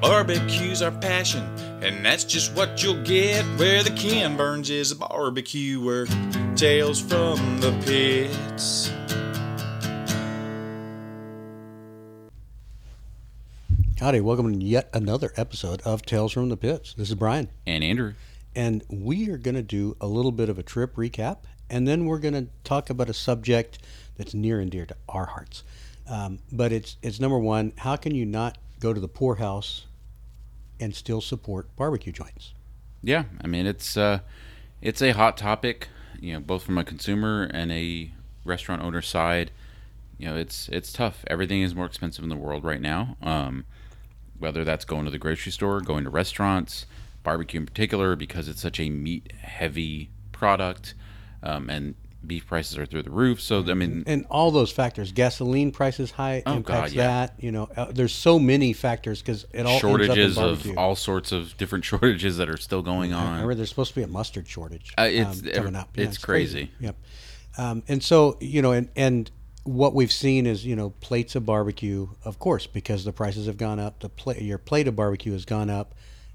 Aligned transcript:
Barbecue's 0.00 0.82
our 0.82 0.90
passion, 0.90 1.42
and 1.82 2.04
that's 2.04 2.22
just 2.22 2.54
what 2.54 2.82
you'll 2.82 3.02
get 3.02 3.42
where 3.58 3.82
the 3.82 3.90
Ken 3.90 4.36
Burns 4.36 4.68
is 4.68 4.92
a 4.92 4.96
barbecuer. 4.96 6.06
Tales 6.54 7.00
from 7.00 7.60
the 7.60 7.72
pits. 7.86 8.92
Howdy, 13.98 14.20
welcome 14.20 14.52
to 14.52 14.64
yet 14.64 14.90
another 14.92 15.32
episode 15.36 15.80
of 15.82 16.02
Tales 16.02 16.32
from 16.32 16.50
the 16.50 16.58
Pits. 16.58 16.92
This 16.92 17.08
is 17.08 17.14
Brian, 17.14 17.48
and 17.66 17.82
Andrew. 17.82 18.12
and 18.54 18.84
we 18.90 19.30
are 19.30 19.38
going 19.38 19.54
to 19.54 19.62
do 19.62 19.96
a 20.00 20.06
little 20.06 20.32
bit 20.32 20.50
of 20.50 20.58
a 20.58 20.62
trip 20.62 20.94
recap, 20.96 21.38
and 21.70 21.88
then 21.88 22.04
we're 22.04 22.18
going 22.18 22.34
to 22.34 22.48
talk 22.64 22.90
about 22.90 23.08
a 23.08 23.14
subject 23.14 23.78
that's 24.18 24.34
near 24.34 24.60
and 24.60 24.70
dear 24.70 24.84
to 24.84 24.96
our 25.08 25.24
hearts. 25.24 25.64
Um, 26.06 26.40
but 26.52 26.70
it's 26.70 26.96
it's 27.02 27.18
number 27.18 27.38
one: 27.38 27.72
how 27.78 27.96
can 27.96 28.14
you 28.14 28.26
not 28.26 28.58
go 28.78 28.92
to 28.92 29.00
the 29.00 29.08
poorhouse 29.08 29.85
and 30.80 30.94
still 30.94 31.20
support 31.20 31.74
barbecue 31.76 32.12
joints? 32.12 32.54
Yeah, 33.02 33.24
I 33.42 33.46
mean 33.46 33.66
it's 33.66 33.96
uh, 33.96 34.20
it's 34.80 35.02
a 35.02 35.12
hot 35.12 35.36
topic, 35.36 35.88
you 36.20 36.32
know, 36.32 36.40
both 36.40 36.62
from 36.62 36.78
a 36.78 36.84
consumer 36.84 37.48
and 37.52 37.70
a 37.72 38.10
restaurant 38.44 38.82
owner 38.82 39.02
side. 39.02 39.50
You 40.18 40.28
know, 40.28 40.36
it's 40.36 40.68
it's 40.70 40.92
tough. 40.92 41.24
Everything 41.28 41.62
is 41.62 41.74
more 41.74 41.86
expensive 41.86 42.22
in 42.22 42.30
the 42.30 42.36
world 42.36 42.64
right 42.64 42.80
now. 42.80 43.16
Um, 43.22 43.64
whether 44.38 44.64
that's 44.64 44.84
going 44.84 45.04
to 45.04 45.10
the 45.10 45.18
grocery 45.18 45.52
store, 45.52 45.80
going 45.80 46.04
to 46.04 46.10
restaurants, 46.10 46.86
barbecue 47.22 47.60
in 47.60 47.66
particular, 47.66 48.16
because 48.16 48.48
it's 48.48 48.60
such 48.60 48.78
a 48.80 48.90
meat 48.90 49.32
heavy 49.40 50.10
product, 50.32 50.94
um, 51.42 51.70
and 51.70 51.94
beef 52.26 52.46
prices 52.46 52.76
are 52.78 52.86
through 52.86 53.02
the 53.02 53.10
roof. 53.10 53.40
So 53.40 53.64
I 53.66 53.74
mean, 53.74 54.04
And 54.06 54.24
all 54.30 54.50
those 54.50 54.70
factors, 54.72 55.12
gasoline 55.12 55.70
prices 55.72 56.10
high 56.10 56.42
Oh, 56.46 56.54
impacts 56.56 56.92
God, 56.92 56.96
yeah. 56.96 57.06
that. 57.06 57.34
You 57.38 57.52
know, 57.52 57.68
uh, 57.76 57.86
there's 57.92 58.14
so 58.14 58.38
many 58.38 58.72
factors 58.72 59.20
because 59.22 59.46
it 59.52 59.66
all 59.66 59.78
shortages 59.78 60.36
ends 60.36 60.38
up 60.38 60.64
in 60.64 60.70
of 60.72 60.78
all 60.78 60.96
sorts 60.96 61.32
of 61.32 61.56
different 61.56 61.84
shortages 61.90 62.36
that 62.38 62.48
are 62.50 62.56
still 62.56 62.82
going 62.82 63.12
on. 63.12 63.26
I 63.26 63.30
remember 63.32 63.54
there's 63.54 63.68
supposed 63.70 63.90
to 63.90 63.96
be 63.96 64.02
a 64.02 64.08
mustard 64.08 64.48
shortage. 64.48 64.92
Uh, 64.98 65.02
it's- 65.02 65.42
um, 65.42 65.50
coming 65.52 65.76
up. 65.76 65.96
it's 65.98 66.18
crazy. 66.18 66.70
Yep. 66.80 66.96
Um, 67.58 67.82
and 67.88 68.02
so 68.02 68.36
you 68.40 68.60
know, 68.62 68.72
and 68.72 68.88
and 68.96 69.30
what 69.64 69.94
we've 69.94 70.12
seen 70.12 70.46
is 70.46 70.64
you 70.66 70.76
know 70.76 70.90
plates 71.00 71.34
of 71.34 71.46
barbecue, 71.46 72.08
of 72.24 72.38
course, 72.38 72.66
because 72.66 73.04
the 73.04 73.12
prices 73.12 73.46
have 73.46 73.56
gone 73.56 73.78
up. 73.80 74.00
The 74.00 74.08
plate, 74.08 74.42
your 74.42 74.58
plate 74.58 74.86
of 74.88 74.94
barbecue 74.96 75.32
has 75.32 75.44
gone 75.44 75.70
up. 75.70 75.94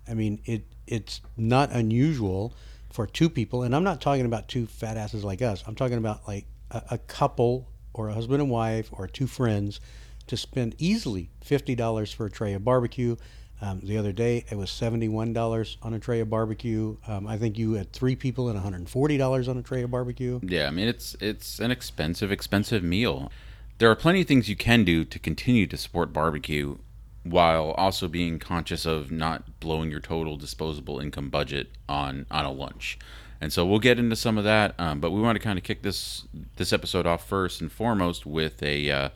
I 0.10 0.14
mean, 0.16 0.42
it 0.46 0.66
it's 0.88 1.22
not 1.38 1.72
unusual 1.72 2.54
for 2.92 3.08
two 3.08 3.30
people, 3.30 3.64
and 3.64 3.76
I'm 3.76 3.84
not 3.84 4.02
talking 4.02 4.26
about 4.26 4.48
two 4.48 4.68
fat 4.68 4.98
asses 4.98 5.24
like 5.24 5.42
us. 5.42 5.64
I'm 5.66 5.76
talking 5.76 5.98
about 5.98 6.28
like 6.28 6.46
a, 6.70 6.84
a 6.92 6.98
couple 6.98 7.70
or 7.94 8.10
a 8.10 8.14
husband 8.14 8.42
and 8.42 8.52
wife 8.52 8.90
or 8.92 9.08
two 9.08 9.28
friends 9.28 9.80
to 10.28 10.38
spend 10.38 10.76
easily 10.78 11.30
fifty 11.42 11.76
dollars 11.76 12.14
for 12.14 12.26
a 12.26 12.32
tray 12.32 12.54
of 12.54 12.64
barbecue. 12.64 13.16
Um, 13.64 13.80
the 13.84 13.98
other 13.98 14.12
day, 14.12 14.44
it 14.50 14.56
was 14.58 14.72
seventy-one 14.72 15.34
dollars 15.34 15.78
on 15.84 15.94
a 15.94 16.00
tray 16.00 16.20
of 16.20 16.30
barbecue. 16.30 16.98
Um, 17.08 17.28
I 17.28 17.38
think 17.38 17.58
you 17.58 17.74
had 17.74 17.94
three 17.94 18.16
people 18.16 18.48
and 18.48 18.56
one 18.56 18.64
hundred 18.64 18.78
and 18.78 18.90
forty 18.90 19.18
dollars 19.18 19.48
on 19.48 19.58
a 19.58 19.62
tray 19.62 19.84
of 19.84 19.92
barbecue. 19.92 20.40
Yeah, 20.44 20.68
I 20.68 20.72
mean 20.72 20.88
it's 20.88 21.16
it's 21.20 21.60
an 21.60 21.72
expensive, 21.72 22.32
expensive 22.32 22.84
meal. 22.84 23.32
There 23.78 23.90
are 23.90 23.96
plenty 23.96 24.22
of 24.22 24.28
things 24.28 24.48
you 24.48 24.56
can 24.56 24.84
do 24.84 25.06
to 25.06 25.20
continue 25.20 25.66
to 25.68 25.78
support 25.78 26.14
barbecue 26.14 26.78
while 27.24 27.72
also 27.72 28.08
being 28.08 28.40
conscious 28.40 28.86
of 28.86 29.12
not 29.12 29.60
blowing 29.60 29.92
your 29.92 30.00
total 30.00 30.38
disposable 30.38 31.00
income 31.00 31.30
budget 31.30 31.70
on 31.88 32.26
on 32.32 32.46
a 32.46 32.52
lunch. 32.52 32.98
And 33.40 33.52
so 33.52 33.66
we'll 33.66 33.80
get 33.80 33.98
into 33.98 34.16
some 34.16 34.38
of 34.38 34.44
that, 34.44 34.76
um, 34.78 35.00
but 35.00 35.10
we 35.10 35.20
want 35.20 35.36
to 35.36 35.44
kind 35.44 35.58
of 35.58 35.64
kick 35.64 35.82
this 35.82 36.26
this 36.58 36.72
episode 36.72 37.08
off 37.08 37.28
first 37.28 37.62
and 37.62 37.72
foremost 37.72 38.26
with 38.26 38.62
a 38.62 38.92
uh, 38.92 39.10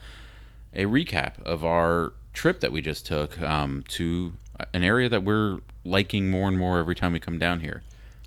a 0.74 0.86
recap 0.86 1.42
of 1.44 1.64
our 1.64 2.14
trip 2.34 2.60
that 2.60 2.72
we 2.72 2.82
just 2.82 3.06
took 3.06 3.40
um, 3.42 3.84
to 3.88 4.34
an 4.74 4.84
area 4.84 5.10
that 5.10 5.24
we're 5.24 5.60
liking 5.84 6.30
more 6.30 6.48
and 6.48 6.58
more 6.58 6.80
every 6.80 6.96
time 6.96 7.14
we 7.14 7.20
come 7.20 7.40
down 7.40 7.60
here. 7.62 7.84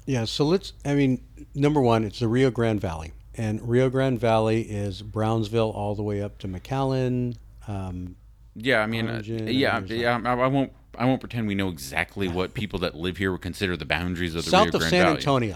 Yeah, 0.07 0.25
so 0.25 0.45
let's. 0.45 0.73
I 0.85 0.95
mean, 0.95 1.23
number 1.55 1.81
one, 1.81 2.05
it's 2.05 2.21
the 2.21 2.29
Rio 2.29 2.51
Grande 2.51 2.81
Valley, 2.81 3.13
and 3.35 3.61
Rio 3.69 3.91
Grande 3.91 4.19
Valley 4.19 4.63
is 4.63 5.03
Brownsville 5.03 5.71
all 5.71 5.95
the 5.95 6.03
way 6.03 6.23
up 6.23 6.39
to 6.39 6.49
McAllen. 6.49 7.37
Um, 7.67 8.17
Yeah, 8.61 8.81
I 8.81 8.87
mean, 8.87 9.09
uh, 9.09 9.23
yeah, 9.25 9.81
yeah. 9.81 10.21
I, 10.25 10.33
I 10.33 10.47
won't. 10.47 10.73
I 10.97 11.05
won't 11.05 11.21
pretend 11.21 11.47
we 11.47 11.55
know 11.55 11.69
exactly 11.69 12.27
what 12.27 12.55
people 12.55 12.81
that 12.81 12.97
live 12.97 13.19
here 13.19 13.31
would 13.31 13.41
consider 13.41 13.77
the 13.77 13.85
boundaries 13.85 14.35
of 14.35 14.45
the 14.45 14.51
south 14.51 14.75
Rio 14.75 14.75
of 14.75 14.81
Grande 14.81 14.91
San 14.91 15.05
Valley. 15.05 15.55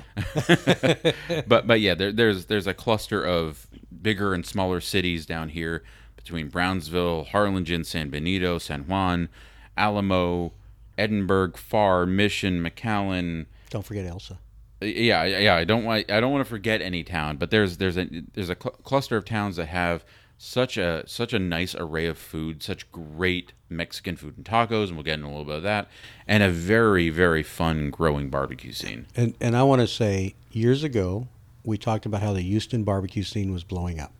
Antonio. 1.26 1.42
but 1.48 1.66
but 1.66 1.80
yeah, 1.80 1.94
there, 1.94 2.12
there's 2.12 2.46
there's 2.46 2.68
a 2.68 2.74
cluster 2.74 3.24
of 3.24 3.66
bigger 4.00 4.34
and 4.34 4.46
smaller 4.46 4.80
cities 4.80 5.26
down 5.26 5.48
here 5.48 5.82
between 6.16 6.48
Brownsville, 6.48 7.24
Harlingen, 7.24 7.82
San 7.82 8.08
Benito, 8.08 8.58
San 8.58 8.82
Juan, 8.82 9.28
Alamo, 9.76 10.52
Edinburg, 10.96 11.54
Pharr, 11.54 12.08
Mission, 12.08 12.62
McAllen. 12.62 13.46
Don't 13.70 13.84
forget 13.84 14.06
Elsa. 14.06 14.38
Yeah, 14.80 15.24
yeah. 15.24 15.56
I 15.56 15.64
don't 15.64 15.84
want 15.84 16.10
I 16.10 16.20
don't 16.20 16.32
want 16.32 16.44
to 16.44 16.48
forget 16.48 16.80
any 16.80 17.02
town, 17.02 17.36
but 17.36 17.50
there's 17.50 17.78
there's 17.78 17.96
a 17.96 18.06
there's 18.34 18.50
a 18.50 18.56
cl- 18.60 18.76
cluster 18.84 19.16
of 19.16 19.24
towns 19.24 19.56
that 19.56 19.66
have 19.66 20.04
such 20.44 20.76
a 20.76 21.04
such 21.06 21.32
a 21.32 21.38
nice 21.38 21.72
array 21.76 22.06
of 22.06 22.18
food, 22.18 22.64
such 22.64 22.90
great 22.90 23.52
Mexican 23.68 24.16
food 24.16 24.36
and 24.36 24.44
tacos, 24.44 24.88
and 24.88 24.96
we'll 24.96 25.04
get 25.04 25.14
into 25.14 25.26
a 25.26 25.28
little 25.28 25.44
bit 25.44 25.54
of 25.54 25.62
that, 25.62 25.88
and 26.26 26.42
a 26.42 26.50
very 26.50 27.10
very 27.10 27.44
fun 27.44 27.90
growing 27.90 28.28
barbecue 28.28 28.72
scene. 28.72 29.06
And 29.14 29.36
and 29.40 29.56
I 29.56 29.62
want 29.62 29.82
to 29.82 29.86
say, 29.86 30.34
years 30.50 30.82
ago, 30.82 31.28
we 31.62 31.78
talked 31.78 32.06
about 32.06 32.22
how 32.22 32.32
the 32.32 32.40
Houston 32.40 32.82
barbecue 32.82 33.22
scene 33.22 33.52
was 33.52 33.62
blowing 33.62 34.00
up. 34.00 34.12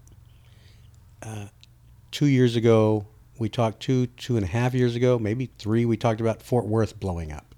Uh, 1.20 1.46
two 2.12 2.26
years 2.26 2.54
ago, 2.54 3.04
we 3.40 3.48
talked 3.48 3.80
two 3.80 4.06
two 4.06 4.36
and 4.36 4.44
a 4.44 4.48
half 4.48 4.74
years 4.74 4.94
ago, 4.94 5.18
maybe 5.18 5.50
three. 5.58 5.84
We 5.84 5.96
talked 5.96 6.20
about 6.20 6.40
Fort 6.40 6.66
Worth 6.66 7.00
blowing 7.00 7.32
up, 7.32 7.52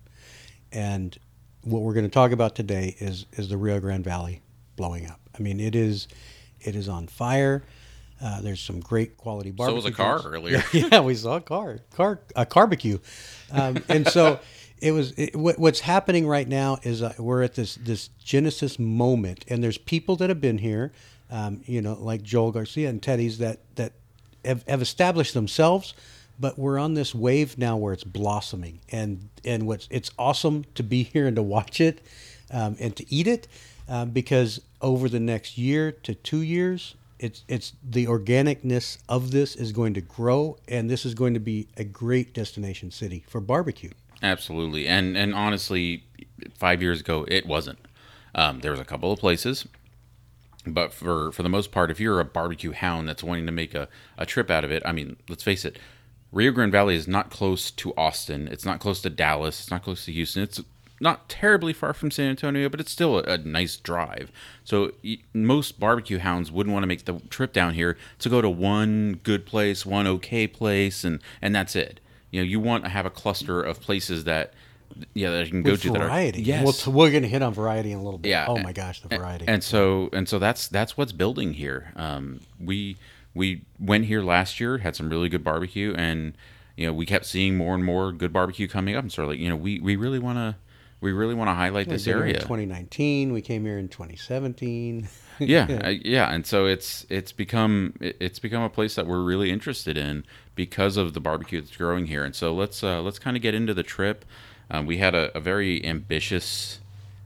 and 0.73 1.19
what 1.61 1.83
we're 1.83 1.95
going 1.95 2.07
to 2.07 2.11
talk 2.11 2.33
about 2.33 2.57
today 2.57 2.97
is 2.99 3.27
is 3.35 3.51
the 3.51 3.59
Rio 3.59 3.79
Grande 3.79 4.05
Valley 4.05 4.41
blowing 4.77 5.07
up. 5.07 5.21
I 5.39 5.43
mean, 5.43 5.61
it 5.61 5.75
is 5.75 6.09
it 6.63 6.75
is 6.75 6.89
on 6.89 7.09
fire. 7.09 7.63
Uh, 8.23 8.41
there's 8.41 8.61
some 8.61 8.81
great 8.81 9.17
quality 9.17 9.51
barbecue. 9.51 9.81
So 9.81 9.85
was 9.85 9.93
a 9.93 9.97
car 9.97 10.23
earlier. 10.25 10.63
yeah, 10.73 11.01
we 11.01 11.15
saw 11.15 11.37
a 11.37 11.41
car, 11.41 11.81
car, 11.95 12.21
a 12.37 12.47
barbecue, 12.47 12.99
um, 13.53 13.79
and 13.89 14.07
so 14.09 14.39
it 14.81 14.93
was. 14.93 15.13
It, 15.13 15.35
what, 15.35 15.59
what's 15.59 15.81
happening 15.81 16.27
right 16.27 16.49
now 16.49 16.79
is 16.83 17.03
uh, 17.03 17.15
we're 17.19 17.43
at 17.43 17.55
this 17.55 17.75
this 17.77 18.11
Genesis 18.23 18.79
moment, 18.79 19.45
and 19.49 19.63
there's 19.63 19.79
people 19.79 20.17
that 20.17 20.29
have 20.29 20.41
been 20.41 20.59
here, 20.59 20.93
um, 21.31 21.63
you 21.67 21.83
know, 21.83 21.95
like 21.95 22.23
Joel 22.23 22.53
Garcia 22.53 22.89
and 22.89 23.03
Teddy's 23.03 23.39
that 23.39 23.59
that 23.75 23.93
have, 24.45 24.67
have 24.69 24.81
established 24.81 25.35
themselves, 25.35 25.95
but 26.39 26.59
we're 26.59 26.79
on 26.79 26.95
this 26.95 27.15
wave 27.15 27.59
now 27.59 27.77
where 27.77 27.93
it's 27.93 28.05
blossoming, 28.05 28.81
and 28.91 29.29
and 29.45 29.67
what's 29.67 29.89
it's 29.91 30.11
awesome 30.19 30.65
to 30.77 30.83
be 30.83 31.03
here 31.13 31.27
and 31.27 31.37
to 31.37 31.43
watch 31.43 31.81
it, 31.81 32.01
um, 32.53 32.77
and 32.79 32.95
to 32.97 33.13
eat 33.13 33.27
it, 33.27 33.49
um, 33.89 34.11
because 34.11 34.61
over 34.81 35.09
the 35.09 35.21
next 35.21 35.59
year 35.59 35.91
to 35.91 36.15
two 36.15 36.43
years, 36.43 36.95
it's 37.19 37.45
it's 37.49 37.73
the 37.83 38.07
organicness 38.07 38.99
of 39.09 39.31
this 39.31 39.57
is 39.57 39.73
going 39.73 39.95
to 39.95 40.01
grow, 40.01 40.57
and 40.69 40.91
this 40.91 41.05
is 41.05 41.15
going 41.15 41.35
to 41.35 41.41
be 41.41 41.69
a 41.77 41.85
great 41.85 42.35
destination 42.35 42.91
city 42.91 43.25
for 43.29 43.41
barbecue. 43.41 43.91
Absolutely, 44.23 44.87
and 44.87 45.17
and 45.17 45.35
honestly, 45.35 46.05
five 46.55 46.83
years 46.83 47.01
ago 47.01 47.25
it 47.29 47.47
wasn't. 47.47 47.79
Um, 48.35 48.61
there 48.61 48.73
was 48.73 48.81
a 48.81 48.85
couple 48.85 49.13
of 49.13 49.19
places, 49.19 49.67
but 50.67 50.93
for 50.93 51.31
for 51.33 51.43
the 51.43 51.49
most 51.49 51.71
part, 51.71 51.91
if 51.91 52.01
you're 52.01 52.21
a 52.21 52.25
barbecue 52.25 52.73
hound 52.73 53.09
that's 53.09 53.23
wanting 53.23 53.47
to 53.47 53.53
make 53.53 53.75
a, 53.75 53.89
a 54.19 54.27
trip 54.27 54.51
out 54.51 54.65
of 54.65 54.73
it, 54.73 54.83
I 54.85 54.93
mean, 54.93 55.17
let's 55.29 55.43
face 55.43 55.65
it, 55.65 55.79
Rio 56.33 56.51
Grande 56.51 56.73
Valley 56.73 56.97
is 56.97 57.07
not 57.07 57.31
close 57.31 57.71
to 57.71 57.95
Austin. 57.97 58.49
It's 58.49 58.65
not 58.65 58.81
close 58.81 59.01
to 59.03 59.11
Dallas. 59.11 59.61
It's 59.61 59.71
not 59.71 59.85
close 59.85 60.05
to 60.07 60.13
Houston. 60.13 60.43
It's 60.43 60.61
not 61.01 61.29
terribly 61.29 61.73
far 61.73 61.93
from 61.93 62.11
San 62.11 62.31
Antonio, 62.31 62.69
but 62.69 62.81
it's 62.81 62.91
still 62.93 63.19
a, 63.19 63.23
a 63.23 63.39
nice 63.39 63.77
drive. 63.77 64.31
So 64.63 64.93
y- 65.05 65.19
most 65.33 65.79
barbecue 65.81 66.19
hounds 66.19 66.51
wouldn't 66.53 66.73
want 66.73 66.83
to 66.85 66.87
make 66.87 67.05
the 67.05 67.21
trip 67.31 67.53
down 67.53 67.75
here 67.75 67.97
to 68.21 68.29
go 68.29 68.41
to 68.41 68.49
one 68.49 69.21
good 69.23 69.45
place, 69.47 69.85
one 69.85 70.07
okay 70.07 70.47
place, 70.47 71.05
and 71.05 71.21
and 71.43 71.55
that's 71.55 71.75
it. 71.77 72.01
You 72.31 72.41
know, 72.41 72.47
you 72.47 72.61
want 72.61 72.85
to 72.85 72.91
have 72.91 73.07
a 73.07 73.11
cluster 73.11 73.61
of 73.63 73.81
places 73.81 74.25
that 74.25 74.55
yeah 75.13 75.31
that 75.31 75.45
you 75.47 75.51
can 75.51 75.63
go 75.63 75.73
With 75.73 75.83
to 75.83 75.91
that 75.91 76.03
are 76.03 76.07
variety. 76.07 76.43
yes. 76.43 76.63
We'll 76.63 76.73
t- 76.73 76.91
we're 76.91 77.11
going 77.11 77.23
to 77.25 77.29
hit 77.29 77.43
on 77.43 77.53
variety 77.53 77.91
in 77.93 77.99
a 77.99 78.03
little 78.03 78.19
bit. 78.19 78.29
Yeah. 78.31 78.47
Oh 78.49 78.59
my 78.59 78.73
gosh, 78.73 79.01
the 79.03 79.09
variety. 79.09 79.47
And 79.49 79.63
so 79.63 80.09
and 80.13 80.29
so 80.29 80.39
that's 80.39 80.69
that's 80.69 80.97
what's 80.97 81.13
building 81.13 81.55
here. 81.55 81.93
Um, 81.97 82.41
we 82.61 82.97
we 83.35 83.63
went 83.81 84.05
here 84.05 84.23
last 84.23 84.61
year, 84.61 84.79
had 84.79 84.95
some 84.95 85.11
really 85.11 85.29
good 85.29 85.43
barbecue, 85.43 85.93
and 85.97 86.35
you 86.77 86.87
know 86.87 86.93
we 86.93 87.05
kept 87.07 87.27
seeing 87.27 87.57
more 87.57 87.75
and 87.75 87.85
more 87.85 88.13
good 88.13 88.33
barbecue 88.33 88.69
coming 88.69 88.95
up. 88.95 89.03
And 89.03 89.13
sort 89.13 89.25
of 89.25 89.31
like 89.31 89.41
you 89.41 89.49
know 89.49 89.57
we 89.57 89.81
we 89.81 89.97
really 89.97 90.21
want 90.21 90.39
to 90.39 90.55
we 91.05 91.13
really 91.13 91.35
want 91.35 91.49
to 91.49 91.55
highlight 91.55 91.87
this 91.87 92.07
We've 92.07 92.15
been 92.15 92.23
here 92.23 92.29
area. 92.29 92.35
In 92.37 92.41
2019, 92.41 93.33
we 93.35 93.43
came 93.43 93.65
here 93.65 93.79
in 93.79 93.89
2017. 93.89 95.07
yeah, 95.39 95.81
uh, 95.85 95.89
yeah, 95.91 96.33
and 96.33 96.47
so 96.47 96.65
it's 96.65 97.05
it's 97.11 97.31
become 97.31 97.93
it's 98.01 98.39
become 98.39 98.63
a 98.63 98.71
place 98.71 98.95
that 98.95 99.07
we're 99.07 99.23
really 99.23 99.51
interested 99.51 99.99
in 99.99 100.25
because 100.55 100.97
of 100.97 101.13
the 101.13 101.21
barbecue 101.21 101.61
that's 101.61 101.77
growing 101.77 102.07
here. 102.07 102.25
And 102.25 102.35
so 102.35 102.55
let's 102.55 102.83
uh, 102.83 103.03
let's 103.03 103.19
kind 103.19 103.37
of 103.37 103.43
get 103.43 103.55
into 103.55 103.75
the 103.75 103.83
trip. 103.83 104.25
Um, 104.71 104.87
we 104.87 104.97
had 104.97 105.15
a, 105.15 105.37
a 105.37 105.41
very 105.41 105.85
ambitious 105.85 106.81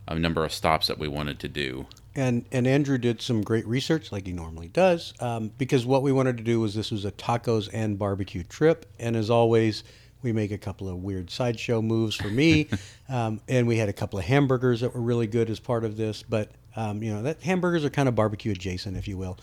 uh, 0.08 0.14
number 0.14 0.44
of 0.44 0.52
stops 0.52 0.88
that 0.88 0.98
we 0.98 1.06
wanted 1.06 1.38
to 1.38 1.48
do. 1.48 1.86
And 2.16 2.46
and 2.50 2.66
Andrew 2.66 2.98
did 2.98 3.22
some 3.22 3.42
great 3.42 3.66
research, 3.66 4.10
like 4.10 4.26
he 4.26 4.32
normally 4.32 4.68
does, 4.68 5.14
um, 5.20 5.52
because 5.56 5.86
what 5.86 6.02
we 6.02 6.10
wanted 6.10 6.36
to 6.38 6.42
do 6.42 6.58
was 6.58 6.74
this 6.74 6.90
was 6.90 7.04
a 7.04 7.12
tacos 7.12 7.68
and 7.72 7.96
barbecue 7.96 8.42
trip, 8.42 8.86
and 8.98 9.14
as 9.14 9.30
always, 9.30 9.84
We 10.22 10.32
make 10.32 10.50
a 10.50 10.58
couple 10.58 10.88
of 10.88 10.96
weird 11.02 11.30
sideshow 11.30 11.80
moves 11.82 12.16
for 12.16 12.28
me, 12.28 12.68
um, 13.08 13.40
and 13.48 13.66
we 13.66 13.76
had 13.76 13.88
a 13.88 13.92
couple 13.92 14.18
of 14.18 14.24
hamburgers 14.24 14.80
that 14.80 14.94
were 14.94 15.00
really 15.00 15.26
good 15.26 15.48
as 15.50 15.60
part 15.60 15.84
of 15.84 15.96
this. 15.96 16.22
But 16.22 16.50
um, 16.76 17.02
you 17.02 17.12
know, 17.14 17.22
that 17.22 17.42
hamburgers 17.42 17.84
are 17.84 17.90
kind 17.90 18.08
of 18.08 18.14
barbecue 18.14 18.52
adjacent, 18.52 18.96
if 18.96 19.06
you 19.08 19.16
will. 19.16 19.38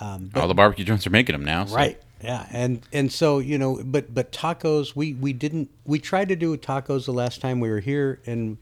Um, 0.00 0.30
All 0.34 0.48
the 0.48 0.54
barbecue 0.54 0.84
joints 0.84 1.06
are 1.06 1.10
making 1.10 1.34
them 1.34 1.44
now. 1.44 1.64
so- 1.66 1.76
Right. 1.76 2.00
Yeah, 2.22 2.46
and 2.50 2.80
and 2.92 3.12
so 3.12 3.38
you 3.38 3.58
know, 3.58 3.82
but 3.84 4.14
but 4.14 4.32
tacos, 4.32 4.96
we 4.96 5.12
we 5.12 5.34
didn't. 5.34 5.70
We 5.84 5.98
tried 5.98 6.28
to 6.30 6.36
do 6.36 6.56
tacos 6.56 7.04
the 7.04 7.12
last 7.12 7.42
time 7.42 7.60
we 7.60 7.68
were 7.68 7.80
here, 7.80 8.20
and 8.24 8.56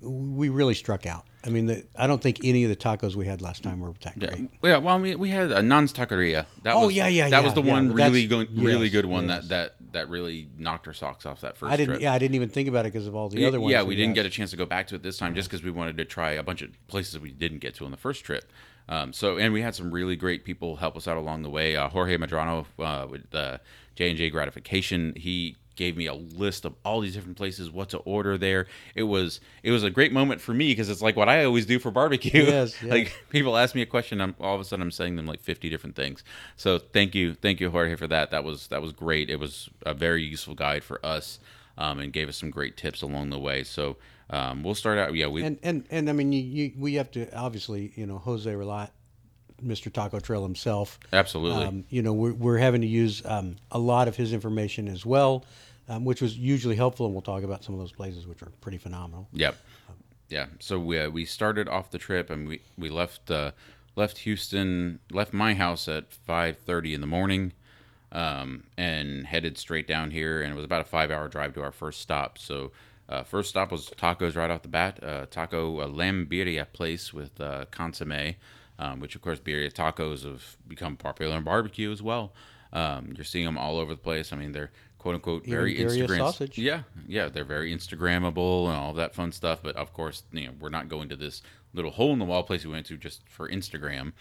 we 0.00 0.48
really 0.48 0.74
struck 0.74 1.06
out. 1.06 1.26
I 1.44 1.48
mean, 1.48 1.66
the, 1.66 1.84
I 1.96 2.06
don't 2.06 2.20
think 2.20 2.40
any 2.44 2.64
of 2.64 2.70
the 2.70 2.76
tacos 2.76 3.14
we 3.14 3.24
had 3.26 3.40
last 3.40 3.62
time 3.62 3.80
were 3.80 3.92
that 4.02 4.14
Yeah, 4.16 4.28
great. 4.28 4.50
yeah. 4.62 4.76
Well, 4.76 5.00
we, 5.00 5.14
we 5.14 5.30
had 5.30 5.50
a 5.50 5.62
Nans 5.62 5.92
Taqueria. 5.92 6.44
That 6.64 6.74
Oh, 6.74 6.86
was, 6.86 6.94
yeah, 6.94 7.08
yeah, 7.08 7.30
That 7.30 7.38
yeah, 7.38 7.44
was 7.44 7.54
the 7.54 7.62
yeah, 7.62 7.72
one 7.72 7.88
that's- 7.88 8.10
really 8.12 8.26
good, 8.26 8.58
really 8.58 8.84
yes, 8.86 8.92
good 8.92 9.06
one 9.06 9.26
yes. 9.28 9.48
that 9.48 9.48
that 9.48 9.92
that 9.92 10.08
really 10.10 10.48
knocked 10.58 10.86
our 10.86 10.92
socks 10.94 11.24
off 11.26 11.40
that 11.40 11.56
first 11.56 11.72
I 11.72 11.76
didn't. 11.76 11.88
trip. 11.94 12.02
Yeah, 12.02 12.12
I 12.12 12.18
didn't 12.18 12.34
even 12.36 12.48
think 12.50 12.68
about 12.68 12.84
it 12.86 12.92
because 12.92 13.06
of 13.06 13.14
all 13.16 13.28
the 13.28 13.44
other 13.46 13.58
ones. 13.60 13.72
Yeah, 13.72 13.82
we 13.82 13.96
didn't 13.96 14.14
get 14.14 14.26
a 14.26 14.30
chance 14.30 14.50
to 14.50 14.56
go 14.56 14.66
back 14.66 14.86
to 14.88 14.94
it 14.94 15.02
this 15.02 15.16
time 15.18 15.34
just 15.34 15.48
because 15.48 15.64
we 15.64 15.70
wanted 15.70 15.96
to 15.96 16.04
try 16.04 16.30
a 16.32 16.42
bunch 16.42 16.62
of 16.62 16.70
places 16.88 17.18
we 17.18 17.32
didn't 17.32 17.58
get 17.58 17.74
to 17.76 17.84
on 17.86 17.90
the 17.90 17.96
first 17.96 18.24
trip. 18.24 18.52
Um, 18.88 19.12
so, 19.12 19.36
and 19.38 19.52
we 19.52 19.62
had 19.62 19.74
some 19.74 19.90
really 19.90 20.16
great 20.16 20.44
people 20.44 20.76
help 20.76 20.96
us 20.96 21.06
out 21.08 21.16
along 21.16 21.42
the 21.42 21.50
way. 21.50 21.76
Uh, 21.76 21.88
Jorge 21.88 22.16
Madrano 22.18 22.66
uh, 22.78 23.06
with 23.08 23.30
J 23.96 24.08
and 24.10 24.18
J 24.18 24.30
Gratification, 24.30 25.14
he 25.16 25.56
gave 25.80 25.96
me 25.96 26.06
a 26.06 26.14
list 26.14 26.66
of 26.66 26.74
all 26.84 27.00
these 27.00 27.14
different 27.14 27.38
places, 27.38 27.70
what 27.70 27.88
to 27.88 27.98
order 27.98 28.36
there. 28.36 28.66
It 28.94 29.04
was 29.04 29.40
it 29.62 29.72
was 29.72 29.82
a 29.82 29.90
great 29.90 30.12
moment 30.12 30.40
for 30.40 30.52
me 30.52 30.68
because 30.68 30.90
it's 30.90 31.00
like 31.00 31.16
what 31.16 31.28
I 31.28 31.44
always 31.44 31.64
do 31.64 31.78
for 31.78 31.90
barbecue. 31.90 32.44
Yes, 32.44 32.76
yes. 32.82 32.90
like 32.90 33.24
people 33.30 33.56
ask 33.56 33.74
me 33.74 33.80
a 33.80 33.86
question, 33.86 34.20
I'm 34.20 34.36
all 34.38 34.54
of 34.54 34.60
a 34.60 34.64
sudden 34.64 34.82
I'm 34.82 34.90
saying 34.90 35.16
them 35.16 35.26
like 35.26 35.40
50 35.40 35.70
different 35.70 35.96
things. 35.96 36.22
So 36.56 36.78
thank 36.78 37.14
you, 37.14 37.34
thank 37.34 37.60
you 37.60 37.70
Jorge 37.70 37.96
for 37.96 38.06
that. 38.08 38.30
That 38.30 38.44
was 38.44 38.68
that 38.68 38.82
was 38.82 38.92
great. 38.92 39.30
It 39.30 39.40
was 39.40 39.70
a 39.86 39.94
very 39.94 40.22
useful 40.22 40.54
guide 40.54 40.84
for 40.84 41.04
us 41.04 41.40
um, 41.78 41.98
and 41.98 42.12
gave 42.12 42.28
us 42.28 42.36
some 42.36 42.50
great 42.50 42.76
tips 42.76 43.00
along 43.00 43.30
the 43.30 43.38
way. 43.38 43.64
So 43.64 43.96
um, 44.28 44.62
we'll 44.62 44.74
start 44.74 44.98
out. 44.98 45.14
Yeah, 45.14 45.28
we 45.28 45.42
And 45.42 45.58
and 45.62 45.86
and 45.90 46.10
I 46.10 46.12
mean, 46.12 46.30
you, 46.32 46.42
you 46.42 46.72
we 46.76 46.94
have 46.94 47.10
to 47.12 47.34
obviously, 47.34 47.92
you 47.96 48.06
know, 48.06 48.18
Jose 48.18 48.50
Ralat, 48.50 48.90
Mr. 49.64 49.92
Taco 49.92 50.20
Trail 50.20 50.42
himself. 50.42 50.98
absolutely. 51.12 51.64
Um, 51.64 51.84
you 51.88 52.02
know, 52.02 52.12
we're, 52.12 52.32
we're 52.32 52.58
having 52.58 52.80
to 52.82 52.86
use 52.86 53.22
um, 53.24 53.56
a 53.70 53.78
lot 53.78 54.08
of 54.08 54.16
his 54.16 54.32
information 54.32 54.88
as 54.88 55.04
well, 55.04 55.44
um, 55.90 56.04
which 56.04 56.22
was 56.22 56.38
usually 56.38 56.76
helpful. 56.76 57.06
And 57.06 57.14
we'll 57.14 57.20
talk 57.20 57.42
about 57.42 57.64
some 57.64 57.74
of 57.74 57.80
those 57.80 57.92
places, 57.92 58.26
which 58.26 58.42
are 58.42 58.50
pretty 58.60 58.78
phenomenal. 58.78 59.28
Yep. 59.32 59.56
Yeah. 60.28 60.46
So 60.60 60.78
we 60.78 60.98
uh, 60.98 61.10
we 61.10 61.24
started 61.24 61.68
off 61.68 61.90
the 61.90 61.98
trip 61.98 62.30
and 62.30 62.48
we 62.48 62.62
we 62.78 62.88
left 62.88 63.30
uh, 63.30 63.50
left 63.96 64.18
Houston 64.18 65.00
left 65.10 65.32
my 65.32 65.54
house 65.54 65.88
at 65.88 66.12
five 66.12 66.58
thirty 66.58 66.94
in 66.94 67.00
the 67.00 67.08
morning, 67.08 67.52
um, 68.12 68.64
and 68.78 69.26
headed 69.26 69.58
straight 69.58 69.88
down 69.88 70.12
here. 70.12 70.40
And 70.40 70.52
it 70.52 70.56
was 70.56 70.64
about 70.64 70.82
a 70.82 70.84
five 70.84 71.10
hour 71.10 71.28
drive 71.28 71.52
to 71.54 71.62
our 71.62 71.72
first 71.72 72.00
stop. 72.00 72.38
So. 72.38 72.72
Uh, 73.08 73.24
first 73.24 73.50
stop 73.50 73.72
was 73.72 73.90
tacos 73.98 74.36
right 74.36 74.52
off 74.52 74.62
the 74.62 74.68
bat. 74.68 75.02
Uh, 75.02 75.26
taco 75.26 75.80
uh, 75.80 75.88
lamb 75.88 76.28
birria 76.30 76.64
place 76.72 77.12
with 77.12 77.40
uh, 77.40 77.64
consomme, 77.72 78.36
um, 78.78 79.00
which 79.00 79.16
of 79.16 79.20
course 79.20 79.40
birria 79.40 79.68
tacos 79.68 80.22
have 80.22 80.56
become 80.68 80.96
popular 80.96 81.36
in 81.36 81.42
barbecue 81.42 81.90
as 81.90 82.00
well. 82.00 82.32
Um, 82.72 83.12
you're 83.16 83.24
seeing 83.24 83.46
them 83.46 83.58
all 83.58 83.78
over 83.80 83.94
the 83.94 84.00
place. 84.00 84.32
I 84.32 84.36
mean, 84.36 84.52
they're 84.52 84.70
quote 85.00 85.16
unquote 85.16 85.44
very 85.46 85.76
Even 85.78 85.88
Instagram 85.92 86.18
sausage. 86.18 86.58
yeah, 86.58 86.82
yeah, 87.08 87.28
they're 87.28 87.44
very 87.44 87.74
Instagrammable 87.74 88.66
and 88.68 88.76
all 88.76 88.92
that 88.92 89.14
fun 89.14 89.32
stuff. 89.32 89.60
But 89.62 89.74
of 89.76 89.92
course, 89.92 90.22
you 90.30 90.46
know, 90.46 90.52
we're 90.60 90.68
not 90.68 90.88
going 90.88 91.08
to 91.08 91.16
this 91.16 91.42
little 91.72 91.90
hole 91.90 92.12
in 92.12 92.18
the 92.18 92.24
wall 92.24 92.42
place 92.42 92.64
we 92.64 92.70
went 92.70 92.86
to 92.86 92.96
just 92.96 93.28
for 93.28 93.48
Instagram. 93.48 94.12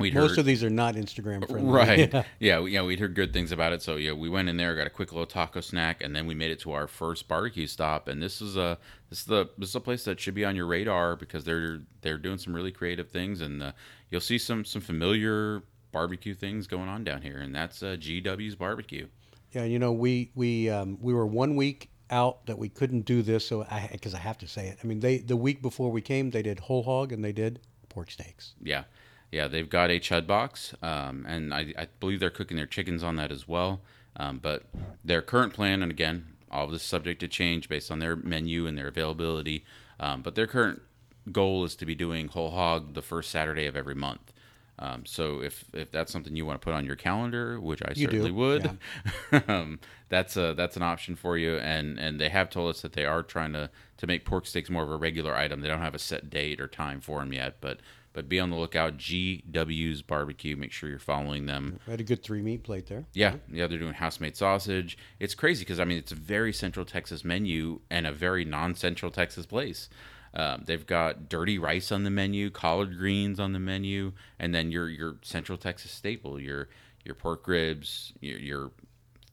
We'd 0.00 0.14
Most 0.14 0.30
heard, 0.30 0.38
of 0.40 0.44
these 0.46 0.64
are 0.64 0.70
not 0.70 0.94
Instagram 0.94 1.46
friendly. 1.46 1.70
right, 1.70 2.12
Yeah. 2.12 2.22
yeah, 2.40 2.60
we, 2.60 2.72
yeah, 2.72 2.82
we'd 2.82 2.98
heard 2.98 3.14
good 3.14 3.32
things 3.32 3.52
about 3.52 3.74
it. 3.74 3.82
So 3.82 3.96
yeah, 3.96 4.12
we 4.12 4.28
went 4.30 4.48
in 4.48 4.56
there, 4.56 4.74
got 4.74 4.86
a 4.86 4.90
quick 4.90 5.12
little 5.12 5.26
taco 5.26 5.60
snack, 5.60 6.02
and 6.02 6.16
then 6.16 6.26
we 6.26 6.34
made 6.34 6.50
it 6.50 6.58
to 6.60 6.72
our 6.72 6.86
first 6.86 7.28
barbecue 7.28 7.66
stop. 7.66 8.08
And 8.08 8.20
this 8.20 8.40
is 8.40 8.56
a 8.56 8.78
this 9.10 9.20
is 9.20 9.24
the 9.26 9.50
this 9.58 9.68
is 9.68 9.74
a 9.74 9.80
place 9.80 10.04
that 10.04 10.18
should 10.18 10.34
be 10.34 10.44
on 10.46 10.56
your 10.56 10.66
radar 10.66 11.14
because 11.16 11.44
they're 11.44 11.82
they're 12.00 12.18
doing 12.18 12.38
some 12.38 12.54
really 12.54 12.72
creative 12.72 13.10
things, 13.10 13.42
and 13.42 13.62
uh, 13.62 13.72
you'll 14.10 14.22
see 14.22 14.38
some 14.38 14.64
some 14.64 14.80
familiar 14.80 15.62
barbecue 15.92 16.34
things 16.34 16.66
going 16.66 16.88
on 16.88 17.04
down 17.04 17.20
here, 17.20 17.38
and 17.38 17.54
that's 17.54 17.82
uh, 17.82 17.96
GW's 17.98 18.56
barbecue. 18.56 19.06
Yeah, 19.52 19.64
you 19.64 19.78
know, 19.78 19.92
we 19.92 20.30
we 20.34 20.70
um, 20.70 20.98
we 21.00 21.12
were 21.12 21.26
one 21.26 21.56
week 21.56 21.90
out 22.10 22.46
that 22.46 22.58
we 22.58 22.68
couldn't 22.68 23.02
do 23.02 23.22
this, 23.22 23.46
so 23.46 23.62
I 23.70 23.88
because 23.92 24.14
I 24.14 24.18
have 24.18 24.38
to 24.38 24.48
say 24.48 24.68
it. 24.68 24.78
I 24.82 24.86
mean, 24.86 25.00
they 25.00 25.18
the 25.18 25.36
week 25.36 25.62
before 25.62 25.90
we 25.90 26.00
came, 26.00 26.30
they 26.30 26.42
did 26.42 26.60
whole 26.60 26.82
hog 26.82 27.12
and 27.12 27.24
they 27.24 27.32
did 27.32 27.60
pork 27.88 28.10
steaks. 28.10 28.54
Yeah, 28.62 28.84
yeah, 29.30 29.48
they've 29.48 29.68
got 29.68 29.90
a 29.90 29.98
chud 30.00 30.26
box, 30.26 30.74
um, 30.82 31.26
and 31.28 31.52
I, 31.52 31.72
I 31.78 31.88
believe 32.00 32.20
they're 32.20 32.30
cooking 32.30 32.56
their 32.56 32.66
chickens 32.66 33.02
on 33.02 33.16
that 33.16 33.32
as 33.32 33.46
well. 33.46 33.80
Um, 34.16 34.38
but 34.38 34.64
their 35.04 35.22
current 35.22 35.54
plan, 35.54 35.82
and 35.82 35.90
again, 35.90 36.26
all 36.50 36.66
of 36.66 36.70
this 36.70 36.82
subject 36.82 37.20
to 37.20 37.28
change 37.28 37.68
based 37.68 37.90
on 37.90 37.98
their 37.98 38.14
menu 38.14 38.66
and 38.66 38.76
their 38.76 38.88
availability. 38.88 39.64
Um, 39.98 40.20
but 40.20 40.34
their 40.34 40.46
current 40.46 40.82
goal 41.30 41.64
is 41.64 41.74
to 41.76 41.86
be 41.86 41.94
doing 41.94 42.28
whole 42.28 42.50
hog 42.50 42.94
the 42.94 43.02
first 43.02 43.30
Saturday 43.30 43.66
of 43.66 43.76
every 43.76 43.94
month. 43.94 44.32
Um, 44.78 45.04
so 45.06 45.42
if 45.42 45.64
if 45.72 45.90
that's 45.90 46.12
something 46.12 46.34
you 46.34 46.46
want 46.46 46.60
to 46.60 46.64
put 46.64 46.74
on 46.74 46.84
your 46.84 46.96
calendar, 46.96 47.60
which 47.60 47.82
I 47.82 47.92
You 47.94 48.06
do, 48.06 48.22
certainly 48.22 48.30
would, 48.32 48.78
um, 49.48 49.78
that's 50.08 50.36
a 50.36 50.54
that's 50.54 50.76
an 50.76 50.82
option 50.82 51.14
for 51.14 51.36
you. 51.36 51.56
And 51.56 51.98
and 51.98 52.20
they 52.20 52.30
have 52.30 52.50
told 52.50 52.70
us 52.70 52.82
that 52.82 52.92
they 52.94 53.04
are 53.04 53.22
trying 53.22 53.52
to 53.52 53.70
to 53.98 54.06
make 54.06 54.24
pork 54.24 54.46
steaks 54.46 54.70
more 54.70 54.82
of 54.82 54.90
a 54.90 54.96
regular 54.96 55.36
item. 55.36 55.60
They 55.60 55.68
don't 55.68 55.80
have 55.80 55.94
a 55.94 56.00
set 56.00 56.30
date 56.30 56.60
or 56.60 56.68
time 56.68 57.00
for 57.00 57.20
them 57.20 57.32
yet, 57.32 57.56
but 57.60 57.80
but 58.12 58.28
be 58.28 58.38
on 58.40 58.50
the 58.50 58.56
lookout. 58.56 58.98
GW's 58.98 60.02
Barbecue. 60.02 60.56
Make 60.56 60.72
sure 60.72 60.88
you're 60.88 60.98
following 60.98 61.46
them. 61.46 61.80
We 61.86 61.92
had 61.92 62.00
a 62.00 62.04
good 62.04 62.22
three 62.22 62.42
meat 62.42 62.62
plate 62.62 62.86
there. 62.86 63.04
Yeah, 63.14 63.36
yeah, 63.50 63.66
they're 63.66 63.78
doing 63.78 63.94
house-made 63.94 64.36
sausage. 64.36 64.98
It's 65.18 65.34
crazy 65.34 65.64
because 65.64 65.80
I 65.80 65.84
mean 65.84 65.98
it's 65.98 66.12
a 66.12 66.16
very 66.16 66.52
Central 66.52 66.84
Texas 66.84 67.24
menu 67.24 67.80
and 67.90 68.06
a 68.06 68.12
very 68.12 68.44
non-Central 68.44 69.10
Texas 69.10 69.46
place. 69.46 69.88
Um, 70.34 70.62
they've 70.66 70.86
got 70.86 71.28
dirty 71.28 71.58
rice 71.58 71.92
on 71.92 72.04
the 72.04 72.10
menu, 72.10 72.50
collard 72.50 72.96
greens 72.96 73.38
on 73.38 73.52
the 73.52 73.58
menu, 73.58 74.12
and 74.38 74.54
then 74.54 74.70
your 74.70 74.88
your 74.88 75.16
Central 75.22 75.58
Texas 75.58 75.90
staple, 75.90 76.40
your 76.40 76.68
your 77.04 77.14
pork 77.14 77.46
ribs, 77.46 78.12
your, 78.20 78.38
your 78.38 78.70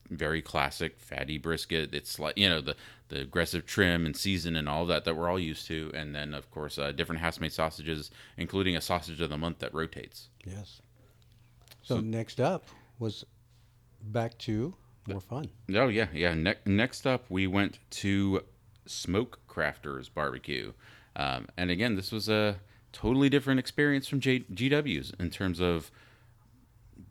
very 0.10 0.42
classic 0.42 1.00
fatty 1.00 1.38
brisket. 1.38 1.94
It's 1.94 2.20
like 2.20 2.38
you 2.38 2.50
know 2.50 2.62
the 2.62 2.76
the 3.10 3.22
aggressive 3.22 3.66
trim 3.66 4.06
and 4.06 4.16
season 4.16 4.56
and 4.56 4.68
all 4.68 4.86
that 4.88 5.06
that 5.06 5.16
we're 5.16 5.30
all 5.30 5.40
used 5.40 5.68
to, 5.68 5.92
and 5.94 6.14
then 6.14 6.34
of 6.34 6.50
course 6.52 6.78
uh, 6.78 6.92
different 6.92 7.22
house-made 7.22 7.54
sausages, 7.54 8.12
including 8.38 8.76
a 8.76 8.82
sausage 8.82 9.22
of 9.22 9.30
the 9.30 9.38
month 9.38 9.60
that 9.60 9.74
rotates. 9.74 10.30
Yes. 10.46 10.82
So, 11.82 12.00
next 12.02 12.40
up 12.40 12.66
was 13.00 13.26
back 14.02 14.38
to 14.40 14.76
more 15.08 15.22
fun. 15.22 15.50
Oh 15.74 15.88
yeah, 15.88 16.08
yeah. 16.14 16.34
Ne- 16.34 16.56
next 16.66 17.08
up, 17.08 17.26
we 17.30 17.48
went 17.48 17.80
to 17.92 18.44
Smoke 18.86 19.40
Crafters 19.64 20.10
Barbecue, 20.14 20.72
um, 21.16 21.48
and 21.58 21.70
again, 21.70 21.96
this 21.96 22.12
was 22.12 22.30
a 22.30 22.58
totally 22.94 23.30
different 23.30 23.60
experience 23.60 24.08
from 24.08 24.20
J- 24.20 24.46
GW's 24.54 25.12
in 25.20 25.30
terms 25.30 25.60
of 25.60 25.92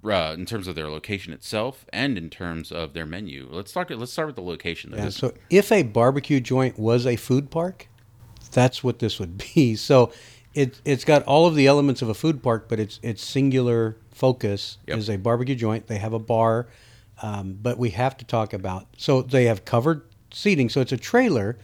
uh, 0.04 0.34
in 0.38 0.46
terms 0.46 0.68
of 0.68 0.74
their 0.74 0.88
location 0.88 1.32
itself 1.32 1.84
and 1.92 2.16
in 2.16 2.30
terms 2.30 2.70
of 2.72 2.92
their 2.94 3.04
menu. 3.06 3.48
Let's 3.50 3.72
talk. 3.72 3.90
Let's 3.90 4.12
start 4.12 4.26
with 4.28 4.36
the 4.36 4.42
location. 4.42 4.90
though. 4.92 4.98
Yeah, 4.98 5.08
so 5.10 5.34
if 5.50 5.70
a 5.72 5.82
barbecue 5.82 6.40
joint 6.40 6.78
was 6.78 7.06
a 7.06 7.16
food 7.16 7.50
park, 7.50 7.88
that's 8.52 8.82
what 8.84 8.98
this 9.00 9.18
would 9.18 9.36
be. 9.54 9.76
So 9.76 10.12
it 10.54 10.80
it's 10.84 11.04
got 11.04 11.22
all 11.24 11.46
of 11.46 11.54
the 11.54 11.66
elements 11.66 12.00
of 12.02 12.08
a 12.08 12.14
food 12.14 12.42
park, 12.42 12.66
but 12.68 12.80
its 12.80 12.98
its 13.02 13.22
singular 13.24 13.96
focus 14.10 14.78
Yep. 14.86 14.98
is 14.98 15.10
a 15.10 15.16
barbecue 15.16 15.54
joint. 15.54 15.86
They 15.86 15.98
have 15.98 16.12
a 16.12 16.18
bar, 16.18 16.68
um, 17.22 17.58
but 17.60 17.76
we 17.78 17.90
have 17.90 18.16
to 18.18 18.24
talk 18.24 18.52
about. 18.52 18.86
So 18.96 19.22
they 19.22 19.44
have 19.46 19.64
covered 19.64 20.02
seating. 20.32 20.68
So 20.70 20.80
it's 20.80 20.92
a 20.92 20.96
trailer. 20.96 21.58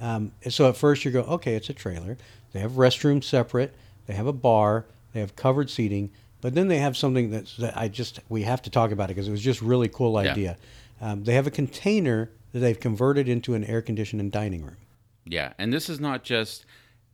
Um, 0.00 0.32
so 0.48 0.68
at 0.68 0.76
first 0.76 1.04
you 1.04 1.10
go, 1.10 1.22
okay, 1.22 1.54
it's 1.54 1.68
a 1.70 1.72
trailer. 1.74 2.16
They 2.52 2.60
have 2.60 2.72
restrooms 2.72 3.24
separate. 3.24 3.74
They 4.06 4.14
have 4.14 4.26
a 4.26 4.32
bar. 4.32 4.84
They 5.12 5.20
have 5.20 5.36
covered 5.36 5.70
seating. 5.70 6.10
But 6.40 6.54
then 6.54 6.68
they 6.68 6.78
have 6.78 6.96
something 6.96 7.30
that's, 7.30 7.56
that 7.56 7.76
I 7.76 7.88
just 7.88 8.20
we 8.28 8.42
have 8.42 8.62
to 8.62 8.70
talk 8.70 8.90
about 8.92 9.10
it 9.10 9.14
because 9.14 9.26
it 9.28 9.32
was 9.32 9.42
just 9.42 9.60
really 9.60 9.88
cool 9.88 10.22
Yeah. 10.22 10.30
idea. 10.30 10.56
Um, 11.00 11.24
they 11.24 11.34
have 11.34 11.46
a 11.46 11.50
container 11.50 12.30
that 12.52 12.60
they've 12.60 12.78
converted 12.78 13.28
into 13.28 13.54
an 13.54 13.64
air 13.64 13.82
conditioned 13.82 14.30
dining 14.32 14.62
room. 14.64 14.76
Yeah, 15.24 15.52
and 15.58 15.72
this 15.72 15.88
is 15.90 16.00
not 16.00 16.24
just 16.24 16.64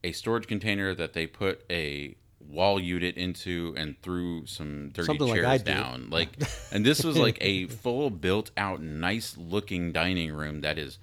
a 0.05 0.13
storage 0.13 0.47
container 0.47 0.95
that 0.95 1.15
they 1.15 1.27
put 1.27 1.65
a 1.71 2.15
wall 2.47 2.79
unit 2.79 3.17
into 3.17 3.75
and 3.77 4.01
threw 4.03 4.47
some 4.47 4.91
dirty 4.91 5.07
Something 5.07 5.29
like 5.29 5.41
chairs 5.41 5.63
do. 5.63 5.73
down. 5.73 6.09
Like, 6.11 6.29
and 6.71 6.85
this 6.85 7.03
was 7.03 7.17
like 7.17 7.39
a 7.41 7.67
full 7.83 8.11
built 8.11 8.51
out, 8.57 8.81
nice 8.83 9.37
looking 9.37 9.91
dining 9.93 10.33
room 10.33 10.61
that 10.61 10.79
is. 10.79 10.99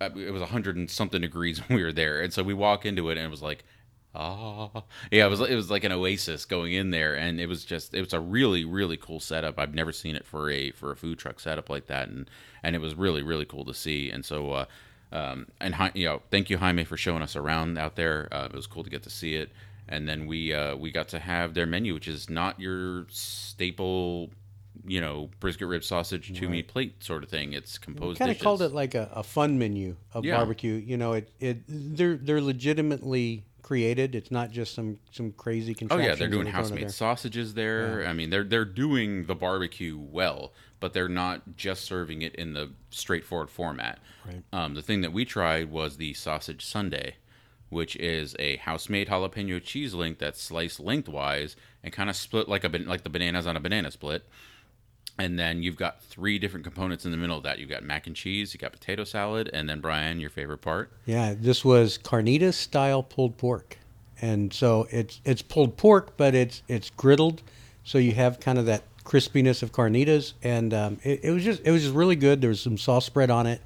It 0.00 0.32
was 0.32 0.42
a 0.42 0.46
hundred 0.46 0.76
and 0.76 0.90
something 0.90 1.20
degrees 1.20 1.58
when 1.68 1.76
we 1.76 1.82
were 1.82 1.92
there, 1.92 2.20
and 2.20 2.32
so 2.32 2.42
we 2.42 2.54
walk 2.54 2.84
into 2.86 3.10
it 3.10 3.18
and 3.18 3.26
it 3.26 3.30
was 3.30 3.42
like, 3.42 3.64
ah, 4.14 4.84
yeah, 5.10 5.26
it 5.26 5.30
was 5.30 5.40
it 5.40 5.54
was 5.54 5.70
like 5.70 5.84
an 5.84 5.92
oasis 5.92 6.44
going 6.44 6.72
in 6.72 6.90
there, 6.90 7.14
and 7.14 7.40
it 7.40 7.46
was 7.46 7.64
just 7.64 7.94
it 7.94 8.00
was 8.00 8.12
a 8.12 8.20
really 8.20 8.64
really 8.64 8.96
cool 8.96 9.20
setup. 9.20 9.58
I've 9.58 9.74
never 9.74 9.92
seen 9.92 10.16
it 10.16 10.24
for 10.24 10.50
a 10.50 10.70
for 10.72 10.92
a 10.92 10.96
food 10.96 11.18
truck 11.18 11.40
setup 11.40 11.68
like 11.68 11.86
that, 11.86 12.08
and 12.08 12.28
and 12.62 12.76
it 12.76 12.80
was 12.80 12.94
really 12.94 13.22
really 13.22 13.44
cool 13.44 13.64
to 13.64 13.74
see. 13.74 14.10
And 14.10 14.24
so, 14.24 14.52
uh, 14.52 14.64
um, 15.12 15.46
and 15.60 15.74
you 15.94 16.06
know, 16.06 16.22
thank 16.30 16.50
you 16.50 16.58
Jaime 16.58 16.84
for 16.84 16.96
showing 16.96 17.22
us 17.22 17.36
around 17.36 17.78
out 17.78 17.96
there. 17.96 18.28
Uh, 18.32 18.46
it 18.46 18.54
was 18.54 18.66
cool 18.66 18.84
to 18.84 18.90
get 18.90 19.02
to 19.04 19.10
see 19.10 19.34
it, 19.34 19.50
and 19.88 20.08
then 20.08 20.26
we 20.26 20.52
uh, 20.52 20.76
we 20.76 20.90
got 20.90 21.08
to 21.08 21.18
have 21.18 21.54
their 21.54 21.66
menu, 21.66 21.94
which 21.94 22.08
is 22.08 22.30
not 22.30 22.60
your 22.60 23.06
staple 23.10 24.30
you 24.86 25.00
know 25.00 25.30
brisket 25.40 25.68
rib 25.68 25.84
sausage 25.84 26.32
two 26.38 26.48
meat 26.48 26.68
plate 26.68 27.02
sort 27.02 27.22
of 27.22 27.28
thing. 27.28 27.52
It's 27.52 27.78
composed. 27.78 28.18
kind 28.18 28.30
of 28.30 28.38
called 28.38 28.62
it 28.62 28.72
like 28.72 28.94
a, 28.94 29.10
a 29.14 29.22
fun 29.22 29.58
menu 29.58 29.96
of 30.12 30.24
Yeah. 30.24 30.36
barbecue. 30.36 30.74
You 30.74 30.96
know, 30.96 31.12
it, 31.14 31.30
it 31.40 31.58
they're 31.68 32.16
they're 32.16 32.40
legitimately 32.40 33.44
created. 33.62 34.14
It's 34.14 34.30
not 34.30 34.50
just 34.52 34.74
some 34.74 34.98
some 35.10 35.32
crazy 35.32 35.74
contraption. 35.74 36.06
Oh 36.06 36.08
yeah, 36.08 36.14
they're 36.14 36.28
doing 36.28 36.46
house 36.46 36.70
made 36.70 36.90
sausages 36.90 37.54
there. 37.54 38.06
I 38.06 38.12
mean, 38.12 38.30
they're 38.30 38.44
they're 38.44 38.64
doing 38.64 39.24
the 39.24 39.34
barbecue 39.34 39.98
well, 39.98 40.52
but 40.80 40.92
they're 40.92 41.08
not 41.08 41.56
just 41.56 41.84
serving 41.84 42.22
it 42.22 42.34
in 42.36 42.52
the 42.52 42.70
straightforward 42.90 43.50
format. 43.50 43.98
Right. 44.26 44.42
Um, 44.52 44.74
the 44.74 44.82
thing 44.82 45.00
that 45.00 45.12
we 45.12 45.24
tried 45.24 45.70
was 45.70 45.96
the 45.96 46.14
sausage 46.14 46.64
Sunday, 46.64 47.16
which 47.70 47.96
is 47.96 48.36
a 48.38 48.56
house 48.56 48.88
made 48.88 49.08
jalapeno 49.08 49.62
cheese 49.62 49.94
link 49.94 50.18
that's 50.18 50.40
sliced 50.40 50.78
lengthwise 50.78 51.56
and 51.82 51.92
kind 51.92 52.08
of 52.08 52.16
split 52.16 52.48
like 52.48 52.64
a 52.64 52.68
like 52.68 53.02
the 53.02 53.10
bananas 53.10 53.46
on 53.46 53.56
a 53.56 53.60
banana 53.60 53.90
split. 53.90 54.24
And 55.18 55.38
then 55.38 55.62
you've 55.62 55.76
got 55.76 56.02
three 56.02 56.38
different 56.38 56.64
components 56.64 57.04
in 57.04 57.12
the 57.12 57.16
middle 57.16 57.36
of 57.36 57.44
that. 57.44 57.58
You've 57.58 57.70
got 57.70 57.84
mac 57.84 58.06
and 58.06 58.16
cheese, 58.16 58.52
you 58.52 58.58
got 58.58 58.72
potato 58.72 59.04
salad, 59.04 59.48
and 59.52 59.68
then 59.68 59.80
Brian, 59.80 60.18
your 60.18 60.30
favorite 60.30 60.58
part. 60.58 60.90
Yeah, 61.06 61.34
this 61.38 61.64
was 61.64 61.98
carnitas 61.98 62.54
style 62.54 63.02
pulled 63.02 63.36
pork, 63.36 63.78
and 64.20 64.52
so 64.52 64.88
it's 64.90 65.20
it's 65.24 65.42
pulled 65.42 65.76
pork, 65.76 66.16
but 66.16 66.34
it's 66.34 66.62
it's 66.66 66.90
griddled, 66.90 67.40
so 67.84 67.98
you 67.98 68.12
have 68.12 68.40
kind 68.40 68.58
of 68.58 68.66
that 68.66 68.82
crispiness 69.04 69.62
of 69.62 69.70
carnitas, 69.70 70.32
and 70.42 70.74
um, 70.74 70.98
it, 71.04 71.20
it 71.22 71.30
was 71.30 71.44
just 71.44 71.62
it 71.64 71.70
was 71.70 71.82
just 71.82 71.94
really 71.94 72.16
good. 72.16 72.40
There 72.40 72.50
was 72.50 72.60
some 72.60 72.76
sauce 72.76 73.06
spread 73.06 73.30
on 73.30 73.46
it. 73.46 73.60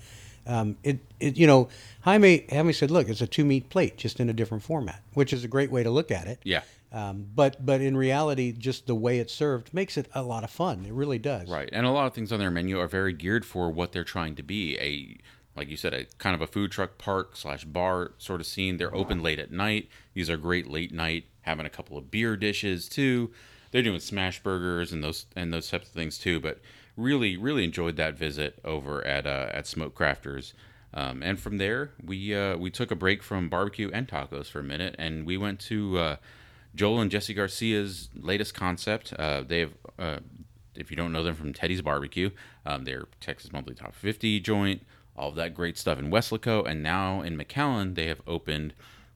Um, 0.46 0.76
it 0.82 0.98
it 1.20 1.36
you 1.36 1.46
know 1.46 1.68
Jaime 2.02 2.44
Jaime 2.50 2.72
said, 2.72 2.90
look, 2.90 3.08
it's 3.08 3.20
a 3.20 3.26
two 3.26 3.44
meat 3.44 3.70
plate, 3.70 3.96
just 3.96 4.20
in 4.20 4.28
a 4.28 4.32
different 4.32 4.62
format, 4.62 5.00
which 5.14 5.32
is 5.32 5.44
a 5.44 5.48
great 5.48 5.70
way 5.70 5.82
to 5.82 5.90
look 5.90 6.10
at 6.10 6.26
it. 6.26 6.40
Yeah. 6.42 6.62
Um, 6.90 7.26
but 7.34 7.64
but 7.64 7.80
in 7.80 7.96
reality, 7.96 8.52
just 8.52 8.86
the 8.86 8.94
way 8.94 9.18
it's 9.18 9.34
served 9.34 9.74
makes 9.74 9.96
it 9.96 10.08
a 10.14 10.22
lot 10.22 10.42
of 10.42 10.50
fun. 10.50 10.86
It 10.86 10.92
really 10.92 11.18
does. 11.18 11.50
Right, 11.50 11.68
and 11.72 11.84
a 11.84 11.90
lot 11.90 12.06
of 12.06 12.14
things 12.14 12.32
on 12.32 12.38
their 12.38 12.50
menu 12.50 12.78
are 12.80 12.88
very 12.88 13.12
geared 13.12 13.44
for 13.44 13.70
what 13.70 13.92
they're 13.92 14.04
trying 14.04 14.34
to 14.36 14.42
be. 14.42 14.78
A 14.78 15.18
like 15.58 15.68
you 15.68 15.76
said, 15.76 15.92
a 15.92 16.06
kind 16.18 16.34
of 16.34 16.40
a 16.40 16.46
food 16.46 16.70
truck 16.70 16.96
park 16.98 17.36
slash 17.36 17.64
bar 17.64 18.12
sort 18.16 18.40
of 18.40 18.46
scene. 18.46 18.76
They're 18.76 18.94
open 18.94 19.22
late 19.22 19.38
at 19.38 19.50
night. 19.50 19.88
These 20.14 20.30
are 20.30 20.36
great 20.36 20.68
late 20.70 20.92
night, 20.92 21.24
having 21.42 21.66
a 21.66 21.70
couple 21.70 21.98
of 21.98 22.10
beer 22.10 22.36
dishes 22.36 22.88
too. 22.88 23.32
They're 23.70 23.82
doing 23.82 24.00
smash 24.00 24.42
burgers 24.42 24.92
and 24.92 25.04
those 25.04 25.26
and 25.36 25.52
those 25.52 25.68
types 25.68 25.88
of 25.88 25.92
things 25.92 26.16
too. 26.16 26.40
But 26.40 26.60
really, 26.96 27.36
really 27.36 27.64
enjoyed 27.64 27.96
that 27.96 28.16
visit 28.16 28.60
over 28.64 29.06
at 29.06 29.26
uh, 29.26 29.50
at 29.52 29.66
Smoke 29.66 29.94
Crafters. 29.94 30.54
Um, 30.94 31.22
and 31.22 31.38
from 31.38 31.58
there, 31.58 31.92
we 32.02 32.34
uh, 32.34 32.56
we 32.56 32.70
took 32.70 32.90
a 32.90 32.96
break 32.96 33.22
from 33.22 33.48
barbecue 33.48 33.90
and 33.92 34.08
tacos 34.08 34.46
for 34.46 34.60
a 34.60 34.64
minute, 34.64 34.94
and 34.98 35.26
we 35.26 35.36
went 35.36 35.60
to 35.60 35.98
uh, 35.98 36.16
Joel 36.78 37.00
and 37.00 37.10
Jesse 37.10 37.34
Garcia's 37.34 38.08
latest 38.14 38.54
concept. 38.54 39.12
Uh, 39.12 39.42
they 39.42 39.58
have, 39.58 39.72
uh, 39.98 40.18
if 40.76 40.92
you 40.92 40.96
don't 40.96 41.10
know 41.10 41.24
them 41.24 41.34
from 41.34 41.52
Teddy's 41.52 41.82
Barbecue, 41.82 42.30
um, 42.64 42.84
they're 42.84 43.06
Texas 43.20 43.52
Monthly 43.52 43.74
Top 43.74 43.96
50 43.96 44.38
joint, 44.38 44.86
all 45.16 45.30
of 45.30 45.34
that 45.34 45.54
great 45.54 45.76
stuff 45.76 45.98
in 45.98 46.08
Weslaco, 46.08 46.64
and 46.64 46.80
now 46.80 47.20
in 47.20 47.36
McAllen 47.36 47.96
they 47.96 48.06
have 48.06 48.22
opened 48.28 48.74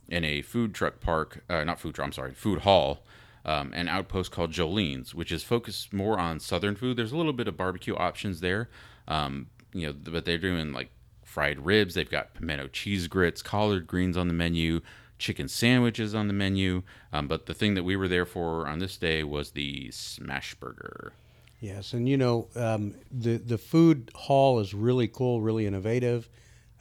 in 0.08 0.24
a 0.24 0.42
food 0.42 0.74
truck 0.74 0.98
park, 1.00 1.44
uh, 1.48 1.62
not 1.62 1.78
food 1.78 1.94
truck, 1.94 2.06
I'm 2.06 2.12
sorry, 2.12 2.34
food 2.34 2.62
hall. 2.62 3.04
Um, 3.44 3.72
an 3.74 3.88
outpost 3.88 4.30
called 4.30 4.52
Jolene's, 4.52 5.16
which 5.16 5.32
is 5.32 5.42
focused 5.42 5.92
more 5.92 6.16
on 6.16 6.38
southern 6.38 6.76
food. 6.76 6.96
There's 6.96 7.10
a 7.10 7.16
little 7.16 7.32
bit 7.32 7.48
of 7.48 7.56
barbecue 7.56 7.96
options 7.96 8.38
there, 8.40 8.68
um, 9.08 9.48
you 9.72 9.86
know, 9.88 9.92
but 9.92 10.24
they're 10.24 10.38
doing 10.38 10.72
like 10.72 10.90
fried 11.24 11.64
ribs. 11.64 11.94
They've 11.94 12.08
got 12.08 12.34
pimento 12.34 12.68
cheese 12.68 13.08
grits, 13.08 13.42
collard 13.42 13.88
greens 13.88 14.16
on 14.16 14.28
the 14.28 14.34
menu, 14.34 14.80
chicken 15.22 15.48
sandwiches 15.48 16.14
on 16.14 16.26
the 16.26 16.32
menu. 16.32 16.82
Um, 17.12 17.28
but 17.28 17.46
the 17.46 17.54
thing 17.54 17.74
that 17.74 17.84
we 17.84 17.96
were 17.96 18.08
there 18.08 18.26
for 18.26 18.66
on 18.66 18.78
this 18.80 18.96
day 18.96 19.22
was 19.24 19.52
the 19.52 19.90
smash 19.90 20.54
burger. 20.56 21.12
Yes, 21.60 21.92
and 21.92 22.08
you 22.08 22.16
know 22.16 22.48
um, 22.56 22.94
the 23.10 23.36
the 23.36 23.56
food 23.56 24.10
hall 24.14 24.58
is 24.58 24.74
really 24.74 25.06
cool, 25.06 25.40
really 25.40 25.64
innovative, 25.64 26.28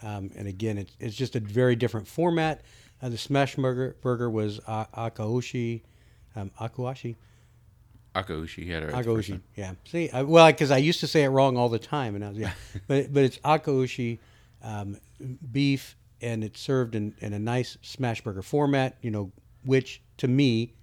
um, 0.01 0.31
and 0.35 0.47
again, 0.47 0.79
it's 0.79 0.95
it's 0.99 1.15
just 1.15 1.35
a 1.35 1.39
very 1.39 1.75
different 1.75 2.07
format. 2.07 2.61
Uh, 3.01 3.09
the 3.09 3.17
smash 3.17 3.55
burger 3.55 3.95
burger 4.01 4.29
was 4.29 4.59
uh, 4.65 4.85
akaoshi, 4.85 5.81
um, 6.35 6.49
akuashi, 6.59 7.15
Akaushi 8.15 8.67
had 8.67 8.83
it 8.83 8.91
right 8.91 9.05
the 9.05 9.11
akaoshi. 9.11 9.39
Yeah, 9.55 9.73
see, 9.85 10.09
I, 10.09 10.23
well, 10.23 10.47
because 10.47 10.71
I 10.71 10.77
used 10.77 10.99
to 11.01 11.07
say 11.07 11.23
it 11.23 11.29
wrong 11.29 11.57
all 11.57 11.69
the 11.69 11.79
time, 11.79 12.15
and 12.15 12.25
I 12.25 12.29
was 12.29 12.37
yeah, 12.37 12.51
but 12.87 13.13
but 13.13 13.23
it's 13.23 13.37
akaoshi 13.39 14.19
um, 14.63 14.97
beef, 15.51 15.95
and 16.21 16.43
it's 16.43 16.59
served 16.59 16.95
in 16.95 17.13
in 17.19 17.33
a 17.33 17.39
nice 17.39 17.77
smash 17.81 18.21
burger 18.21 18.41
format. 18.41 18.97
You 19.01 19.11
know, 19.11 19.31
which 19.63 20.01
to 20.17 20.27
me. 20.27 20.73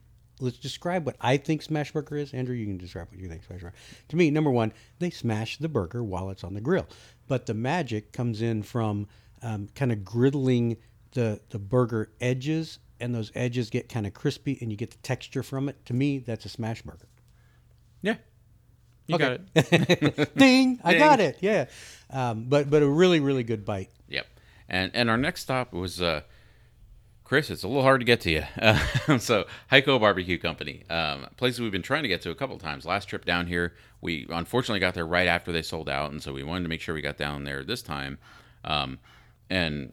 Let's 0.40 0.58
describe 0.58 1.04
what 1.04 1.16
I 1.20 1.36
think 1.36 1.62
smash 1.62 1.90
burger 1.92 2.16
is. 2.16 2.32
Andrew, 2.32 2.54
you 2.54 2.64
can 2.64 2.78
describe 2.78 3.08
what 3.10 3.18
you 3.18 3.28
think 3.28 3.42
smash 3.42 3.60
burger. 3.60 3.74
To 4.10 4.14
me, 4.16 4.30
number 4.30 4.52
one, 4.52 4.72
they 5.00 5.10
smash 5.10 5.58
the 5.58 5.68
burger 5.68 6.04
while 6.04 6.30
it's 6.30 6.44
on 6.44 6.54
the 6.54 6.60
grill, 6.60 6.86
but 7.26 7.46
the 7.46 7.54
magic 7.54 8.12
comes 8.12 8.40
in 8.40 8.62
from 8.62 9.08
um, 9.42 9.68
kind 9.74 9.90
of 9.90 9.98
griddling 10.04 10.76
the 11.10 11.40
the 11.50 11.58
burger 11.58 12.12
edges, 12.20 12.78
and 13.00 13.12
those 13.12 13.32
edges 13.34 13.68
get 13.68 13.88
kind 13.88 14.06
of 14.06 14.14
crispy, 14.14 14.56
and 14.60 14.70
you 14.70 14.76
get 14.76 14.92
the 14.92 14.98
texture 14.98 15.42
from 15.42 15.68
it. 15.68 15.84
To 15.86 15.92
me, 15.92 16.18
that's 16.20 16.44
a 16.44 16.48
smash 16.48 16.82
burger. 16.82 17.08
Yeah. 18.02 18.14
You 19.08 19.16
Okay. 19.16 19.38
got 19.56 19.64
it. 19.72 20.34
Ding! 20.36 20.78
I 20.84 20.90
Ding. 20.92 20.98
got 21.00 21.18
it. 21.18 21.38
Yeah, 21.40 21.64
um, 22.10 22.44
but 22.44 22.70
but 22.70 22.82
a 22.84 22.88
really 22.88 23.18
really 23.18 23.42
good 23.42 23.64
bite. 23.64 23.90
Yep. 24.08 24.26
And 24.68 24.90
and 24.94 25.08
our 25.08 25.16
next 25.16 25.42
stop 25.42 25.72
was 25.72 26.00
uh, 26.02 26.22
Chris. 27.24 27.50
It's 27.50 27.62
a 27.62 27.68
little 27.68 27.82
hard 27.82 28.00
to 28.00 28.04
get 28.04 28.20
to 28.22 28.30
you. 28.30 28.44
Uh, 28.60 29.18
so 29.18 29.46
Heiko 29.70 30.00
Barbecue 30.00 30.38
Company, 30.38 30.84
um, 30.90 31.26
places 31.36 31.60
we've 31.60 31.72
been 31.72 31.82
trying 31.82 32.02
to 32.02 32.08
get 32.08 32.22
to 32.22 32.30
a 32.30 32.34
couple 32.34 32.58
times. 32.58 32.84
Last 32.84 33.06
trip 33.06 33.24
down 33.24 33.46
here, 33.46 33.74
we 34.00 34.26
unfortunately 34.30 34.80
got 34.80 34.94
there 34.94 35.06
right 35.06 35.26
after 35.26 35.52
they 35.52 35.62
sold 35.62 35.88
out, 35.88 36.10
and 36.10 36.22
so 36.22 36.32
we 36.32 36.42
wanted 36.42 36.64
to 36.64 36.68
make 36.68 36.80
sure 36.80 36.94
we 36.94 37.02
got 37.02 37.16
down 37.16 37.44
there 37.44 37.64
this 37.64 37.82
time. 37.82 38.18
Um, 38.64 38.98
and 39.50 39.92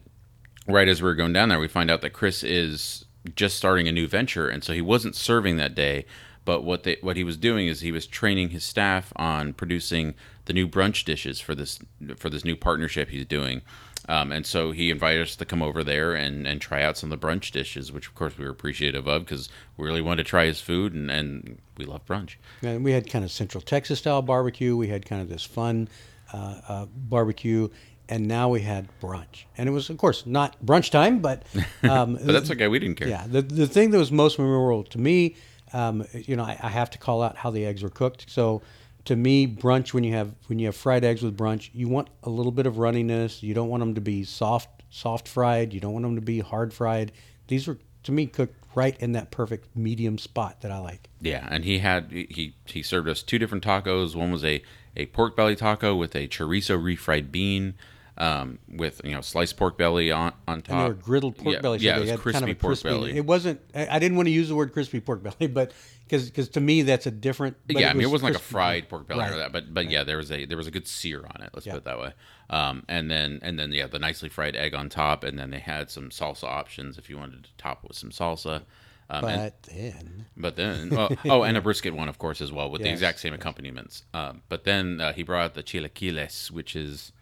right 0.66 0.88
as 0.88 1.00
we 1.00 1.06
were 1.08 1.14
going 1.14 1.32
down 1.32 1.48
there, 1.48 1.58
we 1.58 1.68
find 1.68 1.90
out 1.90 2.00
that 2.02 2.10
Chris 2.10 2.42
is 2.42 3.06
just 3.34 3.56
starting 3.56 3.88
a 3.88 3.92
new 3.92 4.06
venture, 4.06 4.48
and 4.48 4.62
so 4.62 4.72
he 4.72 4.80
wasn't 4.80 5.14
serving 5.14 5.56
that 5.56 5.74
day. 5.74 6.04
But 6.44 6.62
what 6.62 6.84
they 6.84 6.98
what 7.00 7.16
he 7.16 7.24
was 7.24 7.36
doing 7.36 7.66
is 7.66 7.80
he 7.80 7.90
was 7.90 8.06
training 8.06 8.50
his 8.50 8.62
staff 8.62 9.12
on 9.16 9.52
producing 9.52 10.14
the 10.44 10.52
new 10.52 10.68
brunch 10.68 11.04
dishes 11.04 11.40
for 11.40 11.54
this 11.56 11.80
for 12.16 12.30
this 12.30 12.44
new 12.44 12.54
partnership 12.54 13.08
he's 13.08 13.26
doing. 13.26 13.62
Um, 14.08 14.30
and 14.32 14.46
so 14.46 14.70
he 14.70 14.90
invited 14.90 15.22
us 15.22 15.36
to 15.36 15.44
come 15.44 15.62
over 15.62 15.82
there 15.82 16.14
and, 16.14 16.46
and 16.46 16.60
try 16.60 16.82
out 16.82 16.96
some 16.96 17.10
of 17.10 17.20
the 17.20 17.26
brunch 17.26 17.50
dishes, 17.50 17.90
which 17.90 18.06
of 18.06 18.14
course 18.14 18.38
we 18.38 18.44
were 18.44 18.50
appreciative 18.50 19.06
of 19.08 19.24
because 19.24 19.48
we 19.76 19.86
really 19.86 20.00
wanted 20.02 20.24
to 20.24 20.28
try 20.28 20.46
his 20.46 20.60
food 20.60 20.94
and, 20.94 21.10
and 21.10 21.58
we 21.76 21.84
love 21.84 22.04
brunch. 22.06 22.36
And 22.62 22.84
we 22.84 22.92
had 22.92 23.10
kind 23.10 23.24
of 23.24 23.30
Central 23.30 23.60
Texas 23.60 23.98
style 23.98 24.22
barbecue. 24.22 24.76
We 24.76 24.88
had 24.88 25.04
kind 25.06 25.20
of 25.22 25.28
this 25.28 25.42
fun 25.44 25.88
uh, 26.32 26.60
uh, 26.68 26.86
barbecue, 26.94 27.68
and 28.08 28.28
now 28.28 28.48
we 28.48 28.60
had 28.60 28.88
brunch. 29.00 29.44
And 29.58 29.68
it 29.68 29.72
was, 29.72 29.90
of 29.90 29.98
course, 29.98 30.24
not 30.24 30.56
brunch 30.64 30.90
time, 30.90 31.18
but 31.20 31.42
um, 31.82 32.14
But 32.14 32.32
that's 32.32 32.50
okay. 32.52 32.68
We 32.68 32.78
didn't 32.78 32.96
care. 32.96 33.08
yeah. 33.08 33.26
The 33.26 33.42
the 33.42 33.66
thing 33.66 33.90
that 33.90 33.98
was 33.98 34.12
most 34.12 34.38
memorable 34.38 34.84
to 34.84 34.98
me, 34.98 35.34
um, 35.72 36.06
you 36.12 36.36
know, 36.36 36.44
I, 36.44 36.56
I 36.62 36.68
have 36.68 36.90
to 36.90 36.98
call 36.98 37.22
out 37.22 37.36
how 37.36 37.50
the 37.50 37.66
eggs 37.66 37.82
were 37.82 37.90
cooked. 37.90 38.26
So. 38.28 38.62
To 39.06 39.16
me, 39.16 39.46
brunch 39.46 39.94
when 39.94 40.04
you 40.04 40.12
have 40.12 40.34
when 40.46 40.58
you 40.58 40.66
have 40.66 40.76
fried 40.76 41.04
eggs 41.04 41.22
with 41.22 41.36
brunch, 41.36 41.70
you 41.72 41.88
want 41.88 42.08
a 42.22 42.30
little 42.30 42.52
bit 42.52 42.66
of 42.66 42.74
runniness. 42.74 43.42
You 43.42 43.54
don't 43.54 43.68
want 43.68 43.80
them 43.80 43.94
to 43.94 44.00
be 44.00 44.24
soft 44.24 44.82
soft 44.90 45.28
fried. 45.28 45.72
You 45.72 45.80
don't 45.80 45.92
want 45.92 46.04
them 46.04 46.16
to 46.16 46.20
be 46.20 46.40
hard 46.40 46.72
fried. 46.72 47.12
These 47.48 47.66
were 47.66 47.78
to 48.04 48.12
me 48.12 48.26
cooked 48.26 48.54
right 48.74 48.96
in 49.00 49.12
that 49.12 49.30
perfect 49.30 49.74
medium 49.74 50.18
spot 50.18 50.60
that 50.60 50.70
I 50.70 50.78
like. 50.78 51.08
Yeah, 51.20 51.46
and 51.50 51.64
he 51.64 51.78
had 51.78 52.10
he 52.10 52.54
he 52.66 52.82
served 52.82 53.08
us 53.08 53.22
two 53.22 53.38
different 53.38 53.64
tacos. 53.64 54.14
One 54.14 54.30
was 54.30 54.44
a 54.44 54.62
a 54.96 55.06
pork 55.06 55.36
belly 55.36 55.56
taco 55.56 55.94
with 55.94 56.14
a 56.14 56.28
chorizo 56.28 56.78
refried 56.80 57.30
bean, 57.30 57.74
um, 58.18 58.58
with 58.68 59.00
you 59.04 59.12
know 59.12 59.20
sliced 59.20 59.56
pork 59.56 59.76
belly 59.76 60.10
on 60.10 60.32
on 60.48 60.62
top. 60.62 60.70
And 60.70 60.80
they 60.80 60.88
were 60.88 61.20
griddled 61.20 61.36
pork 61.38 61.54
yeah, 61.54 61.60
belly. 61.60 61.78
So 61.78 61.84
Yeah, 61.84 61.96
it 61.98 62.00
was 62.12 62.20
crispy 62.20 62.40
kind 62.40 62.50
of 62.50 62.58
pork 62.58 62.70
crispy, 62.70 62.88
belly. 62.88 63.16
It 63.16 63.24
wasn't. 63.26 63.60
I 63.74 63.86
I 63.88 63.98
didn't 63.98 64.16
want 64.16 64.26
to 64.28 64.32
use 64.32 64.48
the 64.48 64.54
word 64.56 64.72
crispy 64.72 65.00
pork 65.00 65.22
belly, 65.22 65.46
but 65.48 65.72
because 66.08 66.26
because 66.30 66.48
to 66.50 66.60
me 66.60 66.82
that's 66.82 67.06
a 67.06 67.10
different. 67.10 67.56
yeah, 67.68 67.90
I 67.90 67.92
mean 67.92 68.02
it 68.02 68.10
wasn't 68.10 68.32
like 68.32 68.40
a 68.40 68.44
fried 68.44 68.88
pork 68.88 69.06
belly 69.06 69.20
Right. 69.20 69.32
or 69.32 69.36
that, 69.38 69.52
but 69.52 69.72
but 69.74 69.90
yeah, 69.90 70.04
there 70.04 70.16
was 70.16 70.30
a 70.32 70.44
there 70.46 70.56
was 70.56 70.66
a 70.66 70.70
good 70.70 70.86
sear 70.88 71.18
on 71.26 71.42
it. 71.42 71.50
Let's 71.52 71.66
Yeah. 71.66 71.72
put 71.74 71.78
it 71.78 71.84
that 71.84 71.98
way. 71.98 72.12
Um, 72.48 72.84
and 72.88 73.10
then 73.10 73.40
and 73.42 73.58
then 73.58 73.72
yeah, 73.72 73.86
the 73.86 73.98
nicely 73.98 74.28
fried 74.28 74.56
egg 74.56 74.74
on 74.74 74.88
top, 74.88 75.22
and 75.24 75.38
then 75.38 75.50
they 75.50 75.58
had 75.60 75.90
some 75.90 76.10
salsa 76.10 76.44
options 76.44 76.96
if 76.98 77.10
you 77.10 77.18
wanted 77.18 77.44
to 77.44 77.50
top 77.58 77.84
it 77.84 77.88
with 77.88 77.96
some 77.98 78.10
salsa. 78.10 78.62
Um, 79.08 79.24
and- 79.24 79.52
But 79.52 79.62
then, 79.62 80.26
But 80.36 80.56
then, 80.56 80.90
well, 80.90 81.16
oh, 81.26 81.42
and 81.44 81.56
a 81.56 81.60
brisket 81.60 81.94
one, 81.94 82.08
of 82.08 82.18
course, 82.18 82.40
as 82.40 82.50
well, 82.50 82.68
with 82.68 82.82
the 82.82 82.90
exact 82.90 83.20
same 83.20 83.32
accompaniments. 83.34 84.02
Um, 84.12 84.42
but 84.48 84.64
then 84.64 85.00
uh, 85.00 85.12
he 85.12 85.22
brought 85.22 85.44
out 85.44 85.54
the 85.54 85.62
chilaquiles, 85.62 86.50
which 86.50 86.74
is 86.74 87.12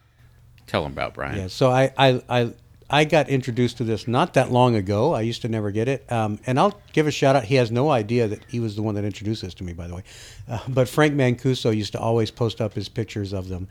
tell 0.67 0.85
him 0.85 0.93
about 0.93 1.15
Brian. 1.15 1.37
yeah. 1.37 1.47
So 1.49 1.71
I, 1.71 1.93
I, 1.97 2.23
I, 2.29 2.53
I 2.91 3.05
got 3.05 3.29
introduced 3.29 3.79
to 3.79 3.85
this 3.85 4.07
not 4.07 4.35
that 4.35 4.51
long 4.53 4.77
ago. 4.77 5.15
I 5.15 5.23
used 5.23 5.43
to 5.43 5.49
never 5.49 5.71
get 5.71 5.89
it. 5.89 6.11
Um, 6.13 6.39
and 6.47 6.59
I'll 6.61 6.79
give 6.93 7.07
a 7.07 7.11
shout 7.11 7.35
out. 7.35 7.45
He 7.45 7.57
has 7.57 7.71
no 7.71 7.91
idea 7.91 8.29
that 8.29 8.41
he 8.49 8.61
was 8.61 8.77
the 8.77 8.83
one 8.83 8.95
that 8.97 9.05
introduced 9.05 9.43
this 9.43 9.55
to 9.55 9.65
me, 9.65 9.73
by 9.73 9.89
the 9.89 9.97
way. 9.97 10.03
Uh, 10.49 10.59
but 10.69 10.89
Frank 10.89 11.15
Mancuso 11.15 11.75
used 11.75 11.93
to 11.93 11.99
always 11.99 12.31
post 12.31 12.61
up 12.61 12.75
his 12.75 12.89
pictures 12.89 13.33
of 13.33 13.49
them. 13.49 13.69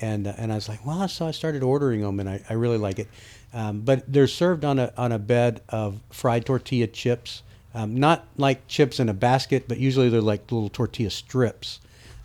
And, 0.00 0.26
uh, 0.26 0.32
and 0.38 0.50
I 0.50 0.56
was 0.56 0.68
like, 0.68 0.84
well, 0.84 1.06
so 1.08 1.26
I 1.26 1.30
started 1.30 1.62
ordering 1.62 2.00
them, 2.00 2.18
and 2.20 2.28
I, 2.28 2.42
I 2.50 2.54
really 2.54 2.78
like 2.78 2.98
it. 2.98 3.08
Um, 3.52 3.82
but 3.82 4.02
they're 4.12 4.26
served 4.26 4.64
on 4.64 4.78
a, 4.78 4.92
on 4.96 5.12
a 5.12 5.18
bed 5.18 5.60
of 5.68 6.00
fried 6.10 6.44
tortilla 6.44 6.88
chips, 6.88 7.42
um, 7.74 7.96
not 7.96 8.26
like 8.36 8.66
chips 8.66 8.98
in 8.98 9.08
a 9.08 9.14
basket, 9.14 9.68
but 9.68 9.78
usually 9.78 10.08
they're 10.08 10.20
like 10.20 10.50
little 10.50 10.68
tortilla 10.68 11.10
strips. 11.10 11.80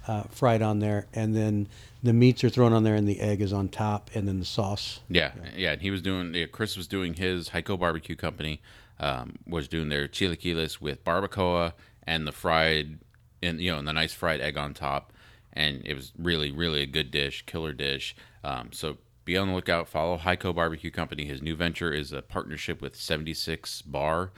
uh, 0.07 0.23
fried 0.31 0.63
on 0.63 0.79
there, 0.79 1.05
and 1.13 1.35
then 1.35 1.67
the 2.01 2.13
meats 2.13 2.44
are 2.44 2.50
thrown 2.50 2.74
on 2.74 2.84
there, 2.84 2.96
and 2.96 3.08
the 3.08 3.20
egg 3.20 3.41
is 3.41 3.53
on 3.53 3.70
top, 3.70 4.10
and 4.13 4.27
then 4.27 4.39
the 4.39 4.46
sauce. 4.46 5.00
Yeah, 5.10 5.32
yeah. 5.56 5.74
And 5.74 5.82
he 5.82 5.91
was 5.91 6.01
doing. 6.01 6.34
Yeah, 6.34 6.46
Chris 6.46 6.77
was 6.77 6.88
doing 6.88 7.13
his 7.13 7.50
Heiko 7.50 7.77
Barbecue 7.79 8.15
Company 8.15 8.62
um, 9.00 9.36
was 9.48 9.68
doing 9.68 9.89
their 9.89 10.08
chilaquiles 10.08 10.82
with 10.82 11.03
barbacoa 11.03 11.74
and 12.03 12.27
the 12.27 12.32
fried, 12.32 13.00
and 13.41 13.60
you 13.62 13.72
know, 13.72 13.79
and 13.79 13.88
the 13.88 13.94
nice 13.94 14.13
fried 14.13 14.41
egg 14.41 14.58
on 14.58 14.74
top, 14.74 15.13
and 15.53 15.82
it 15.86 15.94
was 15.94 16.12
really, 16.18 16.51
really 16.51 16.82
a 16.82 16.88
good 16.88 17.12
dish, 17.12 17.46
killer 17.46 17.74
dish. 17.74 18.15
Um, 18.44 18.70
so 18.72 18.98
be 19.25 19.38
on 19.38 19.50
the 19.50 19.53
lookout. 19.53 19.88
Follow 19.88 20.18
Heiko 20.18 20.53
Barbecue 20.53 20.91
Company. 20.91 21.25
His 21.25 21.41
new 21.41 21.56
venture 21.56 21.91
is 21.94 22.12
a 22.12 22.22
partnership 22.22 22.82
with 22.82 22.96
Seventy 22.96 23.34
Six 23.34 23.82
Bar. 23.82 24.32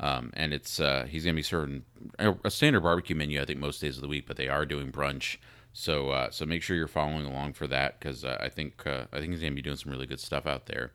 Um, 0.00 0.32
and 0.34 0.52
it's 0.52 0.80
uh, 0.80 1.06
he's 1.08 1.24
gonna 1.24 1.34
be 1.34 1.42
serving 1.42 1.84
a, 2.18 2.34
a 2.44 2.50
standard 2.50 2.82
barbecue 2.82 3.16
menu, 3.16 3.40
I 3.40 3.44
think 3.44 3.60
most 3.60 3.80
days 3.80 3.96
of 3.96 4.02
the 4.02 4.08
week, 4.08 4.26
but 4.26 4.36
they 4.36 4.48
are 4.48 4.66
doing 4.66 4.90
brunch. 4.90 5.36
So 5.76 6.10
uh, 6.10 6.30
so 6.30 6.46
make 6.46 6.62
sure 6.62 6.76
you're 6.76 6.86
following 6.86 7.26
along 7.26 7.54
for 7.54 7.66
that 7.66 7.98
because 7.98 8.24
uh, 8.24 8.38
I 8.40 8.48
think 8.48 8.86
uh, 8.86 9.04
I 9.12 9.18
think 9.18 9.32
he's 9.32 9.40
gonna 9.40 9.56
be 9.56 9.60
doing 9.60 9.76
some 9.76 9.90
really 9.90 10.06
good 10.06 10.20
stuff 10.20 10.46
out 10.46 10.66
there. 10.66 10.92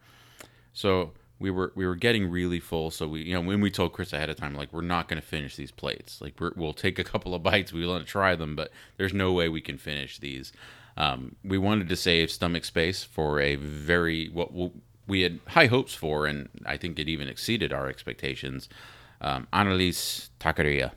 So 0.72 1.12
we 1.38 1.52
were 1.52 1.74
we 1.76 1.86
were 1.86 1.98
getting 1.98 2.32
really 2.32 2.62
full. 2.62 2.90
So 2.90 3.06
we 3.10 3.24
you 3.24 3.34
know 3.34 3.42
when 3.42 3.60
we 3.60 3.70
told 3.70 3.92
Chris 3.92 4.14
ahead 4.14 4.30
of 4.30 4.38
time 4.38 4.56
like 4.56 4.72
we're 4.72 4.82
not 4.82 5.10
gonna 5.10 5.22
finish 5.22 5.58
these 5.58 5.72
plates. 5.72 6.22
Like 6.22 6.40
we're, 6.40 6.54
we'll 6.56 6.74
take 6.74 6.98
a 6.98 7.04
couple 7.04 7.36
of 7.36 7.44
bites. 7.44 7.74
We 7.74 7.86
want 7.86 8.06
to 8.06 8.10
try 8.10 8.36
them, 8.36 8.56
but 8.56 8.72
there's 8.96 9.14
no 9.14 9.34
way 9.34 9.50
we 9.50 9.60
can 9.60 9.78
finish 9.78 10.18
these. 10.18 10.54
Um, 10.96 11.36
we 11.44 11.58
wanted 11.58 11.90
to 11.90 11.98
save 11.98 12.32
stomach 12.32 12.64
space 12.64 13.04
for 13.04 13.42
a 13.42 13.56
very 13.56 14.30
what 14.30 14.52
we 15.08 15.22
had 15.22 15.42
high 15.48 15.66
hopes 15.66 15.94
for, 15.94 16.26
and 16.26 16.48
I 16.66 16.78
think 16.78 16.98
it 16.98 17.10
even 17.10 17.28
exceeded 17.28 17.74
our 17.74 17.88
expectations. 17.88 18.70
Um, 19.20 19.48
Ana 19.52 19.74
Liz 19.74 20.30
Taqueria. 20.40 20.92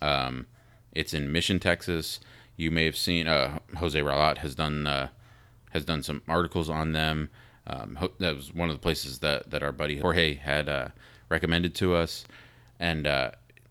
Um, 0.00 0.46
it's 0.92 1.12
in 1.12 1.32
Mission, 1.32 1.58
Texas. 1.58 2.20
You 2.56 2.70
may 2.70 2.84
have 2.84 2.96
seen 2.96 3.26
uh, 3.26 3.58
Jose 3.76 3.98
Ralat 3.98 4.38
has 4.38 4.54
done 4.54 4.86
uh, 4.86 5.08
has 5.70 5.84
done 5.84 6.02
some 6.02 6.22
articles 6.28 6.70
on 6.70 6.92
them. 6.92 7.30
Um, 7.66 7.98
that 8.18 8.36
was 8.36 8.52
one 8.52 8.68
of 8.68 8.76
the 8.76 8.80
places 8.80 9.20
that, 9.20 9.50
that 9.50 9.62
our 9.62 9.72
buddy 9.72 9.98
Jorge 9.98 10.34
had 10.34 10.68
uh, 10.68 10.88
recommended 11.30 11.74
to 11.76 11.94
us. 11.94 12.24
And 12.78 13.06
uh, 13.06 13.30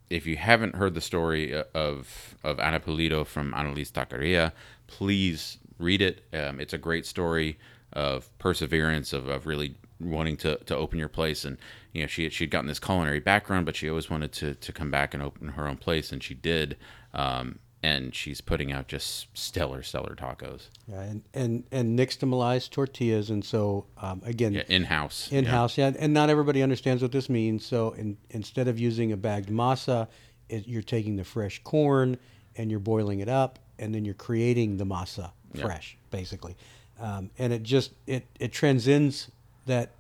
if 0.10 0.26
you 0.26 0.36
haven't 0.36 0.76
heard 0.76 0.96
the 0.96 1.02
story 1.02 1.56
uh, 1.56 1.64
of 1.74 2.36
of 2.44 2.60
Ana 2.60 2.80
Pulido 2.80 3.26
from 3.26 3.54
Ana 3.54 3.72
Liz 3.74 3.92
Taqueria, 3.92 4.52
please 4.88 5.60
read 5.80 6.02
it. 6.02 6.24
Um, 6.34 6.60
it's 6.60 6.74
a 6.74 6.78
great 6.78 7.06
story 7.06 7.58
of 7.94 8.36
perseverance, 8.40 9.14
of, 9.14 9.28
of 9.28 9.46
really 9.46 9.76
wanting 10.00 10.38
to, 10.38 10.58
to 10.66 10.76
open 10.76 11.00
your 11.00 11.08
place. 11.08 11.46
And, 11.46 11.58
you 11.94 12.02
know, 12.02 12.08
she, 12.08 12.30
she'd 12.30 12.50
gotten 12.50 12.68
this 12.68 12.80
culinary 12.80 13.20
background, 13.20 13.66
but 13.66 13.76
she 13.76 13.90
always 13.90 14.10
wanted 14.10 14.32
to, 14.34 14.56
to 14.56 14.74
come 14.74 14.92
back 14.92 15.14
and 15.14 15.22
open 15.22 15.50
her 15.50 15.68
own 15.68 15.78
place. 15.78 16.12
And 16.12 16.22
she 16.24 16.34
did. 16.34 16.78
Um, 17.14 17.60
and 17.84 18.16
she's 18.16 18.40
putting 18.40 18.72
out 18.72 18.88
just 18.88 19.28
stellar, 19.38 19.84
stellar 19.84 20.16
tacos. 20.16 20.70
Yeah, 20.88 21.02
and 21.02 21.24
and 21.34 21.64
and 21.72 22.00
nixtamalized 22.00 22.70
tortillas, 22.72 23.30
and 23.30 23.44
so 23.44 23.86
um, 23.98 24.22
again, 24.26 24.54
yeah, 24.54 24.64
in 24.70 24.86
house, 24.86 25.30
in 25.32 25.46
house, 25.46 25.78
yeah. 25.78 25.90
yeah. 25.90 25.98
and 26.00 26.14
not 26.14 26.30
everybody 26.30 26.64
understands 26.64 27.04
what 27.04 27.12
this 27.12 27.30
means. 27.30 27.66
So, 27.66 27.92
in, 27.92 28.18
instead 28.30 28.70
of 28.70 28.80
using 28.80 29.12
a 29.12 29.18
bagged 29.18 29.50
masa, 29.50 30.08
it, 30.48 30.66
you're 30.68 30.82
taking 30.82 31.18
the 31.18 31.26
fresh 31.26 31.62
corn 31.64 32.18
and 32.56 32.72
you're 32.72 32.80
boiling 32.80 33.20
it 33.20 33.30
up, 33.30 33.60
and 33.78 33.94
then 33.94 34.06
you're 34.06 34.14
creating 34.14 34.78
the 34.78 34.86
masa 34.86 35.32
fresh, 35.60 35.98
basically, 36.10 36.56
um, 37.00 37.30
and 37.38 37.52
it 37.52 37.64
just 37.64 37.92
it 38.08 38.26
it 38.40 38.54
transcends 38.54 39.30
that 39.66 39.92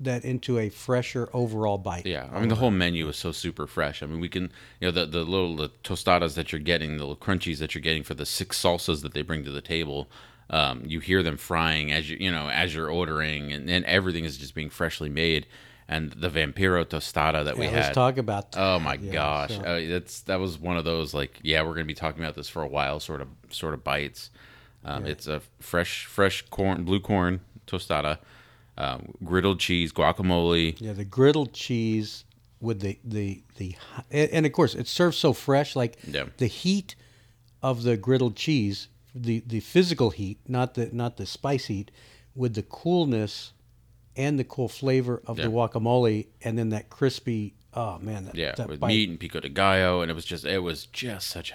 that 0.00 0.24
into 0.24 0.58
a 0.58 0.70
fresher 0.70 1.28
overall 1.32 1.78
bite. 1.78 2.06
Yeah, 2.06 2.28
I 2.32 2.40
mean 2.40 2.48
the 2.48 2.56
whole 2.56 2.70
menu 2.70 3.06
is 3.08 3.16
so 3.16 3.32
super 3.32 3.66
fresh. 3.66 4.02
I 4.02 4.06
mean 4.06 4.20
we 4.20 4.28
can 4.28 4.50
you 4.80 4.88
know 4.88 4.90
the 4.90 5.06
the 5.06 5.22
little 5.22 5.56
the 5.56 5.68
tostadas 5.84 6.34
that 6.34 6.52
you're 6.52 6.60
getting, 6.60 6.96
the 6.96 7.04
little 7.04 7.16
crunchies 7.16 7.58
that 7.58 7.74
you're 7.74 7.82
getting 7.82 8.02
for 8.02 8.14
the 8.14 8.26
six 8.26 8.60
salsas 8.60 9.02
that 9.02 9.14
they 9.14 9.22
bring 9.22 9.44
to 9.44 9.50
the 9.50 9.60
table. 9.60 10.10
Um, 10.48 10.82
you 10.84 10.98
hear 10.98 11.22
them 11.22 11.36
frying 11.36 11.92
as 11.92 12.10
you 12.10 12.16
you 12.18 12.30
know 12.32 12.48
as 12.48 12.74
you're 12.74 12.90
ordering, 12.90 13.52
and, 13.52 13.68
and 13.68 13.84
everything 13.84 14.24
is 14.24 14.36
just 14.36 14.54
being 14.54 14.70
freshly 14.70 15.08
made. 15.08 15.46
And 15.86 16.12
the 16.12 16.30
Vampiro 16.30 16.84
tostada 16.84 17.44
that 17.44 17.56
yeah, 17.56 17.60
we 17.60 17.66
had. 17.66 17.74
Let's 17.74 17.94
talk 17.94 18.16
about. 18.16 18.52
That. 18.52 18.62
Oh 18.62 18.78
my 18.78 18.94
yeah, 18.94 19.12
gosh, 19.12 19.56
so. 19.56 19.62
uh, 19.62 19.88
that's 19.88 20.20
that 20.22 20.38
was 20.38 20.56
one 20.58 20.76
of 20.76 20.84
those 20.84 21.12
like 21.12 21.40
yeah 21.42 21.62
we're 21.62 21.74
gonna 21.74 21.84
be 21.84 21.94
talking 21.94 22.22
about 22.22 22.36
this 22.36 22.48
for 22.48 22.62
a 22.62 22.68
while 22.68 23.00
sort 23.00 23.20
of 23.20 23.28
sort 23.50 23.74
of 23.74 23.84
bites. 23.84 24.30
Um, 24.84 25.04
yeah. 25.04 25.12
It's 25.12 25.26
a 25.26 25.42
fresh 25.58 26.06
fresh 26.06 26.42
corn 26.48 26.84
blue 26.84 27.00
corn 27.00 27.40
tostada 27.66 28.18
um, 28.78 29.14
griddled 29.24 29.58
cheese, 29.58 29.92
guacamole. 29.92 30.76
Yeah, 30.80 30.92
the 30.92 31.04
griddled 31.04 31.52
cheese 31.52 32.24
with 32.60 32.80
the 32.80 32.98
the 33.04 33.42
the 33.56 33.76
and 34.10 34.44
of 34.46 34.52
course 34.52 34.74
it's 34.74 34.90
served 34.90 35.16
so 35.16 35.32
fresh. 35.32 35.74
Like 35.76 35.98
yeah. 36.06 36.26
the 36.36 36.46
heat 36.46 36.94
of 37.62 37.82
the 37.82 37.96
griddled 37.96 38.36
cheese, 38.36 38.88
the 39.14 39.42
the 39.46 39.60
physical 39.60 40.10
heat, 40.10 40.38
not 40.48 40.74
the 40.74 40.90
not 40.92 41.16
the 41.16 41.26
spice 41.26 41.66
heat, 41.66 41.90
with 42.34 42.54
the 42.54 42.62
coolness 42.62 43.52
and 44.16 44.38
the 44.38 44.44
cool 44.44 44.68
flavor 44.68 45.22
of 45.26 45.38
yeah. 45.38 45.44
the 45.44 45.50
guacamole, 45.50 46.26
and 46.42 46.58
then 46.58 46.70
that 46.70 46.90
crispy. 46.90 47.54
Oh 47.72 47.98
man, 48.00 48.24
that, 48.24 48.34
yeah, 48.34 48.54
that 48.56 48.68
with 48.68 48.80
bite. 48.80 48.88
meat 48.88 49.08
and 49.08 49.20
pico 49.20 49.40
de 49.40 49.48
gallo, 49.48 50.02
and 50.02 50.10
it 50.10 50.14
was 50.14 50.24
just 50.24 50.44
it 50.44 50.58
was 50.58 50.86
just 50.86 51.28
such 51.28 51.52
a 51.52 51.54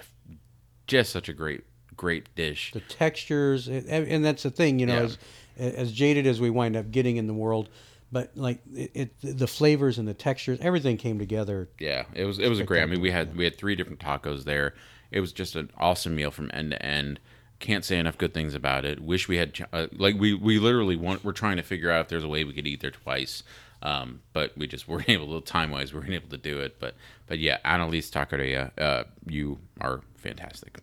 just 0.86 1.10
such 1.10 1.28
a 1.28 1.32
great 1.32 1.64
great 1.96 2.34
dish. 2.34 2.72
The 2.72 2.80
textures, 2.80 3.68
and, 3.68 3.86
and 3.88 4.24
that's 4.24 4.42
the 4.42 4.50
thing, 4.50 4.78
you 4.78 4.86
know, 4.86 5.02
yeah. 5.02 5.08
As 5.58 5.92
jaded 5.92 6.26
as 6.26 6.40
we 6.40 6.50
wind 6.50 6.76
up 6.76 6.90
getting 6.90 7.16
in 7.16 7.26
the 7.26 7.34
world, 7.34 7.70
but 8.12 8.30
like 8.36 8.60
it, 8.72 8.90
it, 8.94 9.38
the 9.38 9.46
flavors 9.46 9.98
and 9.98 10.06
the 10.06 10.14
textures, 10.14 10.58
everything 10.60 10.96
came 10.96 11.18
together. 11.18 11.68
Yeah, 11.78 12.04
it 12.14 12.24
was 12.24 12.38
it 12.38 12.48
was 12.48 12.60
a 12.60 12.64
great. 12.64 12.82
I 12.82 12.86
mean, 12.86 13.00
we 13.00 13.10
had 13.10 13.36
we 13.36 13.44
had 13.44 13.56
three 13.56 13.74
different 13.74 14.00
tacos 14.00 14.44
there. 14.44 14.74
It 15.10 15.20
was 15.20 15.32
just 15.32 15.56
an 15.56 15.70
awesome 15.76 16.14
meal 16.14 16.30
from 16.30 16.50
end 16.52 16.72
to 16.72 16.84
end. 16.84 17.20
Can't 17.58 17.84
say 17.84 17.98
enough 17.98 18.18
good 18.18 18.34
things 18.34 18.54
about 18.54 18.84
it. 18.84 19.00
Wish 19.00 19.28
we 19.28 19.38
had 19.38 19.66
uh, 19.72 19.86
like 19.92 20.16
we 20.18 20.34
we 20.34 20.58
literally 20.58 20.96
want 20.96 21.24
we're 21.24 21.32
trying 21.32 21.56
to 21.56 21.62
figure 21.62 21.90
out 21.90 22.02
if 22.02 22.08
there's 22.08 22.24
a 22.24 22.28
way 22.28 22.44
we 22.44 22.52
could 22.52 22.66
eat 22.66 22.80
there 22.80 22.90
twice. 22.90 23.42
Um, 23.82 24.20
but 24.32 24.56
we 24.56 24.66
just 24.66 24.88
weren't 24.88 25.08
able 25.08 25.40
to 25.40 25.44
time 25.44 25.70
wise 25.70 25.92
we 25.92 26.00
weren't 26.00 26.12
able 26.12 26.28
to 26.28 26.38
do 26.38 26.60
it. 26.60 26.78
But 26.78 26.94
but 27.26 27.38
yeah, 27.38 27.58
Ana 27.64 27.88
Liz 27.88 28.10
Taqueria, 28.10 28.70
uh, 28.78 29.04
you 29.26 29.58
are 29.80 30.02
fantastic. 30.16 30.78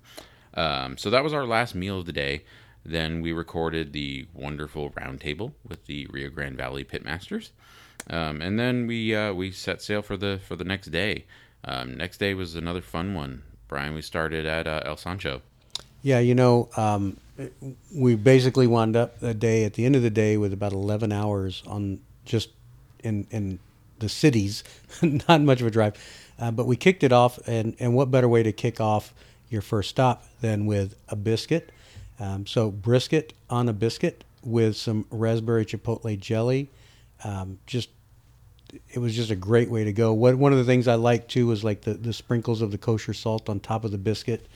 Um, 0.55 0.97
so 0.97 1.09
that 1.09 1.23
was 1.23 1.33
our 1.33 1.45
last 1.45 1.73
meal 1.73 1.99
of 1.99 2.05
the 2.05 2.13
day. 2.13 2.43
Then 2.85 3.21
we 3.21 3.31
recorded 3.31 3.93
the 3.93 4.27
wonderful 4.33 4.89
roundtable 4.91 5.53
with 5.67 5.85
the 5.85 6.05
Rio 6.07 6.29
Grande 6.29 6.57
Valley 6.57 6.83
Pitmasters, 6.83 7.51
um, 8.09 8.41
and 8.41 8.59
then 8.59 8.87
we 8.87 9.15
uh, 9.15 9.33
we 9.33 9.51
set 9.51 9.81
sail 9.81 10.01
for 10.01 10.17
the 10.17 10.41
for 10.45 10.57
the 10.57 10.65
next 10.65 10.87
day. 10.87 11.25
Um, 11.63 11.95
next 11.95 12.17
day 12.17 12.33
was 12.33 12.55
another 12.55 12.81
fun 12.81 13.13
one. 13.13 13.43
Brian, 13.69 13.93
we 13.93 14.01
started 14.01 14.45
at 14.45 14.67
uh, 14.67 14.81
El 14.85 14.97
Sancho. 14.97 15.41
Yeah, 16.01 16.19
you 16.19 16.35
know, 16.35 16.67
um, 16.75 17.15
we 17.95 18.15
basically 18.15 18.67
wound 18.67 18.97
up 18.97 19.21
the 19.21 19.33
day 19.33 19.63
at 19.63 19.75
the 19.75 19.85
end 19.85 19.95
of 19.95 20.01
the 20.01 20.09
day 20.09 20.35
with 20.35 20.51
about 20.51 20.73
eleven 20.73 21.13
hours 21.13 21.63
on 21.65 22.01
just 22.25 22.49
in 23.01 23.27
in 23.31 23.59
the 23.99 24.09
cities, 24.09 24.65
not 25.01 25.39
much 25.39 25.61
of 25.61 25.67
a 25.67 25.71
drive, 25.71 25.95
uh, 26.37 26.51
but 26.51 26.65
we 26.65 26.75
kicked 26.75 27.03
it 27.03 27.13
off, 27.13 27.39
and 27.47 27.77
and 27.79 27.95
what 27.95 28.11
better 28.11 28.27
way 28.27 28.43
to 28.43 28.51
kick 28.51 28.81
off 28.81 29.13
your 29.49 29.61
first 29.61 29.89
stop 29.89 30.25
than 30.41 30.65
with 30.65 30.95
a 31.07 31.15
biscuit 31.15 31.71
um, 32.19 32.45
so 32.45 32.71
brisket 32.71 33.33
on 33.49 33.69
a 33.69 33.73
biscuit 33.73 34.23
with 34.43 34.75
some 34.75 35.05
raspberry 35.09 35.65
chipotle 35.65 36.19
jelly. 36.19 36.69
Um, 37.23 37.59
just 37.65 37.89
it 38.89 38.99
was 38.99 39.15
just 39.15 39.29
a 39.29 39.35
great 39.35 39.69
way 39.69 39.83
to 39.83 39.93
go. 39.93 40.13
What 40.13 40.35
one 40.35 40.51
of 40.51 40.57
the 40.57 40.63
things 40.63 40.87
I 40.87 40.95
liked 40.95 41.29
too 41.29 41.47
was 41.47 41.63
like 41.63 41.81
the, 41.81 41.93
the 41.93 42.13
sprinkles 42.13 42.61
of 42.61 42.71
the 42.71 42.77
kosher 42.77 43.13
salt 43.13 43.49
on 43.49 43.59
top 43.59 43.83
of 43.83 43.91
the 43.91 43.97
biscuit. 43.97 44.47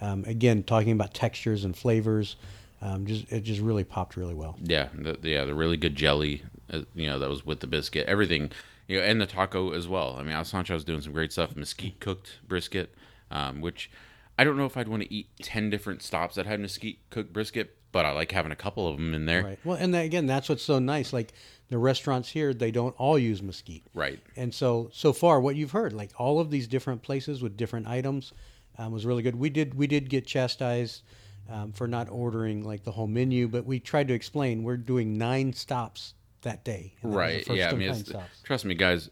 Um, 0.00 0.24
again, 0.26 0.62
talking 0.62 0.92
about 0.92 1.14
textures 1.14 1.64
and 1.64 1.76
flavors, 1.76 2.36
um, 2.80 3.06
just 3.06 3.30
it 3.30 3.44
just 3.44 3.60
really 3.60 3.84
popped 3.84 4.16
really 4.16 4.34
well. 4.34 4.56
Yeah, 4.62 4.88
the, 4.94 5.16
yeah, 5.22 5.44
the 5.44 5.54
really 5.54 5.76
good 5.76 5.94
jelly, 5.94 6.42
uh, 6.72 6.80
you 6.94 7.06
know, 7.06 7.18
that 7.18 7.28
was 7.28 7.46
with 7.46 7.60
the 7.60 7.66
biscuit. 7.66 8.06
Everything, 8.08 8.50
you 8.88 8.98
know, 8.98 9.04
and 9.04 9.20
the 9.20 9.26
taco 9.26 9.72
as 9.72 9.86
well. 9.86 10.16
I 10.18 10.22
mean, 10.22 10.32
Al 10.32 10.44
was 10.68 10.84
doing 10.84 11.00
some 11.00 11.12
great 11.12 11.32
stuff. 11.32 11.54
Mesquite 11.54 12.00
cooked 12.00 12.40
brisket, 12.48 12.94
um, 13.30 13.60
which 13.60 13.90
I 14.38 14.44
don't 14.44 14.56
know 14.56 14.66
if 14.66 14.76
I'd 14.76 14.88
want 14.88 15.02
to 15.02 15.12
eat 15.12 15.28
ten 15.42 15.70
different 15.70 16.02
stops 16.02 16.36
that 16.36 16.46
had 16.46 16.60
mesquite 16.60 16.98
cooked 17.10 17.32
brisket, 17.32 17.76
but 17.92 18.06
I 18.06 18.12
like 18.12 18.32
having 18.32 18.52
a 18.52 18.56
couple 18.56 18.88
of 18.88 18.96
them 18.96 19.14
in 19.14 19.26
there. 19.26 19.44
Right. 19.44 19.58
Well, 19.64 19.76
and 19.76 19.92
that, 19.94 20.04
again, 20.04 20.26
that's 20.26 20.48
what's 20.48 20.62
so 20.62 20.78
nice. 20.78 21.12
Like 21.12 21.32
the 21.68 21.78
restaurants 21.78 22.30
here, 22.30 22.54
they 22.54 22.70
don't 22.70 22.94
all 22.98 23.18
use 23.18 23.42
mesquite. 23.42 23.84
Right. 23.94 24.20
And 24.36 24.54
so 24.54 24.90
so 24.92 25.12
far, 25.12 25.40
what 25.40 25.56
you've 25.56 25.72
heard, 25.72 25.92
like 25.92 26.10
all 26.18 26.40
of 26.40 26.50
these 26.50 26.66
different 26.66 27.02
places 27.02 27.42
with 27.42 27.56
different 27.56 27.86
items, 27.86 28.32
um, 28.78 28.92
was 28.92 29.04
really 29.04 29.22
good. 29.22 29.36
We 29.36 29.50
did 29.50 29.74
we 29.74 29.86
did 29.86 30.08
get 30.08 30.26
chastised 30.26 31.02
um, 31.50 31.72
for 31.72 31.86
not 31.86 32.08
ordering 32.10 32.64
like 32.64 32.84
the 32.84 32.92
whole 32.92 33.06
menu, 33.06 33.48
but 33.48 33.66
we 33.66 33.80
tried 33.80 34.08
to 34.08 34.14
explain 34.14 34.62
we're 34.62 34.76
doing 34.76 35.18
nine 35.18 35.52
stops 35.52 36.14
that 36.40 36.64
day. 36.64 36.94
right. 37.02 37.46
Yeah. 37.48 37.70
I 37.70 37.74
mean, 37.74 38.04
trust 38.44 38.64
me, 38.64 38.74
guys 38.74 39.10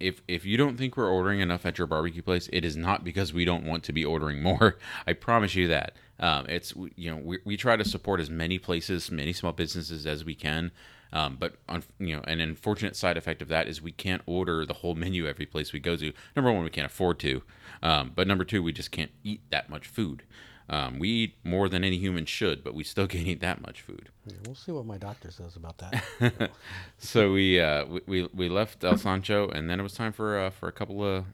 if 0.00 0.22
if 0.26 0.44
you 0.44 0.56
don't 0.56 0.76
think 0.76 0.96
we're 0.96 1.08
ordering 1.08 1.40
enough 1.40 1.64
at 1.66 1.78
your 1.78 1.86
barbecue 1.86 2.22
place, 2.22 2.48
it 2.52 2.64
is 2.64 2.76
not 2.76 3.04
because 3.04 3.32
we 3.32 3.44
don't 3.44 3.64
want 3.64 3.84
to 3.84 3.92
be 3.92 4.04
ordering 4.04 4.42
more. 4.50 4.78
I 5.06 5.12
promise 5.12 5.54
you 5.54 5.68
that. 5.68 5.94
Um, 6.18 6.46
it's 6.48 6.74
you 6.96 7.10
know 7.10 7.16
we, 7.16 7.38
we 7.44 7.56
try 7.56 7.76
to 7.76 7.84
support 7.84 8.20
as 8.20 8.30
many 8.30 8.58
places, 8.58 9.10
many 9.10 9.32
small 9.32 9.52
businesses 9.52 10.06
as 10.06 10.24
we 10.24 10.34
can. 10.34 10.72
Um, 11.12 11.36
but 11.38 11.56
on, 11.68 11.82
you 11.98 12.16
know, 12.16 12.22
an 12.26 12.40
unfortunate 12.40 12.94
side 12.94 13.16
effect 13.16 13.42
of 13.42 13.48
that 13.48 13.66
is 13.66 13.82
we 13.82 13.92
can't 13.92 14.22
order 14.26 14.64
the 14.64 14.74
whole 14.74 14.94
menu 14.96 15.26
every 15.26 15.46
place 15.46 15.72
we 15.72 15.80
go 15.80 15.96
to. 15.96 16.12
Number 16.36 16.52
one, 16.52 16.64
we 16.64 16.70
can't 16.70 16.86
afford 16.86 17.18
to. 17.20 17.42
Um, 17.82 18.12
but 18.14 18.26
number 18.26 18.44
two, 18.44 18.62
we 18.62 18.72
just 18.72 18.90
can't 18.90 19.10
eat 19.24 19.42
that 19.50 19.68
much 19.68 19.86
food. 19.86 20.22
Um, 20.70 21.00
we 21.00 21.08
eat 21.08 21.34
more 21.42 21.68
than 21.68 21.82
any 21.82 21.98
human 21.98 22.24
should, 22.26 22.62
but 22.62 22.74
we 22.74 22.84
still 22.84 23.06
can't 23.12 23.26
eat 23.26 23.40
that 23.40 23.60
much 23.60 23.82
food. 23.82 24.08
Yeah, 24.26 24.36
we'll 24.46 24.54
see 24.54 24.70
what 24.72 24.86
my 24.86 24.96
doctor 24.98 25.30
says 25.30 25.56
about 25.56 25.78
that. 25.78 26.50
So 26.98 27.32
we 27.32 27.60
uh, 27.60 27.84
we- 28.06 28.28
we 28.32 28.48
left 28.48 28.84
El 28.84 28.96
Sancho, 28.96 29.48
and 29.48 29.68
then 29.68 29.80
it 29.80 29.82
was 29.82 29.94
time 29.94 30.12
for 30.12 30.38
uh, 30.38 30.50
for 30.50 30.68
a 30.68 30.72
couple 30.72 31.04
of 31.04 31.24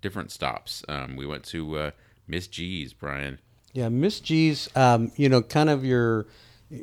different 0.00 0.30
stops. 0.32 0.82
Um, 0.88 1.14
we 1.16 1.26
went 1.26 1.44
to 1.44 1.78
uh, 1.78 1.90
Miss 2.26 2.46
G's, 2.48 2.92
Brian. 2.92 3.38
Yeah, 3.72 3.88
Miss 3.90 4.18
G's, 4.18 4.68
um, 4.74 5.12
you 5.16 5.28
know, 5.28 5.42
kind 5.42 5.70
of 5.70 5.84
your 5.84 6.26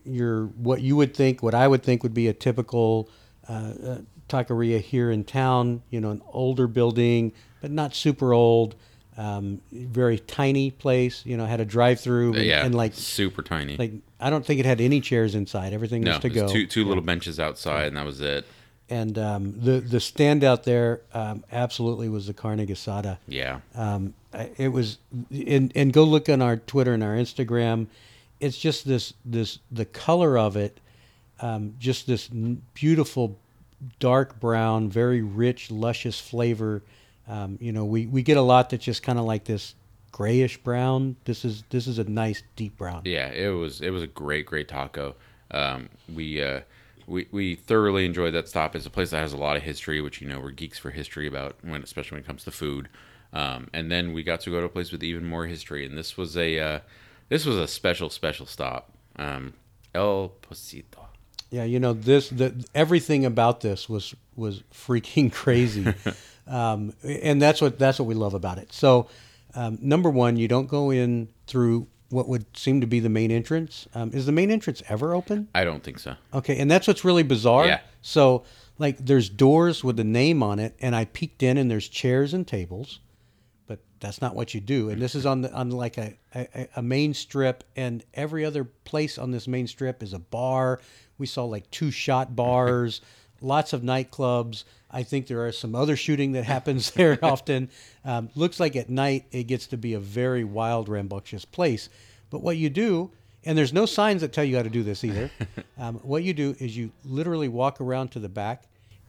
your 0.06 0.46
what 0.46 0.82
you 0.82 0.96
would 0.96 1.14
think, 1.16 1.42
what 1.44 1.54
I 1.56 1.68
would 1.68 1.84
think 1.84 2.04
would 2.04 2.14
be 2.14 2.28
a 2.28 2.34
typical 2.34 3.10
uh, 3.50 3.74
uh, 3.84 3.98
taqueria 4.30 4.80
here 4.80 5.10
in 5.12 5.24
town. 5.26 5.82
You 5.90 6.00
know, 6.00 6.12
an 6.12 6.22
older 6.28 6.68
building, 6.68 7.34
but 7.62 7.72
not 7.72 7.94
super 7.96 8.34
old. 8.34 8.76
Um, 9.18 9.62
very 9.72 10.20
tiny 10.20 10.70
place. 10.70 11.26
You 11.26 11.38
know, 11.38 11.46
had 11.46 11.60
a 11.60 11.66
drive-through 11.66 12.36
and, 12.36 12.46
yeah, 12.46 12.64
and 12.64 12.76
like 12.76 12.94
super 12.94 13.42
tiny. 13.42 13.76
like 13.76 13.94
I 14.20 14.30
don't 14.30 14.46
think 14.46 14.60
it 14.60 14.66
had 14.66 14.80
any 14.80 15.02
chairs 15.02 15.34
inside. 15.34 15.74
Everything 15.74 16.04
no, 16.04 16.12
was 16.12 16.20
to 16.20 16.28
was 16.28 16.36
go. 16.36 16.48
two 16.48 16.68
two 16.68 16.86
little 16.86 17.04
benches 17.04 17.40
outside, 17.40 17.88
and 17.88 17.98
that 17.98 18.06
was 18.06 18.22
it. 18.22 18.46
and 18.90 19.18
um, 19.18 19.60
the 19.60 19.80
the 19.80 19.98
standout 19.98 20.64
there 20.64 21.02
um, 21.14 21.44
absolutely 21.52 22.10
was 22.10 22.28
the 22.28 22.34
carne 22.34 22.60
asada. 22.60 23.18
Yeah, 23.28 23.60
Um, 23.76 24.14
it 24.58 24.72
was, 24.72 25.00
and 25.32 25.72
and 25.76 25.92
go 25.92 26.04
look 26.04 26.30
on 26.30 26.42
our 26.42 26.58
Twitter 26.58 26.94
and 26.94 27.04
our 27.04 27.16
Instagram. 27.16 27.88
It's 28.40 28.58
just 28.58 28.88
this 28.88 29.14
this 29.26 29.60
the 29.72 29.86
color 29.86 30.38
of 30.38 30.56
it, 30.56 30.80
um, 31.40 31.74
just 31.80 32.06
this 32.06 32.30
beautiful 32.76 33.36
dark 34.00 34.40
brown, 34.40 34.90
very 34.90 35.22
rich, 35.22 35.72
luscious 35.72 36.20
flavor. 36.20 36.84
Um, 37.28 37.58
you 37.60 37.72
know, 37.72 37.86
we, 37.86 38.06
we 38.06 38.22
get 38.24 38.38
a 38.38 38.42
lot 38.42 38.70
that's 38.70 38.86
just 38.86 39.04
kind 39.04 39.20
of 39.20 39.26
like 39.26 39.44
this 39.44 39.76
grayish 40.12 40.58
brown. 40.58 41.16
This 41.26 41.44
is 41.46 41.64
this 41.70 41.88
is 41.88 42.00
a 42.00 42.04
nice 42.06 42.42
deep 42.56 42.78
brown. 42.78 43.02
yeah. 43.06 43.28
It 43.30 43.50
was 43.50 43.82
it 43.82 43.90
was 43.90 44.04
a 44.04 44.08
great 44.08 44.46
great 44.46 44.68
taco. 44.68 45.16
Um, 45.52 45.90
we 46.14 46.42
uh, 46.42 46.62
we 47.06 47.28
we 47.32 47.56
thoroughly 47.56 48.06
enjoyed 48.06 48.34
that 48.34 48.48
stop. 48.48 48.76
It's 48.76 48.86
a 48.86 48.90
place 48.90 49.12
that 49.12 49.20
has 49.20 49.34
a 49.34 49.38
lot 49.38 49.58
of 49.58 49.64
history, 49.64 50.02
which 50.02 50.22
you 50.22 50.28
know 50.28 50.40
we're 50.40 50.52
geeks 50.52 50.80
for 50.80 50.92
history 50.92 51.28
about 51.28 51.56
when 51.62 51.84
especially 51.84 52.16
when 52.16 52.24
it 52.24 52.28
comes 52.28 52.44
to 52.46 52.52
food. 52.52 52.90
Um, 53.34 53.68
and 53.74 53.92
then 53.92 54.14
we 54.14 54.24
got 54.24 54.40
to 54.42 54.50
go 54.50 54.60
to 54.60 54.66
a 54.66 54.70
place 54.70 54.92
with 54.92 55.04
even 55.04 55.26
more 55.26 55.48
history, 55.48 55.86
and 55.86 55.98
this 55.98 56.18
was 56.18 56.38
a 56.38 56.60
uh, 56.60 56.80
this 57.30 57.46
was 57.46 57.58
a 57.58 57.68
special 57.68 58.10
special 58.10 58.46
stop. 58.46 58.92
Um, 59.18 59.54
El 59.94 60.34
Posito. 60.42 61.08
Yeah, 61.50 61.64
you 61.64 61.80
know 61.80 61.94
this. 61.94 62.30
The 62.30 62.66
everything 62.76 63.26
about 63.26 63.62
this 63.62 63.88
was 63.88 64.14
was 64.36 64.64
freaking 64.74 65.32
crazy, 65.44 65.94
um, 66.48 66.94
and 67.04 67.42
that's 67.42 67.62
what 67.62 67.80
that's 67.80 68.00
what 68.00 68.06
we 68.06 68.16
love 68.16 68.34
about 68.34 68.58
it. 68.58 68.74
So, 68.74 69.08
um, 69.56 69.78
number 69.82 70.10
one, 70.10 70.38
you 70.38 70.48
don't 70.48 70.68
go 70.68 70.92
in 70.92 71.30
through 71.48 71.88
what 72.10 72.28
would 72.28 72.46
seem 72.56 72.82
to 72.82 72.88
be 72.88 73.00
the 73.00 73.10
main 73.10 73.32
entrance. 73.32 73.88
Um, 73.94 74.12
is 74.14 74.26
the 74.26 74.32
main 74.32 74.52
entrance 74.52 74.82
ever 74.88 75.14
open? 75.14 75.48
I 75.54 75.64
don't 75.64 75.84
think 75.84 76.00
so. 76.00 76.16
Okay, 76.34 76.58
and 76.58 76.70
that's 76.70 76.88
what's 76.88 77.04
really 77.04 77.24
bizarre. 77.24 77.66
Yeah. 77.66 77.80
So, 78.02 78.44
like, 78.78 78.98
there's 78.98 79.30
doors 79.30 79.84
with 79.84 79.98
the 79.98 80.04
name 80.04 80.44
on 80.44 80.60
it, 80.60 80.76
and 80.80 80.96
I 80.96 81.06
peeked 81.06 81.44
in, 81.44 81.58
and 81.58 81.70
there's 81.70 81.88
chairs 81.88 82.34
and 82.34 82.48
tables, 82.48 83.00
but 83.68 83.80
that's 84.00 84.22
not 84.22 84.36
what 84.36 84.54
you 84.54 84.62
do. 84.62 84.90
And 84.90 85.02
this 85.02 85.16
is 85.16 85.26
on 85.26 85.42
the 85.42 85.54
on 85.54 85.72
like 85.72 85.98
a 85.98 86.18
a, 86.36 86.68
a 86.78 86.82
main 86.82 87.14
strip, 87.14 87.64
and 87.76 88.04
every 88.14 88.46
other 88.46 88.64
place 88.64 89.18
on 89.18 89.32
this 89.32 89.48
main 89.48 89.68
strip 89.68 90.04
is 90.04 90.14
a 90.14 90.20
bar. 90.20 90.80
We 91.18 91.26
saw 91.26 91.46
like 91.46 91.70
two 91.72 91.92
shot 91.92 92.36
bars, 92.36 93.02
lots 93.42 93.74
of 93.74 93.82
nightclubs. 93.82 94.64
I 94.90 95.04
think 95.04 95.28
there 95.28 95.46
are 95.46 95.52
some 95.52 95.76
other 95.76 95.96
shooting 95.96 96.34
that 96.34 96.44
happens 96.44 96.92
there 96.98 97.20
often. 97.24 97.70
Um, 98.06 98.30
looks 98.36 98.60
like 98.60 98.76
at 98.76 98.90
night 98.90 99.26
it 99.32 99.44
gets 99.44 99.68
to 99.68 99.78
be 99.78 99.94
a 99.94 100.00
very 100.00 100.44
wild, 100.44 100.90
rambunctious 100.90 101.46
place. 101.46 101.90
But 102.30 102.42
what 102.42 102.58
you 102.58 102.70
do, 102.70 103.12
and 103.46 103.58
there's 103.58 103.74
no 103.74 103.86
signs 103.86 104.22
that 104.22 104.34
tell 104.34 104.44
you 104.44 104.58
how 104.58 104.64
to 104.64 104.70
do 104.70 104.84
this 104.84 105.04
either. 105.04 105.30
Um, 105.80 105.98
what 105.98 106.24
you 106.24 106.34
do 106.34 106.56
is 106.58 106.76
you 106.76 106.90
literally 107.06 107.48
walk 107.48 107.80
around 107.80 108.08
to 108.14 108.20
the 108.20 108.28
back, 108.28 108.64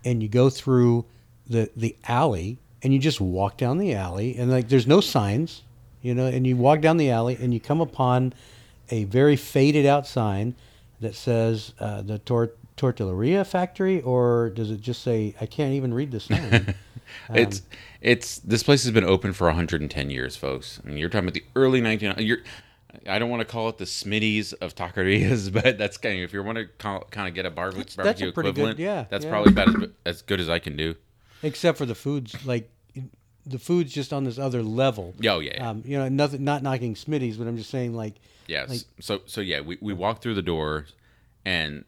and 0.04 0.22
you 0.22 0.28
go 0.28 0.50
through 0.50 1.06
the 1.46 1.70
the 1.74 1.96
alley, 2.06 2.58
and 2.82 2.92
you 2.92 2.98
just 2.98 3.22
walk 3.22 3.56
down 3.56 3.78
the 3.78 3.94
alley, 3.94 4.36
and 4.36 4.50
like 4.50 4.68
there's 4.68 4.86
no 4.86 5.00
signs, 5.00 5.62
you 6.02 6.14
know, 6.14 6.26
and 6.26 6.46
you 6.46 6.58
walk 6.58 6.82
down 6.82 6.98
the 6.98 7.10
alley, 7.10 7.38
and 7.40 7.54
you 7.54 7.58
come 7.58 7.80
upon 7.80 8.34
a 8.90 9.04
very 9.04 9.34
faded 9.34 9.86
out 9.86 10.06
sign 10.06 10.54
that 11.00 11.14
says 11.14 11.72
uh, 11.80 12.02
the 12.02 12.18
tor- 12.18 12.52
tortilleria 12.76 13.46
factory, 13.46 14.00
or 14.02 14.50
does 14.50 14.70
it 14.70 14.80
just 14.80 15.02
say 15.02 15.34
I 15.40 15.46
can't 15.46 15.72
even 15.74 15.92
read 15.94 16.10
the 16.10 16.20
sign? 16.20 16.74
it's 17.34 17.62
it's 18.00 18.38
this 18.40 18.62
place 18.62 18.82
has 18.84 18.92
been 18.92 19.04
open 19.04 19.32
for 19.32 19.46
110 19.46 20.10
years, 20.10 20.36
folks. 20.36 20.80
I 20.84 20.88
mean, 20.88 20.98
you're 20.98 21.08
talking 21.08 21.28
about 21.28 21.34
the 21.34 21.44
early 21.56 21.80
19. 21.80 22.14
You're 22.18 22.38
I 23.06 23.18
don't 23.18 23.28
want 23.30 23.40
to 23.40 23.44
call 23.44 23.68
it 23.68 23.78
the 23.78 23.84
Smitty's 23.84 24.52
of 24.54 24.74
taquerias, 24.74 25.52
but 25.62 25.78
that's 25.78 25.96
kind 25.98 26.16
of 26.18 26.22
if 26.24 26.32
you 26.32 26.42
want 26.42 26.58
to 26.58 26.66
call, 26.66 27.00
kind 27.10 27.28
of 27.28 27.34
get 27.34 27.46
a 27.46 27.50
barbecue, 27.50 27.84
That's- 27.84 27.96
that's 27.96 28.20
a 28.20 28.24
barbecue 28.24 28.32
pretty 28.32 28.52
good- 28.52 28.60
equivalent. 28.70 28.78
yeah, 28.78 29.04
that's 29.10 29.24
yeah. 29.24 29.30
probably 29.30 29.52
about 29.52 29.68
as, 29.82 29.90
as 30.06 30.22
good 30.22 30.40
as 30.40 30.48
I 30.48 30.58
can 30.58 30.76
do. 30.76 30.94
Except 31.42 31.78
for 31.78 31.86
the 31.86 31.94
foods, 31.94 32.44
like 32.44 32.68
the 33.46 33.58
food's 33.58 33.92
just 33.92 34.12
on 34.12 34.24
this 34.24 34.38
other 34.38 34.62
level. 34.62 35.14
Oh, 35.26 35.38
yeah, 35.38 35.52
yeah. 35.54 35.70
Um, 35.70 35.82
you 35.86 35.96
know, 35.96 36.08
nothing, 36.08 36.44
not 36.44 36.62
knocking 36.62 36.94
Smitty's, 36.94 37.36
but 37.36 37.46
I'm 37.46 37.56
just 37.56 37.70
saying, 37.70 37.94
like, 37.94 38.16
Yes. 38.48 38.68
Like- 38.70 38.80
so 38.98 39.20
so 39.26 39.40
yeah, 39.40 39.60
we, 39.60 39.78
we 39.80 39.92
walk 39.92 40.20
through 40.22 40.34
the 40.34 40.42
door 40.42 40.86
and 41.44 41.84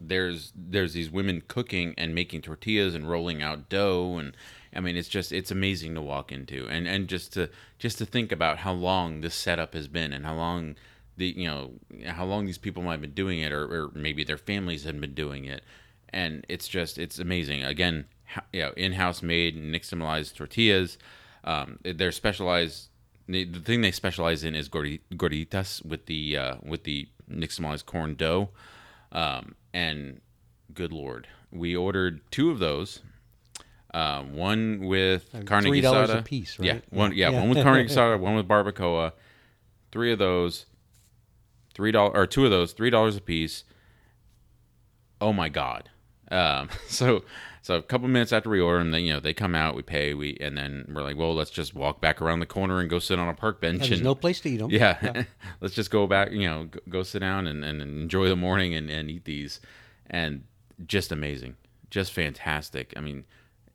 there's 0.00 0.52
there's 0.56 0.94
these 0.94 1.10
women 1.10 1.42
cooking 1.46 1.94
and 1.98 2.14
making 2.14 2.40
tortillas 2.40 2.94
and 2.94 3.10
rolling 3.10 3.42
out 3.42 3.68
dough. 3.68 4.16
And 4.16 4.34
I 4.74 4.80
mean 4.80 4.96
it's 4.96 5.08
just 5.08 5.32
it's 5.32 5.50
amazing 5.50 5.94
to 5.96 6.00
walk 6.00 6.32
into 6.32 6.66
and 6.68 6.86
and 6.88 7.08
just 7.08 7.34
to 7.34 7.50
just 7.78 7.98
to 7.98 8.06
think 8.06 8.32
about 8.32 8.58
how 8.58 8.72
long 8.72 9.20
this 9.20 9.34
setup 9.34 9.74
has 9.74 9.88
been 9.88 10.12
and 10.14 10.24
how 10.24 10.34
long 10.34 10.76
the 11.18 11.26
you 11.36 11.46
know 11.46 11.72
how 12.06 12.24
long 12.24 12.46
these 12.46 12.56
people 12.56 12.82
might 12.82 12.92
have 12.92 13.00
been 13.02 13.10
doing 13.12 13.40
it 13.40 13.52
or, 13.52 13.64
or 13.64 13.90
maybe 13.94 14.24
their 14.24 14.38
families 14.38 14.84
had 14.84 14.98
been 15.00 15.12
doing 15.12 15.44
it. 15.44 15.62
And 16.10 16.46
it's 16.48 16.68
just 16.68 16.96
it's 16.96 17.18
amazing. 17.18 17.64
Again 17.64 18.06
you 18.52 18.62
know 18.62 18.72
in-house 18.76 19.22
made 19.22 19.56
nixtamalized 19.60 20.34
tortillas. 20.36 20.98
Um, 21.42 21.78
they're 21.82 22.12
specialized 22.12 22.89
the, 23.28 23.44
the 23.44 23.60
thing 23.60 23.80
they 23.80 23.90
specialize 23.92 24.44
in 24.44 24.54
is 24.54 24.68
gorditas 24.68 25.84
with 25.84 26.06
the 26.06 26.36
uh, 26.36 26.54
with 26.62 26.84
the 26.84 27.08
nixtamalized 27.30 27.86
corn 27.86 28.14
dough. 28.14 28.50
Um, 29.12 29.54
and 29.72 30.20
good 30.72 30.92
lord 30.92 31.26
we 31.50 31.74
ordered 31.74 32.20
two 32.30 32.50
of 32.50 32.60
those 32.60 33.00
uh, 33.92 34.22
one 34.22 34.78
with 34.86 35.28
carne 35.46 35.64
$3 35.64 35.82
asada 35.82 36.18
a 36.20 36.22
piece, 36.22 36.56
yeah 36.60 36.78
one 36.90 37.12
yeah, 37.12 37.30
Yeah. 37.30 37.40
one 37.40 37.48
with 37.50 37.62
carne 37.64 37.86
asada 37.86 38.20
one 38.20 38.36
with 38.36 38.46
barbacoa 38.46 39.12
three 39.90 40.12
of 40.12 40.18
those 40.20 40.66
three 41.74 41.90
dollars 41.90 42.12
or 42.14 42.26
two 42.26 42.44
of 42.44 42.50
those 42.52 42.72
three 42.72 42.90
dollars 42.90 43.16
a 43.16 43.20
piece. 43.20 43.64
Oh 45.20 45.32
my 45.32 45.48
god. 45.48 45.90
Um, 46.30 46.68
so 46.88 47.24
so 47.62 47.76
a 47.76 47.82
couple 47.82 48.08
minutes 48.08 48.32
after 48.32 48.48
we 48.48 48.60
order 48.60 48.78
them 48.78 48.90
they 48.90 49.00
you 49.00 49.12
know 49.12 49.20
they 49.20 49.34
come 49.34 49.54
out 49.54 49.74
we 49.74 49.82
pay 49.82 50.14
we 50.14 50.36
and 50.40 50.56
then 50.56 50.84
we're 50.92 51.02
like 51.02 51.16
well 51.16 51.34
let's 51.34 51.50
just 51.50 51.74
walk 51.74 52.00
back 52.00 52.20
around 52.20 52.40
the 52.40 52.46
corner 52.46 52.80
and 52.80 52.88
go 52.88 52.98
sit 52.98 53.18
on 53.18 53.28
a 53.28 53.34
park 53.34 53.60
bench 53.60 53.80
there's 53.80 53.92
and 53.92 54.02
no 54.02 54.14
place 54.14 54.40
to 54.40 54.48
eat 54.50 54.58
them. 54.58 54.70
yeah, 54.70 55.24
let's 55.60 55.74
just 55.74 55.90
go 55.90 56.06
back 56.06 56.30
you 56.32 56.48
know 56.48 56.64
go, 56.64 56.80
go 56.88 57.02
sit 57.02 57.20
down 57.20 57.46
and, 57.46 57.64
and 57.64 57.80
enjoy 57.82 58.28
the 58.28 58.36
morning 58.36 58.74
and, 58.74 58.90
and 58.90 59.10
eat 59.10 59.24
these. 59.24 59.60
And 60.08 60.44
just 60.86 61.12
amazing. 61.12 61.56
Just 61.90 62.12
fantastic. 62.12 62.92
I 62.96 63.00
mean 63.00 63.24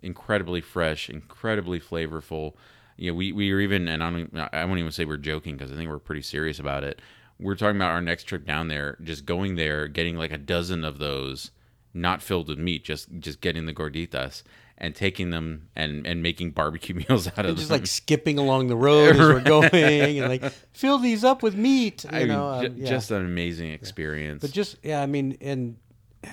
incredibly 0.02 0.62
fresh 0.62 1.10
incredibly 1.10 1.80
flavorful. 1.80 2.54
You 2.98 3.12
know 3.12 3.16
we, 3.16 3.32
we 3.32 3.54
were 3.54 3.60
even 3.60 3.88
and 3.88 4.04
i 4.04 4.10
don't 4.10 4.38
i 4.54 4.64
won't 4.66 4.80
even 4.80 4.92
say 4.92 5.06
we're 5.06 5.18
joking 5.18 5.58
because 5.58 5.72
i 5.72 5.76
think 5.76 5.90
we're 5.90 6.00
pretty 6.00 6.22
serious 6.22 6.60
about 6.60 6.84
it. 6.84 7.02
We're 7.38 7.56
talking 7.56 7.76
about 7.76 7.92
our 7.92 8.02
next 8.02 8.24
trip 8.24 8.46
down 8.46 8.70
there 8.70 8.98
just 9.04 9.26
going 9.26 9.56
there 9.56 9.88
getting 9.90 10.16
like 10.16 10.32
a 10.32 10.38
dozen 10.38 10.86
of 10.86 11.00
those 11.00 11.52
not 11.96 12.22
filled 12.22 12.48
with 12.50 12.60
meat 12.60 12.84
just 12.84 13.08
just 13.20 13.42
getting 13.42 13.66
the 13.66 13.74
gorditas 13.74 14.44
and 14.78 14.94
taking 14.94 15.30
them 15.30 15.70
and 15.76 16.06
and 16.06 16.22
making 16.22 16.52
barbecue 16.52 16.96
meals 17.10 17.28
out 17.28 17.40
of 17.40 17.46
And 17.46 17.58
just 17.58 17.70
them 17.70 17.80
like 17.80 17.88
skipping 17.88 18.38
along 18.38 18.68
the 18.68 18.76
road 18.76 19.12
as 19.16 19.20
we're 19.20 19.40
going, 19.56 20.20
and 20.20 20.28
like 20.30 20.52
fill 20.74 21.00
these 21.00 21.24
up 21.24 21.42
with 21.42 21.56
meat. 21.56 22.04
You 22.04 22.10
I 22.12 22.20
mean, 22.20 22.28
know, 22.28 22.62
ju- 22.62 22.68
um, 22.68 22.78
yeah. 22.78 22.90
just 22.90 23.10
an 23.12 23.26
amazing 23.26 23.72
experience 23.72 24.42
But 24.42 24.52
just 24.52 24.78
yeah, 24.84 25.02
I 25.02 25.06
mean, 25.06 25.38
and 25.42 25.78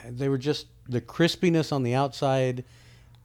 they 0.09 0.29
were 0.29 0.39
just 0.39 0.67
the 0.89 1.01
crispiness 1.01 1.73
on 1.73 1.83
the 1.85 1.95
outside, 1.95 2.65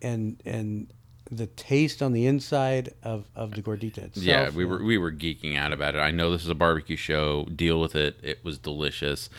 and 0.01 0.39
and 0.45 0.93
the 1.29 1.47
taste 1.47 2.01
on 2.01 2.13
the 2.13 2.25
inside 2.25 2.93
of, 3.03 3.25
of 3.35 3.51
the 3.51 3.61
gordita 3.61 3.97
itself. 3.97 4.25
yeah, 4.25 4.49
we 4.49 4.63
were 4.63 4.81
we 4.83 4.97
were 4.97 5.11
geeking 5.11 5.57
out 5.57 5.73
about 5.73 5.95
it. 5.95 5.99
I 5.99 6.11
know 6.11 6.31
this 6.31 6.43
is 6.43 6.49
a 6.49 6.55
barbecue 6.55 6.95
show. 6.95 7.45
Deal 7.53 7.81
with 7.81 7.95
it. 7.95 8.17
It 8.23 8.45
was 8.45 8.57
delicious. 8.59 9.29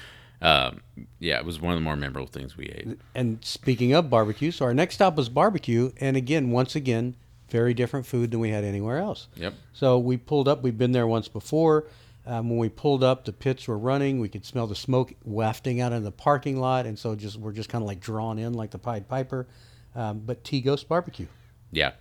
Um, 0.40 0.82
yeah, 1.18 1.38
it 1.38 1.44
was 1.44 1.60
one 1.60 1.72
of 1.72 1.78
the 1.78 1.84
more 1.84 1.96
memorable 1.96 2.28
things 2.28 2.56
we 2.56 2.66
ate. 2.66 3.00
And 3.14 3.44
speaking 3.44 3.92
of 3.92 4.08
barbecue, 4.08 4.50
so 4.50 4.64
our 4.64 4.74
next 4.74 4.94
stop 4.94 5.16
was 5.16 5.28
barbecue, 5.28 5.90
and 5.98 6.16
again, 6.16 6.50
once 6.50 6.76
again, 6.76 7.16
very 7.48 7.74
different 7.74 8.06
food 8.06 8.30
than 8.30 8.40
we 8.40 8.50
had 8.50 8.62
anywhere 8.64 8.98
else. 8.98 9.28
Yep. 9.36 9.54
So 9.72 9.98
we 9.98 10.16
pulled 10.16 10.48
up. 10.48 10.62
We've 10.62 10.78
been 10.78 10.92
there 10.92 11.06
once 11.06 11.28
before. 11.28 11.86
Um, 12.26 12.50
when 12.50 12.58
we 12.58 12.68
pulled 12.68 13.02
up, 13.02 13.24
the 13.24 13.32
pits 13.32 13.66
were 13.66 13.78
running. 13.78 14.20
We 14.20 14.28
could 14.28 14.44
smell 14.44 14.66
the 14.66 14.74
smoke 14.74 15.14
wafting 15.24 15.80
out 15.80 15.94
in 15.94 16.04
the 16.04 16.12
parking 16.12 16.60
lot, 16.60 16.84
and 16.84 16.98
so 16.98 17.16
just 17.16 17.38
we're 17.38 17.52
just 17.52 17.70
kind 17.70 17.82
of 17.82 17.88
like 17.88 18.00
drawn 18.00 18.38
in 18.38 18.52
like 18.52 18.70
the 18.70 18.78
Pied 18.78 19.08
Piper. 19.08 19.48
Um, 19.94 20.20
but 20.24 20.44
T 20.44 20.60
Ghost 20.60 20.88
Barbecue. 20.88 21.26
Yeah, 21.72 21.92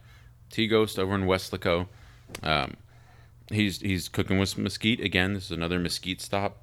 T 0.52 0.68
Ghost 0.68 1.00
over 1.00 1.16
in 1.16 1.22
Weslaco. 1.24 1.88
Um, 2.44 2.76
he's 3.50 3.80
he's 3.80 4.10
cooking 4.10 4.38
with 4.38 4.50
some 4.50 4.64
mesquite 4.64 5.00
again. 5.00 5.34
This 5.34 5.46
is 5.46 5.52
another 5.52 5.80
mesquite 5.80 6.20
stop, 6.20 6.62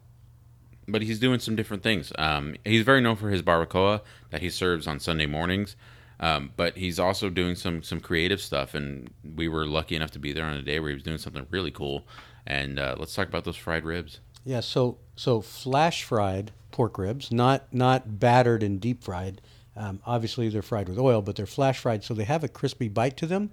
but 0.86 1.02
he's 1.02 1.18
doing 1.18 1.40
some 1.40 1.56
different 1.56 1.82
things. 1.82 2.12
Um, 2.18 2.56
he's 2.64 2.84
very 2.84 3.00
known 3.00 3.16
for 3.16 3.30
his 3.30 3.42
barbacoa 3.42 4.00
that 4.30 4.42
he 4.42 4.50
serves 4.50 4.86
on 4.86 5.00
Sunday 5.00 5.26
mornings, 5.26 5.76
um, 6.20 6.52
but 6.56 6.76
he's 6.76 6.98
also 6.98 7.30
doing 7.30 7.54
some 7.54 7.82
some 7.82 8.00
creative 8.00 8.40
stuff. 8.40 8.74
And 8.74 9.10
we 9.34 9.48
were 9.48 9.66
lucky 9.66 9.96
enough 9.96 10.10
to 10.12 10.18
be 10.18 10.32
there 10.32 10.44
on 10.44 10.54
a 10.54 10.62
day 10.62 10.80
where 10.80 10.90
he 10.90 10.94
was 10.94 11.02
doing 11.02 11.18
something 11.18 11.46
really 11.50 11.70
cool. 11.70 12.06
And 12.46 12.78
uh, 12.78 12.96
let's 12.98 13.14
talk 13.14 13.28
about 13.28 13.44
those 13.44 13.56
fried 13.56 13.84
ribs. 13.84 14.20
Yeah, 14.44 14.60
so 14.60 14.98
so 15.16 15.40
flash 15.40 16.04
fried 16.04 16.52
pork 16.70 16.98
ribs, 16.98 17.32
not 17.32 17.72
not 17.72 18.18
battered 18.18 18.62
and 18.62 18.80
deep 18.80 19.02
fried. 19.02 19.40
Um, 19.76 20.00
obviously, 20.06 20.48
they're 20.48 20.62
fried 20.62 20.88
with 20.88 20.98
oil, 20.98 21.22
but 21.22 21.36
they're 21.36 21.46
flash 21.46 21.78
fried, 21.78 22.04
so 22.04 22.14
they 22.14 22.24
have 22.24 22.44
a 22.44 22.48
crispy 22.48 22.88
bite 22.88 23.16
to 23.18 23.26
them, 23.26 23.50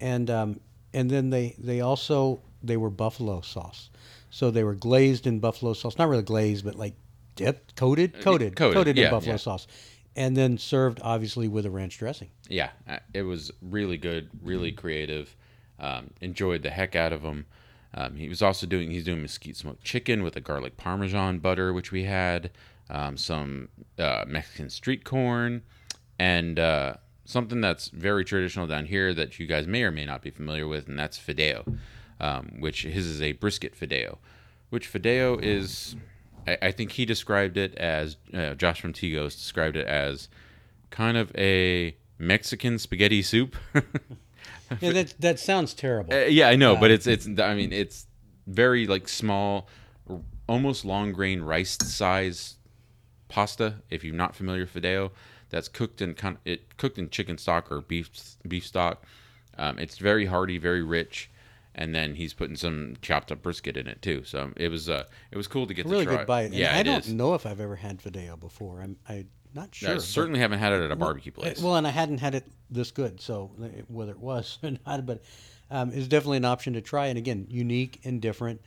and 0.00 0.30
um, 0.30 0.60
and 0.92 1.10
then 1.10 1.30
they 1.30 1.54
they 1.58 1.80
also 1.80 2.40
they 2.62 2.76
were 2.76 2.90
buffalo 2.90 3.40
sauce, 3.40 3.90
so 4.36 4.50
they 4.50 4.64
were 4.64 4.74
glazed 4.74 5.26
in 5.26 5.40
buffalo 5.40 5.72
sauce, 5.72 5.96
not 5.96 6.10
really 6.10 6.22
glazed, 6.22 6.62
but 6.62 6.74
like 6.74 6.92
dipped, 7.36 7.74
coated, 7.74 8.12
coated, 8.20 8.54
coated, 8.54 8.74
coated, 8.74 8.98
yeah, 8.98 9.06
in 9.06 9.10
buffalo 9.10 9.32
yeah. 9.32 9.38
sauce, 9.38 9.66
and 10.14 10.36
then 10.36 10.58
served 10.58 11.00
obviously 11.02 11.48
with 11.48 11.64
a 11.64 11.70
ranch 11.70 11.96
dressing. 11.96 12.28
yeah, 12.46 12.68
uh, 12.86 12.98
it 13.14 13.22
was 13.22 13.50
really 13.62 13.96
good, 13.96 14.28
really 14.42 14.72
creative. 14.72 15.34
Um, 15.78 16.10
enjoyed 16.20 16.62
the 16.62 16.68
heck 16.68 16.94
out 16.94 17.14
of 17.14 17.22
them. 17.22 17.46
Um, 17.94 18.16
he 18.16 18.28
was 18.28 18.42
also 18.42 18.66
doing 18.66 18.90
he's 18.90 19.04
doing 19.04 19.22
mesquite 19.22 19.56
smoked 19.56 19.82
chicken 19.82 20.22
with 20.22 20.36
a 20.36 20.42
garlic 20.42 20.76
parmesan 20.76 21.38
butter, 21.38 21.72
which 21.72 21.90
we 21.90 22.04
had, 22.04 22.50
um, 22.90 23.16
some 23.16 23.70
uh, 23.98 24.24
Mexican 24.26 24.68
street 24.68 25.02
corn, 25.02 25.62
and 26.18 26.58
uh, 26.58 26.92
something 27.24 27.62
that's 27.62 27.88
very 27.88 28.22
traditional 28.22 28.66
down 28.66 28.84
here 28.84 29.14
that 29.14 29.38
you 29.38 29.46
guys 29.46 29.66
may 29.66 29.82
or 29.82 29.90
may 29.90 30.04
not 30.04 30.20
be 30.20 30.28
familiar 30.28 30.68
with, 30.68 30.88
and 30.88 30.98
that's 30.98 31.18
fideo, 31.18 31.78
um, 32.20 32.56
which 32.60 32.82
his 32.82 33.06
is 33.06 33.22
a 33.22 33.32
brisket 33.32 33.78
fideo, 33.78 34.18
which 34.70 34.92
fideo 34.92 35.42
is. 35.42 35.96
I, 36.46 36.58
I 36.62 36.70
think 36.72 36.92
he 36.92 37.04
described 37.04 37.56
it 37.56 37.74
as 37.76 38.16
uh, 38.32 38.54
Josh 38.54 38.80
from 38.80 38.92
Tigos 38.92 39.36
described 39.36 39.76
it 39.76 39.86
as 39.86 40.28
kind 40.90 41.16
of 41.16 41.34
a 41.36 41.96
Mexican 42.18 42.78
spaghetti 42.78 43.22
soup. 43.22 43.56
Yeah, 44.80 44.92
that 44.92 45.14
that 45.20 45.38
sounds 45.38 45.74
terrible. 45.74 46.12
Uh, 46.12 46.24
yeah, 46.24 46.48
I 46.48 46.56
know, 46.56 46.76
but 46.76 46.90
it's 46.90 47.06
it's. 47.06 47.26
I 47.26 47.54
mean, 47.54 47.72
it's 47.72 48.06
very 48.46 48.86
like 48.86 49.08
small, 49.08 49.68
almost 50.48 50.84
long 50.84 51.12
grain 51.12 51.42
rice 51.42 51.76
size 51.80 52.56
pasta. 53.28 53.76
If 53.90 54.02
you're 54.02 54.14
not 54.14 54.34
familiar 54.34 54.62
with 54.62 54.74
fideo, 54.74 55.12
that's 55.50 55.68
cooked 55.68 56.02
in 56.02 56.14
kind 56.14 56.38
it 56.44 56.76
cooked 56.78 56.98
in 56.98 57.10
chicken 57.10 57.38
stock 57.38 57.70
or 57.70 57.80
beef 57.80 58.10
beef 58.46 58.66
stock. 58.66 59.04
Um, 59.58 59.78
it's 59.78 59.98
very 59.98 60.26
hearty, 60.26 60.58
very 60.58 60.82
rich, 60.82 61.30
and 61.76 61.94
then 61.94 62.14
he's 62.14 62.34
putting 62.34 62.56
some 62.56 62.96
chopped 63.02 63.30
up 63.30 63.42
brisket 63.42 63.76
in 63.76 63.86
it 63.86 64.02
too. 64.02 64.24
So 64.24 64.50
it 64.56 64.68
was 64.68 64.88
uh 64.88 65.04
it 65.30 65.36
was 65.36 65.46
cool 65.46 65.66
to 65.68 65.74
get 65.74 65.86
really 65.86 66.04
to 66.04 66.10
try. 66.10 66.16
good 66.18 66.26
bite. 66.26 66.52
Yeah, 66.52 66.76
I 66.76 66.82
don't 66.82 67.06
is. 67.06 67.12
know 67.12 67.34
if 67.34 67.46
I've 67.46 67.60
ever 67.60 67.76
had 67.76 68.02
fideo 68.02 68.40
before. 68.40 68.80
I'm 68.80 68.96
I 69.08 69.26
not 69.54 69.74
sure. 69.74 69.94
I 69.94 69.98
certainly 69.98 70.40
haven't 70.40 70.58
had 70.58 70.72
it 70.72 70.82
at 70.82 70.90
a 70.90 70.96
barbecue 70.96 71.32
place. 71.32 71.60
Well, 71.62 71.76
and 71.76 71.86
I 71.86 71.90
hadn't 71.90 72.18
had 72.18 72.34
it 72.34 72.44
this 72.70 72.90
good, 72.90 73.20
so 73.20 73.50
uh, 73.62 73.66
whether 73.88 74.12
it 74.12 74.18
was 74.18 74.58
or 74.64 74.72
not, 74.86 75.06
but 75.06 75.22
um, 75.70 75.92
it's 75.92 76.08
definitely 76.08 76.38
an 76.38 76.44
option 76.44 76.72
to 76.72 76.80
try. 76.80 77.06
And 77.06 77.18
again, 77.18 77.46
unique 77.48 78.00
and 78.04 78.20
different 78.20 78.60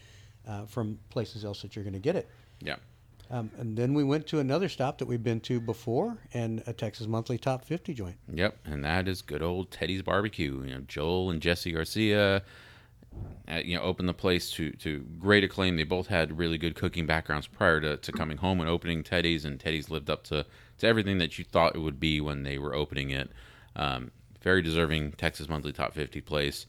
uh, 0.48 0.66
from 0.66 1.00
places 1.10 1.44
else 1.46 1.62
that 1.64 1.76
you're 1.76 1.84
going 1.84 1.94
to 1.94 2.00
get 2.00 2.16
it. 2.16 2.30
yeah. 2.62 2.78
Um, 3.32 3.52
and 3.60 3.78
then 3.78 3.94
we 3.94 4.04
went 4.04 4.26
to 4.28 4.40
another 4.40 4.68
stop 4.68 4.98
that 4.98 5.06
we've 5.06 5.22
been 5.24 5.40
to 5.42 5.60
before, 5.60 6.18
and 6.34 6.64
a 6.66 6.74
Texas 6.74 7.06
Monthly 7.06 7.38
Top 7.38 7.64
50 7.64 7.94
joint. 7.94 8.16
Yep, 8.34 8.58
and 8.66 8.84
that 8.84 9.08
is 9.08 9.22
good 9.22 9.44
old 9.44 9.70
Teddy's 9.70 10.02
Barbecue. 10.02 10.64
You 10.64 10.74
know, 10.74 10.82
Joel 10.88 11.30
and 11.30 11.40
Jesse 11.40 11.72
Garcia, 11.72 12.42
uh, 13.50 13.62
you 13.64 13.76
know, 13.76 13.82
opened 13.84 14.08
the 14.08 14.14
place 14.14 14.52
to 14.52 14.72
to 14.72 15.00
great 15.20 15.44
acclaim. 15.44 15.76
They 15.76 15.84
both 15.84 16.08
had 16.08 16.38
really 16.38 16.58
good 16.58 16.76
cooking 16.76 17.06
backgrounds 17.06 17.48
prior 17.48 17.82
to, 17.82 17.98
to 17.98 18.12
coming 18.12 18.38
home 18.38 18.60
and 18.60 18.70
opening 18.70 19.04
Teddy's, 19.04 19.46
and 19.46 19.60
Teddy's 19.60 19.90
lived 19.90 20.10
up 20.10 20.24
to 20.26 20.46
to 20.78 20.88
everything 20.88 21.18
that 21.18 21.38
you 21.38 21.46
thought 21.46 21.76
it 21.76 21.80
would 21.80 22.00
be 22.00 22.22
when 22.22 22.44
they 22.44 22.58
were 22.58 22.76
opening 22.76 23.10
it. 23.10 23.32
Um, 23.76 24.12
very 24.42 24.62
deserving 24.62 25.14
Texas 25.14 25.50
Monthly 25.50 25.74
Top 25.74 25.94
50 25.94 26.22
place. 26.22 26.66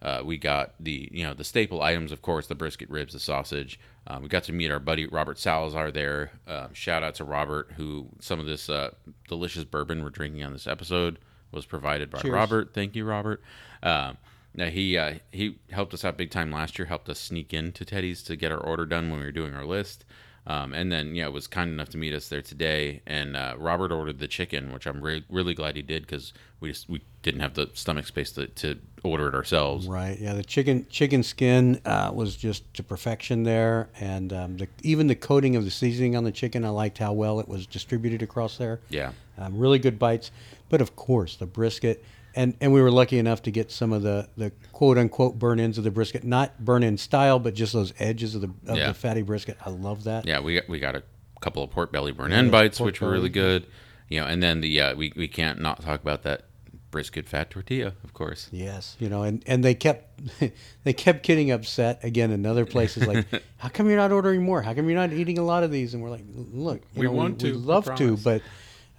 Uh, 0.00 0.22
we 0.24 0.36
got 0.36 0.74
the 0.78 1.08
you 1.10 1.24
know 1.24 1.34
the 1.34 1.44
staple 1.44 1.82
items, 1.82 2.12
of 2.12 2.22
course, 2.22 2.46
the 2.46 2.54
brisket 2.54 2.88
ribs, 2.90 3.14
the 3.14 3.18
sausage. 3.18 3.80
Uh, 4.06 4.18
we 4.22 4.28
got 4.28 4.44
to 4.44 4.52
meet 4.52 4.70
our 4.70 4.78
buddy 4.78 5.06
Robert 5.06 5.38
Salazar 5.38 5.90
there. 5.90 6.30
Uh, 6.46 6.68
shout 6.72 7.02
out 7.02 7.16
to 7.16 7.24
Robert, 7.24 7.72
who 7.76 8.06
some 8.20 8.38
of 8.38 8.46
this 8.46 8.68
uh, 8.70 8.90
delicious 9.28 9.64
bourbon 9.64 10.04
we're 10.04 10.10
drinking 10.10 10.44
on 10.44 10.52
this 10.52 10.66
episode 10.66 11.18
was 11.50 11.66
provided 11.66 12.10
by 12.10 12.20
Cheers. 12.20 12.32
Robert. 12.32 12.74
Thank 12.74 12.94
you, 12.94 13.04
Robert. 13.04 13.42
Um, 13.82 14.18
now 14.58 14.66
he 14.66 14.98
uh, 14.98 15.14
he 15.32 15.58
helped 15.70 15.94
us 15.94 16.04
out 16.04 16.18
big 16.18 16.30
time 16.30 16.50
last 16.50 16.78
year. 16.78 16.86
Helped 16.86 17.08
us 17.08 17.18
sneak 17.18 17.54
into 17.54 17.84
Teddy's 17.84 18.22
to 18.24 18.36
get 18.36 18.52
our 18.52 18.58
order 18.58 18.84
done 18.84 19.10
when 19.10 19.20
we 19.20 19.24
were 19.26 19.32
doing 19.32 19.54
our 19.54 19.64
list. 19.64 20.04
Um, 20.48 20.72
and 20.72 20.90
then, 20.90 21.14
yeah, 21.14 21.28
was 21.28 21.46
kind 21.46 21.70
enough 21.70 21.90
to 21.90 21.98
meet 21.98 22.14
us 22.14 22.30
there 22.30 22.40
today. 22.40 23.02
And 23.06 23.36
uh, 23.36 23.54
Robert 23.58 23.92
ordered 23.92 24.18
the 24.18 24.26
chicken, 24.26 24.72
which 24.72 24.86
I'm 24.86 25.02
re- 25.02 25.24
really 25.28 25.52
glad 25.52 25.76
he 25.76 25.82
did 25.82 26.02
because 26.02 26.32
we 26.60 26.70
just 26.70 26.88
we 26.88 27.02
didn't 27.22 27.40
have 27.40 27.52
the 27.52 27.68
stomach 27.74 28.06
space 28.06 28.32
to, 28.32 28.46
to 28.46 28.78
order 29.02 29.28
it 29.28 29.34
ourselves. 29.34 29.86
Right. 29.86 30.18
Yeah. 30.18 30.32
The 30.32 30.42
chicken 30.42 30.86
chicken 30.88 31.22
skin 31.22 31.82
uh, 31.84 32.12
was 32.14 32.34
just 32.34 32.72
to 32.74 32.82
perfection 32.82 33.42
there, 33.42 33.90
and 34.00 34.32
um, 34.32 34.56
the, 34.56 34.68
even 34.82 35.06
the 35.06 35.14
coating 35.14 35.54
of 35.54 35.64
the 35.64 35.70
seasoning 35.70 36.16
on 36.16 36.24
the 36.24 36.32
chicken, 36.32 36.64
I 36.64 36.70
liked 36.70 36.96
how 36.96 37.12
well 37.12 37.40
it 37.40 37.48
was 37.48 37.66
distributed 37.66 38.22
across 38.22 38.56
there. 38.56 38.80
Yeah. 38.88 39.12
Um, 39.36 39.58
really 39.58 39.78
good 39.78 39.98
bites, 39.98 40.30
but 40.70 40.80
of 40.80 40.96
course 40.96 41.36
the 41.36 41.46
brisket, 41.46 42.02
and 42.38 42.56
and 42.60 42.72
we 42.72 42.80
were 42.80 42.90
lucky 42.90 43.18
enough 43.18 43.42
to 43.42 43.50
get 43.50 43.70
some 43.70 43.92
of 43.92 44.02
the 44.02 44.28
the 44.36 44.52
quote 44.72 44.96
unquote 44.96 45.38
burn 45.38 45.58
ends 45.60 45.76
of 45.76 45.84
the 45.84 45.90
brisket, 45.90 46.24
not 46.24 46.64
burn 46.64 46.82
in 46.82 46.96
style, 46.96 47.38
but 47.38 47.54
just 47.54 47.72
those 47.72 47.92
edges 47.98 48.34
of 48.34 48.40
the 48.42 48.50
of 48.70 48.76
Yeah. 48.78 48.88
the 48.88 48.94
fatty 48.94 49.22
brisket. 49.22 49.58
I 49.66 49.70
love 49.70 50.04
that. 50.04 50.24
Yeah, 50.26 50.40
we 50.40 50.54
got, 50.54 50.68
we 50.68 50.78
got 50.78 50.94
a 50.94 51.02
couple 51.40 51.62
of 51.62 51.70
pork 51.70 51.92
belly 51.92 52.12
burn 52.12 52.32
end 52.32 52.50
bites, 52.50 52.80
which 52.80 53.00
were 53.00 53.10
really 53.10 53.28
good. 53.28 53.66
You 54.08 54.20
know, 54.20 54.26
and 54.26 54.42
then 54.42 54.60
the 54.60 54.80
uh, 54.80 54.94
we 54.94 55.12
we 55.16 55.28
can't 55.28 55.60
not 55.60 55.82
talk 55.82 56.00
about 56.00 56.22
that 56.22 56.44
brisket 56.90 57.28
fat 57.28 57.50
tortilla, 57.50 57.92
of 58.04 58.14
course. 58.14 58.48
Yes, 58.50 58.96
you 58.98 59.10
know, 59.10 59.22
and, 59.22 59.42
and 59.46 59.62
they 59.62 59.74
kept 59.74 60.18
they 60.84 60.92
kept 60.92 61.24
getting 61.24 61.50
upset 61.50 62.02
again 62.02 62.30
in 62.30 62.46
other 62.46 62.64
places. 62.64 63.06
Like, 63.06 63.26
how 63.58 63.68
come 63.68 63.88
you're 63.88 63.98
not 63.98 64.12
ordering 64.12 64.42
more? 64.42 64.62
How 64.62 64.72
come 64.74 64.88
you're 64.88 64.98
not 64.98 65.12
eating 65.12 65.38
a 65.38 65.42
lot 65.42 65.64
of 65.64 65.70
these? 65.70 65.92
And 65.92 66.02
we're 66.02 66.08
like, 66.10 66.24
look, 66.34 66.80
you 66.94 67.00
We 67.00 67.06
know, 67.06 67.12
want 67.12 67.42
we, 67.42 67.50
to, 67.50 67.56
we 67.58 67.62
love 67.62 67.94
to, 67.96 68.16
but 68.16 68.40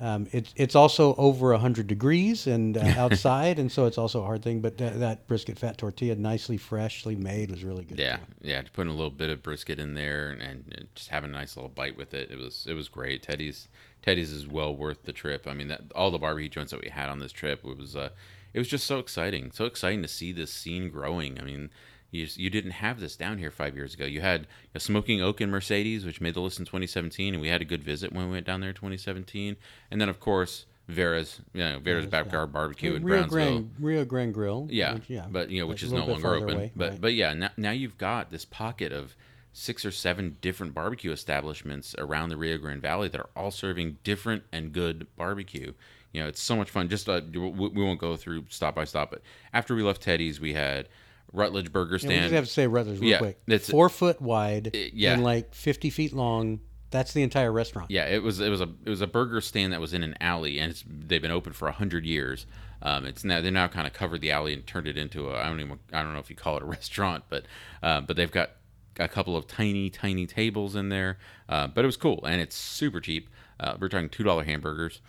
um, 0.02 0.28
it's 0.32 0.54
it's 0.56 0.76
also 0.76 1.14
over 1.16 1.56
hundred 1.58 1.88
degrees 1.88 2.48
and 2.48 2.78
uh, 2.78 2.82
outside, 2.98 3.60
and 3.60 3.70
so 3.70 3.86
it's 3.86 3.98
also 3.98 4.22
a 4.22 4.26
hard 4.26 4.42
thing. 4.42 4.62
But 4.62 4.78
that, 4.78 5.00
that 5.00 5.28
brisket 5.28 5.60
fat 5.60 5.78
tortilla, 5.78 6.16
nicely 6.16 6.58
freshly 6.58 7.16
made, 7.16 7.52
was 7.52 7.64
really 7.64 7.84
good. 7.84 8.00
Yeah, 8.00 8.18
too. 8.18 8.24
yeah, 8.42 8.62
putting 8.72 8.92
a 8.92 8.96
little 8.96 9.10
bit 9.10 9.30
of 9.30 9.44
brisket 9.44 9.78
in 9.78 9.96
there 9.96 10.30
and, 10.30 10.42
and 10.42 10.88
just 10.96 11.10
having 11.10 11.32
a 11.32 11.34
nice 11.34 11.58
little 11.58 11.70
bite 11.70 11.98
with 11.98 12.14
it. 12.14 12.32
It 12.32 12.38
was 12.38 12.66
it 12.70 12.76
was 12.76 12.88
great. 12.88 13.24
Teddy's 13.24 13.68
Teddy's 14.02 14.32
is 14.32 14.48
well 14.48 14.74
worth 14.74 15.04
the 15.04 15.14
trip. 15.14 15.48
I 15.48 15.54
mean, 15.54 15.68
that 15.68 15.82
all 15.94 16.12
the 16.12 16.18
barbecue 16.18 16.50
joints 16.50 16.72
that 16.72 16.82
we 16.82 16.90
had 16.90 17.10
on 17.10 17.20
this 17.20 17.34
trip, 17.34 17.66
it 17.66 17.78
was 17.78 17.96
uh, 17.96 18.10
it 18.54 18.60
was 18.60 18.70
just 18.70 18.88
so 18.88 19.00
exciting, 19.00 19.52
so 19.52 19.66
exciting 19.66 20.02
to 20.02 20.08
see 20.08 20.32
this 20.32 20.52
scene 20.52 20.90
growing. 20.90 21.40
I 21.40 21.44
mean. 21.44 21.70
You, 22.12 22.26
just- 22.26 22.38
you 22.38 22.50
didn't 22.50 22.72
have 22.72 23.00
this 23.00 23.16
down 23.16 23.38
here 23.38 23.52
five 23.52 23.76
years 23.76 23.94
ago. 23.94 24.06
You 24.06 24.22
had 24.22 24.48
a 24.74 24.80
Smoking 24.80 25.22
Oak 25.22 25.42
in 25.42 25.50
Mercedes, 25.50 26.06
which 26.06 26.22
made 26.22 26.34
the 26.34 26.42
list 26.42 26.60
in 26.60 26.66
2017, 26.66 27.34
and 27.34 27.42
we 27.42 27.50
had 27.50 27.62
a 27.62 27.66
good 27.66 27.84
visit 27.84 28.12
when 28.14 28.26
we 28.26 28.32
went 28.32 28.46
down 28.46 28.62
there 28.62 28.70
in 28.70 28.76
2017. 28.76 29.56
And 29.92 30.02
then, 30.02 30.10
of 30.10 30.20
course, 30.20 30.66
Vera's, 30.88 31.40
you 31.54 31.62
know, 31.62 31.80
Vera's 31.80 32.08
Backyard 32.08 32.52
Barbecue 32.52 32.96
in 32.96 33.04
Rio 33.04 33.20
Brownsville. 33.20 33.46
Grande, 33.46 33.72
Rio 33.80 34.06
Grande 34.06 34.34
Grill. 34.34 34.68
Yeah, 34.72 34.96
which, 34.96 35.10
yeah, 35.10 35.28
but 35.30 35.52
you 35.52 35.62
know, 35.62 35.68
which 35.68 35.84
is 35.84 35.92
no 35.92 36.04
longer 36.06 36.36
open. 36.36 36.56
away, 36.56 36.72
but 36.76 36.90
right. 36.92 37.02
but 37.02 37.14
yeah, 37.14 37.34
now, 37.34 37.50
now 37.58 37.72
you've 37.72 37.98
got 38.00 38.32
this 38.32 38.44
pocket 38.44 38.92
of 38.92 39.16
six 39.54 39.86
or 39.86 39.92
seven 39.92 40.38
different 40.42 40.74
barbecue 40.74 41.12
establishments 41.12 41.94
around 42.00 42.30
the 42.30 42.38
Rio 42.38 42.58
Grande 42.58 42.82
Valley 42.82 43.08
that 43.10 43.20
are 43.20 43.30
all 43.36 43.52
serving 43.52 43.98
different 44.04 44.44
and 44.52 44.72
good 44.72 45.06
barbecue. 45.16 45.74
You 46.12 46.22
know, 46.22 46.28
it's 46.28 46.42
so 46.42 46.56
much 46.56 46.72
fun. 46.72 46.90
Just 46.90 47.08
uh, 47.08 47.22
we, 47.32 47.40
we 47.40 47.84
won't 47.84 48.00
go 48.00 48.16
through 48.16 48.46
stop 48.50 48.74
by 48.74 48.86
stop, 48.86 49.12
but 49.12 49.22
after 49.54 49.76
we 49.76 49.84
left 49.84 50.02
Teddy's, 50.02 50.40
we 50.40 50.54
had 50.54 50.88
Rutledge 51.34 51.72
Burger 51.72 51.96
Yeah, 51.98 52.08
we 52.08 52.14
Stand. 52.16 52.22
just 52.24 52.34
have 52.34 52.46
to 52.46 52.52
say 52.52 52.68
Rutledge 52.68 53.00
real 53.00 53.10
Yeah, 53.10 53.18
quick. 53.20 53.40
it's- 53.48 53.70
Four 53.70 53.90
foot 53.90 54.22
wide 54.22 54.76
yeah. 54.94 55.14
and 55.14 55.24
like 55.24 55.54
fifty 55.54 55.90
feet 55.90 56.14
long. 56.14 56.60
That's 56.92 57.14
the 57.14 57.22
entire 57.22 57.52
restaurant. 57.52 57.92
Yeah, 57.92 58.06
it 58.08 58.24
was 58.24 58.40
it 58.40 58.50
was 58.50 58.62
a 58.62 58.70
it 58.84 58.90
was 58.90 59.02
a 59.02 59.08
burger 59.08 59.42
stand 59.42 59.74
that 59.74 59.80
was 59.82 59.94
in 59.94 60.02
an 60.02 60.16
alley, 60.22 60.58
and 60.60 60.72
it's 60.72 60.84
they've 60.88 61.22
been 61.22 61.30
open 61.32 61.54
for 61.54 61.68
a 61.68 61.72
hundred 61.72 62.04
years. 62.06 62.48
Um, 62.82 63.06
it's 63.06 63.24
now 63.24 63.42
they 63.42 63.52
now 63.52 63.68
kind 63.68 63.86
of 63.86 63.94
covered 63.94 64.22
the 64.22 64.32
alley 64.32 64.54
and 64.54 64.66
turned 64.66 64.88
it 64.88 64.98
into 64.98 65.30
a 65.30 65.38
I 65.40 65.46
don't 65.50 65.60
even 65.60 65.78
I 65.94 66.02
don't 66.02 66.14
know 66.14 66.20
if 66.20 66.30
you 66.32 66.36
call 66.36 66.58
it 66.58 66.64
a 66.64 66.66
restaurant, 66.78 67.26
but 67.30 67.46
uh, 67.84 68.02
but 68.02 68.16
they've 68.16 68.32
got 68.32 68.52
a 68.98 69.08
couple 69.08 69.38
of 69.38 69.46
tiny 69.46 69.90
tiny 69.92 70.26
tables 70.26 70.76
in 70.76 70.90
there. 70.90 71.20
Uh, 71.48 71.68
but 71.68 71.84
it 71.84 71.86
was 71.86 71.96
cool 71.98 72.26
and 72.26 72.42
it's 72.42 72.56
super 72.56 73.00
cheap. 73.00 73.30
Uh, 73.60 73.76
we're 73.80 73.88
talking 73.90 74.10
two 74.10 74.24
dollar 74.24 74.44
hamburgers. 74.44 75.00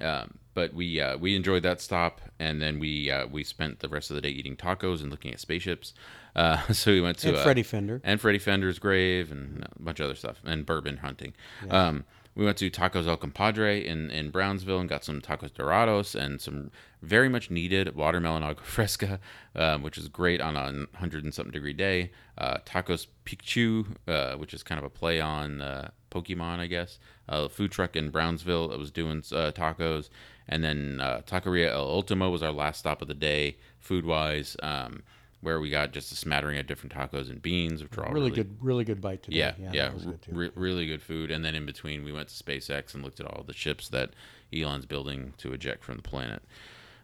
Um, 0.00 0.38
but 0.56 0.72
we 0.72 1.00
uh, 1.02 1.18
we 1.18 1.36
enjoyed 1.36 1.62
that 1.64 1.82
stop, 1.82 2.22
and 2.40 2.60
then 2.62 2.78
we 2.80 3.10
uh, 3.10 3.26
we 3.26 3.44
spent 3.44 3.80
the 3.80 3.88
rest 3.88 4.10
of 4.10 4.14
the 4.16 4.22
day 4.22 4.30
eating 4.30 4.56
tacos 4.56 5.02
and 5.02 5.10
looking 5.10 5.32
at 5.32 5.38
spaceships. 5.38 5.92
Uh, 6.34 6.60
so 6.72 6.90
we 6.90 7.00
went 7.02 7.18
to 7.18 7.28
And 7.28 7.36
uh, 7.36 7.42
Freddie 7.44 7.62
Fender. 7.62 8.00
and 8.02 8.18
Freddie 8.20 8.38
Fender's 8.38 8.78
grave 8.78 9.30
and 9.30 9.68
a 9.78 9.82
bunch 9.82 10.00
of 10.00 10.06
other 10.06 10.14
stuff 10.14 10.40
and 10.44 10.64
bourbon 10.64 10.96
hunting. 10.96 11.34
Um, 11.70 12.04
we 12.34 12.44
went 12.44 12.58
to 12.58 12.70
Tacos 12.70 13.06
El 13.06 13.16
Compadre 13.16 13.86
in, 13.86 14.10
in 14.10 14.30
Brownsville 14.30 14.78
and 14.78 14.88
got 14.88 15.04
some 15.04 15.22
tacos 15.22 15.50
dorados 15.54 16.14
and 16.14 16.38
some 16.38 16.70
very 17.00 17.30
much 17.30 17.50
needed 17.50 17.96
watermelon 17.96 18.42
agua 18.42 18.62
fresca, 18.64 19.20
um, 19.54 19.82
which 19.82 19.96
is 19.96 20.08
great 20.08 20.42
on 20.42 20.54
a 20.54 20.64
100 20.64 21.24
and 21.24 21.32
something 21.32 21.52
degree 21.52 21.72
day. 21.72 22.12
Uh, 22.36 22.58
tacos 22.66 23.06
Pikachu, 23.24 23.96
uh, 24.06 24.36
which 24.36 24.52
is 24.52 24.62
kind 24.62 24.78
of 24.78 24.84
a 24.84 24.90
play 24.90 25.18
on 25.18 25.62
uh, 25.62 25.90
Pokemon, 26.10 26.58
I 26.58 26.66
guess. 26.66 26.98
Uh, 27.26 27.48
food 27.48 27.72
truck 27.72 27.96
in 27.96 28.10
Brownsville 28.10 28.68
that 28.68 28.78
was 28.78 28.90
doing 28.90 29.18
uh, 29.32 29.52
tacos. 29.52 30.10
And 30.48 30.62
then 30.62 31.00
uh, 31.00 31.22
Taqueria 31.26 31.70
El 31.70 31.88
Ultimo 31.88 32.30
was 32.30 32.42
our 32.42 32.52
last 32.52 32.78
stop 32.78 33.02
of 33.02 33.08
the 33.08 33.14
day, 33.14 33.56
food 33.80 34.04
wise. 34.04 34.56
Um, 34.62 35.02
where 35.42 35.60
we 35.60 35.70
got 35.70 35.92
just 35.92 36.10
a 36.10 36.16
smattering 36.16 36.58
of 36.58 36.66
different 36.66 36.92
tacos 36.92 37.30
and 37.30 37.40
beans, 37.40 37.82
which 37.82 37.96
are 37.96 38.06
all 38.06 38.12
really, 38.12 38.30
really, 38.30 38.42
good, 38.42 38.56
really 38.60 38.84
good 38.84 39.00
bite 39.00 39.22
today. 39.22 39.36
yeah, 39.36 39.52
yeah, 39.72 39.90
good 39.90 40.18
re- 40.36 40.50
really 40.54 40.86
good 40.86 41.02
food. 41.02 41.30
And 41.30 41.44
then 41.44 41.54
in 41.54 41.66
between, 41.66 42.04
we 42.04 42.12
went 42.12 42.28
to 42.28 42.34
SpaceX 42.34 42.94
and 42.94 43.04
looked 43.04 43.20
at 43.20 43.26
all 43.26 43.44
the 43.44 43.52
ships 43.52 43.88
that 43.90 44.10
Elon's 44.52 44.86
building 44.86 45.34
to 45.38 45.52
eject 45.52 45.84
from 45.84 45.96
the 45.96 46.02
planet. 46.02 46.42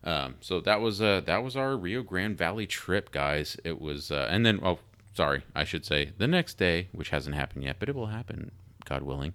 Um, 0.04 0.36
so 0.40 0.60
that 0.60 0.80
was 0.80 1.00
uh, 1.00 1.20
that 1.26 1.44
was 1.44 1.56
our 1.56 1.76
Rio 1.76 2.02
Grande 2.02 2.36
Valley 2.36 2.66
trip, 2.66 3.12
guys. 3.12 3.56
It 3.64 3.80
was, 3.80 4.10
uh, 4.10 4.26
and 4.30 4.44
then 4.44 4.58
oh, 4.62 4.80
sorry, 5.14 5.42
I 5.54 5.64
should 5.64 5.84
say 5.84 6.10
the 6.18 6.26
next 6.26 6.54
day, 6.58 6.88
which 6.92 7.10
hasn't 7.10 7.36
happened 7.36 7.64
yet, 7.64 7.76
but 7.78 7.88
it 7.88 7.94
will 7.94 8.06
happen, 8.06 8.50
God 8.84 9.02
willing. 9.02 9.34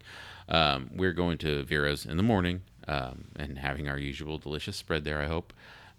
Um, 0.50 0.90
we're 0.94 1.14
going 1.14 1.38
to 1.40 1.64
Vera's 1.64 2.06
in 2.06 2.18
the 2.18 2.24
morning 2.24 2.62
um, 2.88 3.26
and 3.36 3.58
having 3.58 3.88
our 3.88 3.98
usual 3.98 4.38
delicious 4.38 4.76
spread 4.76 5.04
there. 5.04 5.22
I 5.22 5.28
hope, 5.28 5.54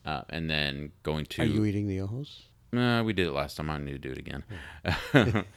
uh, 0.04 0.22
and 0.28 0.50
then 0.50 0.92
going 1.02 1.26
to 1.26 1.42
Are 1.42 1.46
you 1.46 1.64
eating 1.64 1.88
the 1.88 2.00
ojos? 2.00 2.44
uh, 2.76 3.02
we 3.04 3.12
did 3.12 3.26
it 3.28 3.32
last 3.32 3.56
time. 3.56 3.70
I 3.70 3.78
need 3.78 3.92
to 3.92 3.98
do 3.98 4.12
it 4.12 4.18
again. 4.18 4.44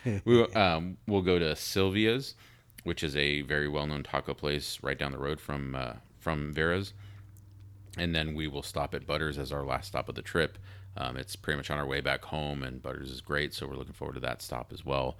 we, 0.25 0.43
um, 0.53 0.97
we'll 1.07 1.21
go 1.21 1.39
to 1.39 1.55
Sylvia's, 1.55 2.35
which 2.83 3.03
is 3.03 3.15
a 3.15 3.41
very 3.41 3.67
well-known 3.67 4.03
taco 4.03 4.33
place 4.33 4.79
right 4.81 4.97
down 4.97 5.11
the 5.11 5.19
road 5.19 5.39
from 5.39 5.75
uh, 5.75 5.93
from 6.19 6.53
Vera's, 6.53 6.93
and 7.97 8.15
then 8.15 8.35
we 8.35 8.47
will 8.47 8.63
stop 8.63 8.93
at 8.93 9.07
Butters 9.07 9.37
as 9.37 9.51
our 9.51 9.63
last 9.63 9.87
stop 9.87 10.07
of 10.07 10.15
the 10.15 10.21
trip. 10.21 10.57
Um, 10.97 11.17
it's 11.17 11.35
pretty 11.35 11.57
much 11.57 11.71
on 11.71 11.77
our 11.77 11.85
way 11.85 12.01
back 12.01 12.25
home, 12.25 12.63
and 12.63 12.81
Butters 12.81 13.09
is 13.09 13.21
great, 13.21 13.53
so 13.53 13.65
we're 13.65 13.75
looking 13.75 13.93
forward 13.93 14.15
to 14.15 14.19
that 14.21 14.41
stop 14.41 14.71
as 14.73 14.85
well. 14.85 15.17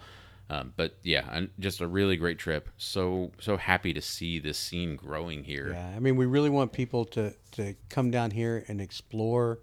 Um, 0.52 0.74
but 0.76 0.98
yeah, 1.02 1.46
just 1.60 1.80
a 1.80 1.88
really 1.88 2.18
great 2.18 2.38
trip. 2.38 2.68
So 2.76 3.32
so 3.40 3.56
happy 3.56 3.94
to 3.94 4.02
see 4.02 4.38
this 4.38 4.58
scene 4.58 4.98
growing 4.98 5.46
here. 5.46 5.72
Yeah, 5.72 5.94
I 5.96 6.00
mean, 6.00 6.18
we 6.18 6.26
really 6.26 6.50
want 6.50 6.74
people 6.74 7.06
to 7.06 7.34
to 7.54 7.76
come 7.88 8.12
down 8.12 8.32
here 8.32 8.66
and 8.68 8.82
explore. 8.82 9.60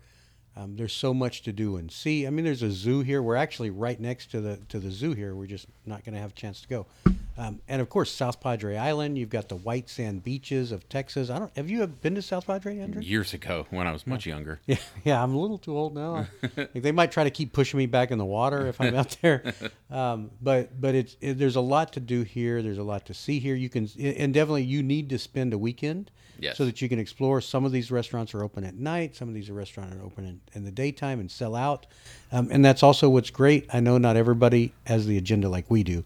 Um, 0.56 0.76
there's 0.76 0.92
so 0.92 1.14
much 1.14 1.42
to 1.42 1.52
do 1.52 1.76
and 1.76 1.90
see. 1.90 2.26
I 2.26 2.30
mean, 2.30 2.44
there's 2.44 2.64
a 2.64 2.70
zoo 2.70 3.00
here. 3.02 3.22
We're 3.22 3.36
actually 3.36 3.70
right 3.70 3.98
next 4.00 4.32
to 4.32 4.40
the 4.40 4.56
to 4.70 4.80
the 4.80 4.90
zoo 4.90 5.12
here. 5.12 5.34
We're 5.34 5.46
just 5.46 5.66
not 5.86 6.04
going 6.04 6.14
to 6.14 6.20
have 6.20 6.30
a 6.30 6.34
chance 6.34 6.60
to 6.62 6.68
go. 6.68 6.86
Um, 7.38 7.60
and 7.68 7.80
of 7.80 7.88
course, 7.88 8.10
South 8.10 8.40
Padre 8.40 8.76
Island. 8.76 9.16
You've 9.16 9.30
got 9.30 9.48
the 9.48 9.54
white 9.54 9.88
sand 9.88 10.24
beaches 10.24 10.72
of 10.72 10.88
Texas. 10.88 11.30
I 11.30 11.38
don't. 11.38 11.56
Have 11.56 11.70
you 11.70 11.86
been 11.86 12.16
to 12.16 12.22
South 12.22 12.48
Padre, 12.48 12.80
Andrew? 12.80 13.00
Years 13.00 13.32
ago, 13.32 13.68
when 13.70 13.86
I 13.86 13.92
was 13.92 14.06
much 14.06 14.26
younger. 14.26 14.60
Yeah, 14.66 14.76
yeah. 15.04 15.22
I'm 15.22 15.34
a 15.34 15.38
little 15.38 15.56
too 15.56 15.78
old 15.78 15.94
now. 15.94 16.26
they 16.74 16.92
might 16.92 17.12
try 17.12 17.24
to 17.24 17.30
keep 17.30 17.52
pushing 17.52 17.78
me 17.78 17.86
back 17.86 18.10
in 18.10 18.18
the 18.18 18.24
water 18.24 18.66
if 18.66 18.80
I'm 18.80 18.94
out 18.94 19.16
there. 19.22 19.54
Um, 19.90 20.32
but 20.42 20.78
but 20.78 20.94
it's 20.94 21.16
it, 21.22 21.38
there's 21.38 21.56
a 21.56 21.62
lot 21.62 21.94
to 21.94 22.00
do 22.00 22.22
here. 22.22 22.60
There's 22.60 22.76
a 22.76 22.82
lot 22.82 23.06
to 23.06 23.14
see 23.14 23.38
here. 23.38 23.54
You 23.54 23.70
can 23.70 23.88
and 23.98 24.34
definitely 24.34 24.64
you 24.64 24.82
need 24.82 25.08
to 25.08 25.18
spend 25.18 25.54
a 25.54 25.58
weekend. 25.58 26.10
Yes. 26.38 26.56
So 26.56 26.64
that 26.66 26.80
you 26.80 26.88
can 26.88 26.98
explore. 26.98 27.40
Some 27.40 27.64
of 27.64 27.72
these 27.72 27.90
restaurants 27.90 28.34
are 28.34 28.44
open 28.44 28.64
at 28.64 28.74
night. 28.74 29.16
Some 29.16 29.28
of 29.28 29.34
these 29.34 29.50
restaurants 29.50 29.96
are 29.96 30.02
open 30.02 30.24
in, 30.24 30.40
in 30.54 30.64
the 30.64 30.70
daytime 30.70 31.20
and 31.20 31.30
sell 31.30 31.54
out. 31.54 31.86
Um, 32.32 32.48
and 32.50 32.64
that's 32.64 32.82
also 32.82 33.08
what's 33.08 33.30
great. 33.30 33.66
I 33.72 33.80
know 33.80 33.98
not 33.98 34.16
everybody 34.16 34.72
has 34.86 35.06
the 35.06 35.16
agenda 35.18 35.48
like 35.48 35.70
we 35.70 35.82
do. 35.82 36.04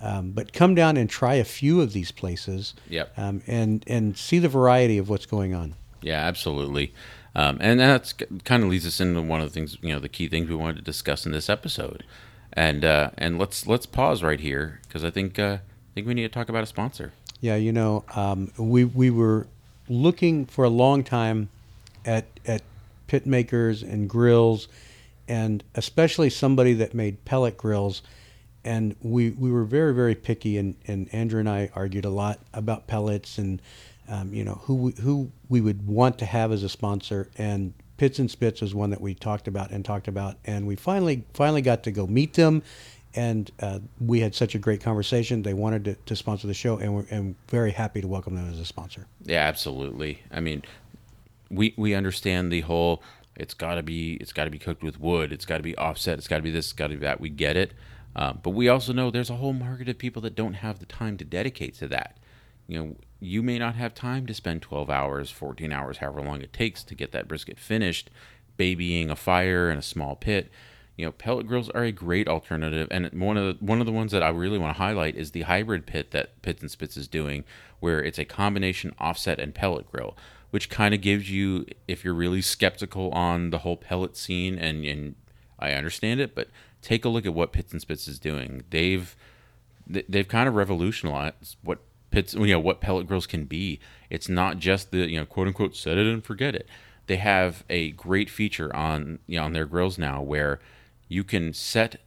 Um, 0.00 0.32
but 0.32 0.52
come 0.52 0.74
down 0.74 0.96
and 0.96 1.08
try 1.08 1.34
a 1.34 1.44
few 1.44 1.80
of 1.80 1.92
these 1.92 2.10
places. 2.10 2.74
Yep. 2.90 3.12
Um, 3.16 3.42
and 3.46 3.84
and 3.86 4.16
see 4.16 4.38
the 4.38 4.48
variety 4.48 4.98
of 4.98 5.08
what's 5.08 5.26
going 5.26 5.54
on. 5.54 5.74
Yeah, 6.02 6.18
absolutely. 6.18 6.92
Um, 7.34 7.58
and 7.60 7.80
that's 7.80 8.12
kind 8.44 8.62
of 8.62 8.68
leads 8.68 8.86
us 8.86 9.00
into 9.00 9.22
one 9.22 9.40
of 9.40 9.48
the 9.48 9.54
things, 9.54 9.76
you 9.80 9.92
know, 9.92 9.98
the 9.98 10.08
key 10.08 10.28
things 10.28 10.48
we 10.48 10.54
wanted 10.54 10.76
to 10.76 10.82
discuss 10.82 11.26
in 11.26 11.32
this 11.32 11.48
episode. 11.48 12.04
And 12.52 12.84
uh, 12.84 13.10
and 13.18 13.38
let's 13.38 13.66
let's 13.66 13.86
pause 13.86 14.22
right 14.22 14.38
here 14.38 14.80
because 14.86 15.02
I 15.02 15.10
think 15.10 15.38
uh, 15.38 15.58
I 15.60 15.90
think 15.94 16.06
we 16.06 16.14
need 16.14 16.22
to 16.22 16.28
talk 16.28 16.48
about 16.48 16.62
a 16.62 16.66
sponsor. 16.66 17.12
Yeah, 17.40 17.56
you 17.56 17.72
know, 17.72 18.04
um, 18.14 18.52
we 18.56 18.84
we 18.84 19.10
were 19.10 19.46
looking 19.88 20.46
for 20.46 20.64
a 20.64 20.68
long 20.68 21.02
time 21.02 21.48
at 22.04 22.26
at 22.26 22.33
pit 23.14 23.26
makers 23.26 23.84
and 23.84 24.10
grills, 24.10 24.66
and 25.28 25.62
especially 25.76 26.28
somebody 26.28 26.72
that 26.72 26.94
made 26.94 27.24
pellet 27.24 27.56
grills. 27.56 28.02
And 28.64 28.96
we, 29.02 29.30
we 29.30 29.52
were 29.52 29.62
very 29.62 29.94
very 29.94 30.16
picky, 30.16 30.58
and, 30.58 30.74
and 30.88 31.08
Andrew 31.14 31.38
and 31.38 31.48
I 31.48 31.70
argued 31.76 32.04
a 32.04 32.10
lot 32.10 32.40
about 32.52 32.88
pellets 32.88 33.38
and 33.38 33.62
um, 34.08 34.34
you 34.34 34.42
know 34.42 34.60
who 34.64 34.74
we, 34.74 34.92
who 35.00 35.30
we 35.48 35.60
would 35.60 35.86
want 35.86 36.18
to 36.18 36.26
have 36.26 36.50
as 36.50 36.64
a 36.64 36.68
sponsor. 36.68 37.30
And 37.38 37.72
Pits 37.98 38.18
and 38.18 38.28
Spits 38.28 38.60
was 38.60 38.74
one 38.74 38.90
that 38.90 39.00
we 39.00 39.14
talked 39.14 39.46
about 39.46 39.70
and 39.70 39.84
talked 39.84 40.08
about, 40.08 40.36
and 40.44 40.66
we 40.66 40.74
finally 40.74 41.22
finally 41.34 41.62
got 41.62 41.84
to 41.84 41.92
go 41.92 42.08
meet 42.08 42.34
them 42.34 42.64
and 43.16 43.48
uh, 43.60 43.78
we 44.00 44.18
had 44.18 44.34
such 44.34 44.56
a 44.56 44.58
great 44.58 44.80
conversation. 44.80 45.42
They 45.42 45.54
wanted 45.54 45.84
to, 45.84 45.94
to 46.06 46.16
sponsor 46.16 46.48
the 46.48 46.54
show, 46.54 46.78
and 46.78 46.92
we're 46.96 47.06
and 47.10 47.36
very 47.46 47.70
happy 47.70 48.00
to 48.00 48.08
welcome 48.08 48.34
them 48.34 48.50
as 48.50 48.58
a 48.58 48.64
sponsor. 48.64 49.06
Yeah, 49.22 49.46
absolutely. 49.46 50.20
I 50.32 50.40
mean, 50.40 50.64
we 51.50 51.74
we 51.76 51.94
understand 51.94 52.52
the 52.52 52.62
whole. 52.62 53.02
It's 53.36 53.54
got 53.54 53.74
to 53.74 53.82
be 53.82 54.14
it's 54.14 54.32
got 54.32 54.44
to 54.44 54.50
be 54.50 54.58
cooked 54.58 54.82
with 54.82 55.00
wood. 55.00 55.32
It's 55.32 55.44
got 55.44 55.56
to 55.56 55.62
be 55.62 55.76
offset. 55.76 56.18
It's 56.18 56.28
got 56.28 56.36
to 56.36 56.42
be 56.42 56.50
this. 56.50 56.66
It's 56.66 56.72
got 56.72 56.88
to 56.88 56.94
be 56.94 57.00
that. 57.00 57.20
We 57.20 57.30
get 57.30 57.56
it, 57.56 57.72
um, 58.14 58.40
but 58.42 58.50
we 58.50 58.68
also 58.68 58.92
know 58.92 59.10
there's 59.10 59.30
a 59.30 59.36
whole 59.36 59.52
market 59.52 59.88
of 59.88 59.98
people 59.98 60.22
that 60.22 60.34
don't 60.34 60.54
have 60.54 60.78
the 60.78 60.86
time 60.86 61.16
to 61.18 61.24
dedicate 61.24 61.74
to 61.76 61.88
that. 61.88 62.18
You 62.66 62.78
know, 62.78 62.96
you 63.20 63.42
may 63.42 63.58
not 63.58 63.74
have 63.74 63.94
time 63.94 64.26
to 64.26 64.34
spend 64.34 64.62
12 64.62 64.88
hours, 64.88 65.30
14 65.30 65.70
hours, 65.72 65.98
however 65.98 66.22
long 66.22 66.40
it 66.40 66.52
takes 66.52 66.82
to 66.84 66.94
get 66.94 67.12
that 67.12 67.28
brisket 67.28 67.58
finished, 67.58 68.08
babying 68.56 69.10
a 69.10 69.16
fire 69.16 69.70
in 69.70 69.76
a 69.76 69.82
small 69.82 70.16
pit 70.16 70.50
you 70.96 71.04
know, 71.04 71.12
pellet 71.12 71.46
grills 71.46 71.70
are 71.70 71.82
a 71.82 71.92
great 71.92 72.28
alternative, 72.28 72.86
and 72.90 73.10
one 73.20 73.36
of 73.36 73.58
the, 73.58 73.64
one 73.64 73.80
of 73.80 73.86
the 73.86 73.92
ones 73.92 74.12
that 74.12 74.22
I 74.22 74.28
really 74.28 74.58
want 74.58 74.76
to 74.76 74.82
highlight 74.82 75.16
is 75.16 75.32
the 75.32 75.42
hybrid 75.42 75.86
pit 75.86 76.12
that 76.12 76.40
Pits 76.42 76.62
and 76.62 76.70
Spits 76.70 76.96
is 76.96 77.08
doing, 77.08 77.44
where 77.80 78.02
it's 78.02 78.18
a 78.18 78.24
combination 78.24 78.94
offset 78.98 79.40
and 79.40 79.54
pellet 79.54 79.90
grill, 79.90 80.16
which 80.54 80.70
kind 80.70 80.94
of 80.94 81.00
gives 81.00 81.28
you, 81.28 81.66
if 81.88 82.04
you're 82.04 82.14
really 82.14 82.40
skeptical 82.40 83.10
on 83.10 83.50
the 83.50 83.58
whole 83.58 83.76
pellet 83.76 84.16
scene, 84.16 84.56
and 84.56 84.84
and 84.84 85.16
I 85.58 85.72
understand 85.72 86.20
it, 86.20 86.32
but 86.32 86.48
take 86.80 87.04
a 87.04 87.08
look 87.08 87.26
at 87.26 87.34
what 87.34 87.50
Pits 87.50 87.72
and 87.72 87.80
Spits 87.82 88.06
is 88.06 88.20
doing. 88.20 88.62
They've 88.70 89.16
they've 89.84 90.28
kind 90.28 90.48
of 90.48 90.54
revolutionized 90.54 91.56
what 91.64 91.80
pits, 92.12 92.34
you 92.34 92.46
know, 92.46 92.60
what 92.60 92.80
pellet 92.80 93.08
grills 93.08 93.26
can 93.26 93.46
be. 93.46 93.80
It's 94.10 94.28
not 94.28 94.58
just 94.58 94.92
the 94.92 95.10
you 95.10 95.18
know 95.18 95.26
quote 95.26 95.48
unquote 95.48 95.74
set 95.74 95.98
it 95.98 96.06
and 96.06 96.24
forget 96.24 96.54
it. 96.54 96.68
They 97.08 97.16
have 97.16 97.64
a 97.68 97.90
great 97.90 98.30
feature 98.30 98.72
on 98.76 99.18
you 99.26 99.38
know 99.38 99.46
on 99.46 99.54
their 99.54 99.66
grills 99.66 99.98
now 99.98 100.22
where 100.22 100.60
you 101.08 101.24
can 101.24 101.52
set 101.52 102.00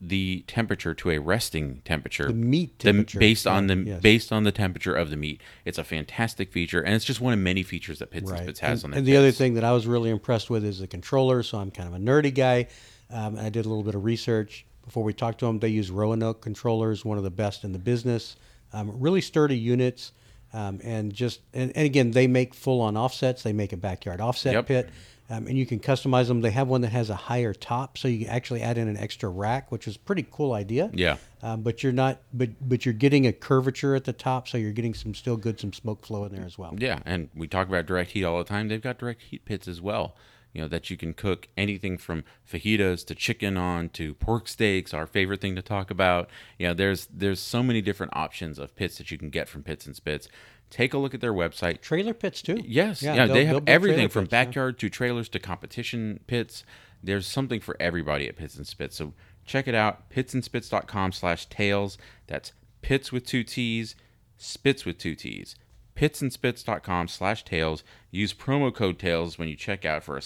the 0.00 0.44
temperature 0.46 0.94
to 0.94 1.10
a 1.10 1.18
resting 1.18 1.82
temperature. 1.84 2.26
The 2.28 2.32
meat 2.32 2.78
the- 2.78 2.84
temperature. 2.84 3.18
based 3.18 3.46
on 3.46 3.66
the 3.66 3.76
Yes. 3.76 4.00
based 4.00 4.32
on 4.32 4.44
the 4.44 4.52
temperature 4.52 4.94
of 4.94 5.10
the 5.10 5.16
meat. 5.16 5.42
It's 5.64 5.76
a 5.78 5.84
fantastic 5.84 6.52
feature, 6.52 6.80
and 6.80 6.94
it's 6.94 7.04
just 7.04 7.20
one 7.20 7.32
of 7.34 7.38
many 7.38 7.62
features 7.62 7.98
that 7.98 8.10
Pits 8.10 8.22
and 8.30 8.32
Right. 8.32 8.42
Spits 8.44 8.60
has 8.60 8.82
and, 8.84 8.94
on 8.94 8.98
and 8.98 9.06
the 9.06 9.16
other 9.16 9.30
thing 9.30 9.54
that 9.54 9.64
I 9.64 9.72
was 9.72 9.86
really 9.86 10.08
impressed 10.10 10.48
with 10.48 10.64
is 10.64 10.78
the 10.78 10.86
controller. 10.86 11.42
So 11.42 11.58
I'm 11.58 11.70
kind 11.70 11.88
of 11.88 11.94
a 11.94 11.98
nerdy 12.02 12.34
guy. 12.34 12.68
Um, 13.10 13.36
and 13.36 13.40
I 13.46 13.50
did 13.50 13.66
a 13.66 13.68
little 13.68 13.82
bit 13.82 13.94
of 13.96 14.04
research 14.04 14.64
before 14.84 15.02
we 15.02 15.12
talked 15.12 15.40
to 15.40 15.46
them. 15.46 15.58
They 15.58 15.68
use 15.68 15.90
Roanoke 15.90 16.40
controllers, 16.40 17.04
one 17.04 17.18
of 17.18 17.24
the 17.24 17.30
best 17.30 17.64
in 17.64 17.72
the 17.72 17.78
business. 17.78 18.36
Um, 18.72 18.92
really 19.00 19.20
sturdy 19.20 19.58
units. 19.58 20.12
Um, 20.52 20.80
and 20.82 21.12
just 21.12 21.40
and, 21.52 21.72
and 21.76 21.84
again, 21.84 22.12
they 22.12 22.26
make 22.26 22.54
full 22.54 22.80
on 22.80 22.96
offsets. 22.96 23.42
They 23.42 23.52
make 23.52 23.72
a 23.72 23.76
backyard 23.76 24.20
offset 24.20 24.54
Yep. 24.54 24.66
pit. 24.66 24.90
Um, 25.30 25.46
and 25.46 25.56
you 25.56 25.64
can 25.64 25.78
customize 25.78 26.26
them. 26.26 26.40
They 26.40 26.50
have 26.50 26.66
one 26.66 26.80
that 26.80 26.90
has 26.90 27.08
a 27.08 27.14
higher 27.14 27.54
top, 27.54 27.96
so 27.96 28.08
you 28.08 28.24
can 28.24 28.34
actually 28.34 28.62
add 28.62 28.76
in 28.76 28.88
an 28.88 28.96
extra 28.96 29.28
rack, 29.28 29.70
which 29.70 29.86
is 29.86 29.94
a 29.94 29.98
pretty 30.00 30.26
cool 30.28 30.52
idea. 30.52 30.90
Yeah. 30.92 31.18
Um, 31.40 31.62
but 31.62 31.84
you're 31.84 31.92
not, 31.92 32.20
but 32.32 32.50
but 32.68 32.84
you're 32.84 32.92
getting 32.92 33.28
a 33.28 33.32
curvature 33.32 33.94
at 33.94 34.04
the 34.04 34.12
top, 34.12 34.48
so 34.48 34.58
you're 34.58 34.72
getting 34.72 34.92
some 34.92 35.14
still 35.14 35.36
good 35.36 35.60
some 35.60 35.72
smoke 35.72 36.04
flow 36.04 36.24
in 36.24 36.34
there 36.34 36.44
as 36.44 36.58
well. 36.58 36.74
Yeah, 36.76 36.98
and 37.06 37.28
we 37.34 37.46
talk 37.46 37.68
about 37.68 37.86
direct 37.86 38.10
heat 38.10 38.24
all 38.24 38.38
the 38.38 38.44
time. 38.44 38.66
They've 38.66 38.82
got 38.82 38.98
direct 38.98 39.22
heat 39.22 39.44
pits 39.44 39.68
as 39.68 39.80
well. 39.80 40.16
You 40.52 40.62
know 40.62 40.68
that 40.68 40.90
you 40.90 40.96
can 40.96 41.14
cook 41.14 41.46
anything 41.56 41.96
from 41.96 42.24
fajitas 42.50 43.06
to 43.06 43.14
chicken 43.14 43.56
on 43.56 43.88
to 43.90 44.14
pork 44.14 44.48
steaks. 44.48 44.92
Our 44.92 45.06
favorite 45.06 45.40
thing 45.40 45.54
to 45.54 45.62
talk 45.62 45.92
about. 45.92 46.28
You 46.58 46.68
know, 46.68 46.74
there's 46.74 47.06
there's 47.06 47.38
so 47.38 47.62
many 47.62 47.80
different 47.80 48.16
options 48.16 48.58
of 48.58 48.74
pits 48.74 48.98
that 48.98 49.12
you 49.12 49.18
can 49.18 49.30
get 49.30 49.48
from 49.48 49.62
Pits 49.62 49.86
and 49.86 49.94
Spits. 49.94 50.28
Take 50.70 50.94
a 50.94 50.98
look 50.98 51.14
at 51.14 51.20
their 51.20 51.32
website. 51.32 51.80
Trailer 51.80 52.14
pits 52.14 52.40
too. 52.42 52.62
Yes, 52.64 53.02
yeah, 53.02 53.26
they'll- 53.26 53.34
they 53.34 53.44
have 53.44 53.62
everything 53.66 54.08
from 54.08 54.24
pits, 54.24 54.32
yeah. 54.32 54.44
backyard 54.44 54.78
to 54.78 54.88
trailers 54.88 55.28
to 55.30 55.38
competition 55.40 56.20
pits. 56.26 56.64
There's 57.02 57.26
something 57.26 57.60
for 57.60 57.76
everybody 57.80 58.28
at 58.28 58.36
Pits 58.36 58.56
and 58.56 58.66
Spits. 58.66 58.96
So 58.96 59.14
check 59.44 59.66
it 59.66 59.74
out, 59.74 60.10
pitsandspits.com 60.10 61.12
slash 61.12 61.46
tails. 61.46 61.98
That's 62.26 62.52
pits 62.82 63.10
with 63.10 63.24
two 63.26 63.42
T's, 63.42 63.96
spits 64.36 64.84
with 64.84 64.98
two 64.98 65.14
T's. 65.14 65.56
Pitsandspits.com 65.96 67.08
slash 67.08 67.44
tails. 67.44 67.84
Use 68.10 68.32
promo 68.34 68.74
code 68.74 68.98
tails 68.98 69.38
when 69.38 69.48
you 69.48 69.56
check 69.56 69.84
out 69.84 70.02
for 70.02 70.16
a 70.16 70.22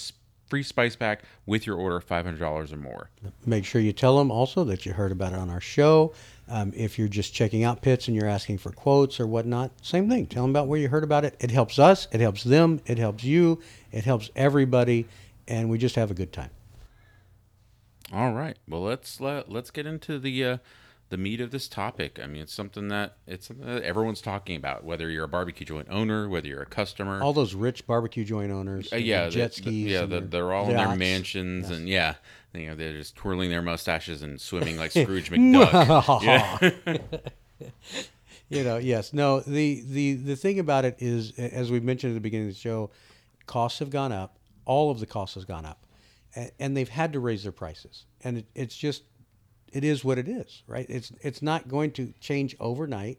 free 0.48 0.62
spice 0.62 0.96
pack 0.96 1.22
with 1.46 1.66
your 1.66 1.76
order 1.76 1.96
of 1.96 2.04
five 2.04 2.24
hundred 2.24 2.38
dollars 2.40 2.72
or 2.72 2.76
more. 2.76 3.10
Make 3.46 3.64
sure 3.64 3.80
you 3.80 3.92
tell 3.92 4.18
them 4.18 4.30
also 4.30 4.64
that 4.64 4.84
you 4.84 4.92
heard 4.92 5.12
about 5.12 5.32
it 5.32 5.38
on 5.38 5.50
our 5.50 5.60
show. 5.60 6.12
Um, 6.46 6.72
if 6.76 6.98
you're 6.98 7.08
just 7.08 7.32
checking 7.32 7.64
out 7.64 7.80
pits 7.80 8.06
and 8.06 8.16
you're 8.16 8.28
asking 8.28 8.58
for 8.58 8.70
quotes 8.70 9.18
or 9.18 9.26
whatnot, 9.26 9.70
same 9.80 10.10
thing. 10.10 10.26
Tell 10.26 10.42
them 10.42 10.50
about 10.50 10.68
where 10.68 10.78
you 10.78 10.88
heard 10.88 11.04
about 11.04 11.24
it. 11.24 11.34
It 11.40 11.50
helps 11.50 11.78
us, 11.78 12.06
it 12.12 12.20
helps 12.20 12.44
them, 12.44 12.80
it 12.86 12.98
helps 12.98 13.24
you, 13.24 13.60
it 13.92 14.04
helps 14.04 14.30
everybody, 14.36 15.06
and 15.48 15.70
we 15.70 15.78
just 15.78 15.96
have 15.96 16.10
a 16.10 16.14
good 16.14 16.32
time. 16.32 16.50
All 18.12 18.32
right. 18.32 18.58
Well, 18.68 18.82
let's 18.82 19.20
let, 19.20 19.50
let's 19.50 19.70
get 19.70 19.86
into 19.86 20.18
the 20.18 20.44
uh, 20.44 20.56
the 21.10 21.16
meat 21.18 21.40
of 21.40 21.50
this 21.50 21.68
topic. 21.68 22.18
I 22.22 22.26
mean, 22.26 22.42
it's 22.42 22.52
something 22.54 22.88
that 22.88 23.16
it's 23.26 23.46
something 23.46 23.66
that 23.66 23.82
everyone's 23.82 24.20
talking 24.20 24.56
about. 24.56 24.84
Whether 24.84 25.10
you're 25.10 25.24
a 25.24 25.28
barbecue 25.28 25.66
joint 25.66 25.88
owner, 25.90 26.28
whether 26.28 26.48
you're 26.48 26.62
a 26.62 26.66
customer, 26.66 27.20
All 27.22 27.32
those 27.32 27.54
rich 27.54 27.86
barbecue 27.86 28.24
joint 28.24 28.50
owners, 28.50 28.92
Uh, 28.92 28.96
yeah, 28.96 29.28
jet 29.28 29.52
the- 29.54 29.62
the- 29.62 29.72
yeah, 29.72 30.06
the, 30.06 30.20
they're 30.20 30.52
all 30.52 30.64
in 30.70 30.76
their 30.76 30.86
yachts. 30.86 30.98
mansions, 30.98 31.70
and 31.70 31.88
yeah, 31.88 32.14
you 32.54 32.66
know, 32.68 32.74
they're 32.74 32.92
just 32.94 33.14
twirling 33.16 33.50
their 33.50 33.62
mustaches 33.62 34.22
and 34.22 34.40
swimming 34.40 34.76
like 34.76 34.90
Scrooge 34.92 35.30
McDuck. 35.30 36.72
you 38.48 38.64
know, 38.64 38.76
yes, 38.78 39.12
no. 39.12 39.40
The 39.40 39.82
the 39.86 40.14
the 40.14 40.36
thing 40.36 40.58
about 40.58 40.84
it 40.84 40.96
is, 40.98 41.38
as 41.38 41.70
we 41.70 41.80
mentioned 41.80 42.12
at 42.12 42.14
the 42.14 42.20
beginning 42.20 42.48
of 42.48 42.54
the 42.54 42.60
show, 42.60 42.90
costs 43.46 43.78
have 43.78 43.90
gone 43.90 44.12
up. 44.12 44.38
All 44.64 44.90
of 44.90 45.00
the 45.00 45.06
costs 45.06 45.34
has 45.34 45.44
gone 45.44 45.66
up, 45.66 45.86
and, 46.34 46.50
and 46.58 46.76
they've 46.76 46.88
had 46.88 47.12
to 47.12 47.20
raise 47.20 47.42
their 47.42 47.52
prices. 47.52 48.06
And 48.22 48.38
it, 48.38 48.46
it's 48.54 48.74
just, 48.76 49.02
it 49.74 49.84
is 49.84 50.04
what 50.04 50.16
it 50.18 50.28
is, 50.28 50.62
right? 50.66 50.86
It's 50.88 51.12
it's 51.20 51.42
not 51.42 51.68
going 51.68 51.90
to 51.92 52.14
change 52.20 52.56
overnight. 52.60 53.18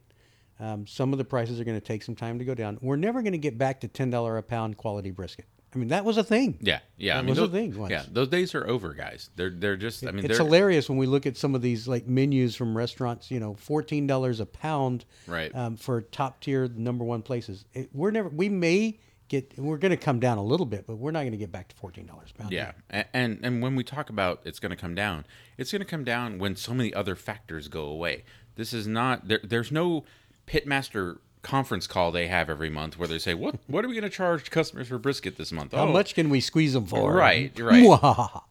Um, 0.59 0.87
some 0.87 1.11
of 1.11 1.17
the 1.17 1.25
prices 1.25 1.59
are 1.59 1.65
going 1.65 1.79
to 1.79 1.85
take 1.85 2.01
some 2.01 2.15
time 2.15 2.39
to 2.39 2.45
go 2.45 2.55
down. 2.55 2.79
We're 2.81 2.95
never 2.95 3.21
going 3.21 3.33
to 3.33 3.37
get 3.37 3.57
back 3.57 3.81
to 3.81 3.87
ten 3.87 4.09
dollar 4.09 4.37
a 4.37 4.43
pound 4.43 4.77
quality 4.77 5.11
brisket. 5.11 5.45
I 5.73 5.77
mean, 5.77 5.89
that 5.89 6.05
was 6.05 6.17
a 6.17 6.23
thing. 6.23 6.57
Yeah, 6.61 6.79
yeah. 6.95 7.15
That 7.15 7.19
I 7.19 7.21
mean, 7.23 7.29
was 7.31 7.37
a 7.39 7.41
those, 7.41 7.51
thing 7.51 7.77
once. 7.77 7.91
yeah, 7.91 8.03
those 8.09 8.29
days 8.29 8.55
are 8.55 8.65
over, 8.65 8.93
guys. 8.93 9.29
They're 9.35 9.49
they're 9.49 9.75
just. 9.75 10.07
I 10.07 10.11
mean, 10.11 10.23
it's 10.23 10.37
hilarious 10.37 10.87
when 10.87 10.97
we 10.97 11.05
look 11.05 11.25
at 11.25 11.35
some 11.35 11.53
of 11.53 11.61
these 11.61 11.85
like 11.85 12.07
menus 12.07 12.55
from 12.55 12.75
restaurants. 12.77 13.29
You 13.29 13.41
know, 13.41 13.55
fourteen 13.55 14.07
dollars 14.07 14.39
a 14.39 14.45
pound, 14.45 15.03
Right. 15.27 15.53
Um, 15.53 15.75
for 15.75 16.01
top 16.01 16.39
tier 16.39 16.69
number 16.69 17.03
one 17.03 17.21
places. 17.21 17.65
It, 17.73 17.89
we're 17.93 18.11
never. 18.11 18.29
We 18.29 18.47
may 18.47 18.99
get. 19.27 19.57
We're 19.57 19.77
going 19.77 19.91
to 19.91 19.97
come 19.97 20.19
down 20.19 20.37
a 20.37 20.43
little 20.43 20.65
bit, 20.65 20.85
but 20.87 20.95
we're 20.97 21.11
not 21.11 21.21
going 21.21 21.31
to 21.31 21.37
get 21.37 21.51
back 21.51 21.67
to 21.69 21.75
fourteen 21.75 22.05
dollars 22.05 22.29
a 22.35 22.41
pound. 22.41 22.51
Yeah, 22.51 22.71
A- 22.89 23.05
and 23.15 23.39
and 23.43 23.61
when 23.61 23.75
we 23.75 23.83
talk 23.83 24.09
about 24.09 24.41
it's 24.45 24.59
going 24.59 24.71
to 24.71 24.75
come 24.75 24.95
down, 24.95 25.25
it's 25.57 25.71
going 25.71 25.79
to 25.81 25.85
come 25.85 26.03
down 26.03 26.39
when 26.39 26.55
so 26.55 26.73
many 26.73 26.93
other 26.93 27.15
factors 27.15 27.67
go 27.67 27.83
away. 27.85 28.23
This 28.55 28.73
is 28.73 28.87
not 28.87 29.27
there. 29.27 29.39
There's 29.43 29.71
no 29.71 30.05
pitmaster 30.47 31.17
conference 31.41 31.85
call 31.85 32.11
they 32.11 32.27
have 32.27 32.49
every 32.49 32.69
month 32.71 32.97
where 32.97 33.07
they 33.07 33.19
say 33.19 33.35
what 33.35 33.55
what 33.67 33.85
are 33.85 33.87
we 33.87 33.93
going 33.93 34.03
to 34.03 34.09
charge 34.09 34.49
customers 34.49 34.87
for 34.87 34.97
brisket 34.97 35.37
this 35.37 35.51
month? 35.51 35.73
How 35.73 35.87
Oh, 35.87 35.91
much 35.91 36.15
can 36.15 36.29
we 36.29 36.39
squeeze 36.41 36.73
them 36.73 36.85
for? 36.87 37.13
Right, 37.13 37.57
right. 37.59 37.83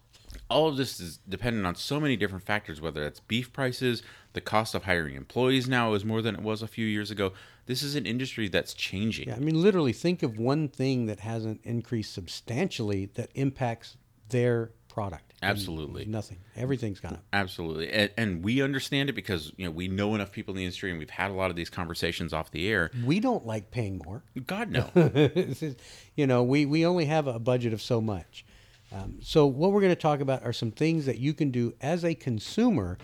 All 0.51 0.69
of 0.69 0.77
this 0.77 1.01
is 1.01 1.19
dependent 1.29 1.67
on 1.67 1.75
so 1.75 1.99
many 1.99 2.17
different 2.17 2.45
factors, 2.45 2.81
whether 2.81 3.03
that's 3.03 3.19
beef 3.21 3.53
prices, 3.53 4.03
the 4.35 4.41
cost 4.43 4.75
of 4.75 4.85
hiring 4.85 5.15
employees 5.17 5.67
now 5.67 5.95
is 5.95 6.05
more 6.05 6.21
than 6.21 6.35
it 6.35 6.43
was 6.43 6.61
a 6.63 6.69
few 6.69 6.87
years 6.87 7.11
ago. 7.11 7.33
This 7.67 7.83
is 7.83 7.95
an 7.95 8.07
industry 8.07 8.49
that's 8.49 8.75
changing. 8.75 9.29
Yeah, 9.29 9.37
I 9.37 9.39
mean, 9.39 9.61
literally, 9.61 9.93
think 9.93 10.23
of 10.23 10.39
one 10.39 10.69
thing 10.69 11.07
that 11.07 11.21
hasn't 11.21 11.61
increased 11.65 12.13
substantially 12.13 13.07
that 13.15 13.31
impacts 13.35 13.97
their 14.29 14.73
product. 14.89 15.35
And 15.43 15.51
Absolutely. 15.51 16.05
nothing. 16.05 16.39
Everything's 16.57 17.01
gone 17.01 17.15
up. 17.15 17.25
Absolutely, 17.33 17.91
and, 17.91 18.11
and 18.17 18.45
we 18.45 18.63
understand 18.63 19.09
it 19.09 19.15
because 19.15 19.53
you 19.57 19.65
know 19.65 19.71
we 19.71 19.89
know 19.89 20.15
enough 20.15 20.31
people 20.31 20.53
in 20.53 20.59
the 20.59 20.65
industry, 20.65 20.91
and 20.91 20.99
we've 20.99 21.11
had 21.11 21.31
a 21.31 21.35
lot 21.35 21.51
of 21.51 21.57
these 21.57 21.71
conversations 21.71 22.33
off 22.33 22.51
the 22.51 22.69
air. 22.69 22.91
We 23.05 23.21
don't 23.21 23.47
like 23.47 23.71
paying 23.71 24.01
more. 24.05 24.23
God 24.47 24.71
no, 24.71 24.91
you 26.15 26.27
know, 26.27 26.43
we, 26.43 26.67
we 26.67 26.87
only 26.87 27.07
have 27.07 27.27
a 27.27 27.39
budget 27.39 27.73
of 27.73 27.83
so 27.83 28.01
much. 28.01 28.45
Um, 28.93 29.19
so, 29.21 29.47
what 29.47 29.73
we're 29.73 29.81
going 29.81 29.95
to 29.95 30.01
talk 30.01 30.21
about 30.21 30.45
are 30.45 30.53
some 30.53 30.71
things 30.71 31.07
that 31.07 31.19
you 31.19 31.35
can 31.35 31.51
do 31.51 31.75
as 31.81 32.05
a 32.05 32.15
consumer 32.15 32.99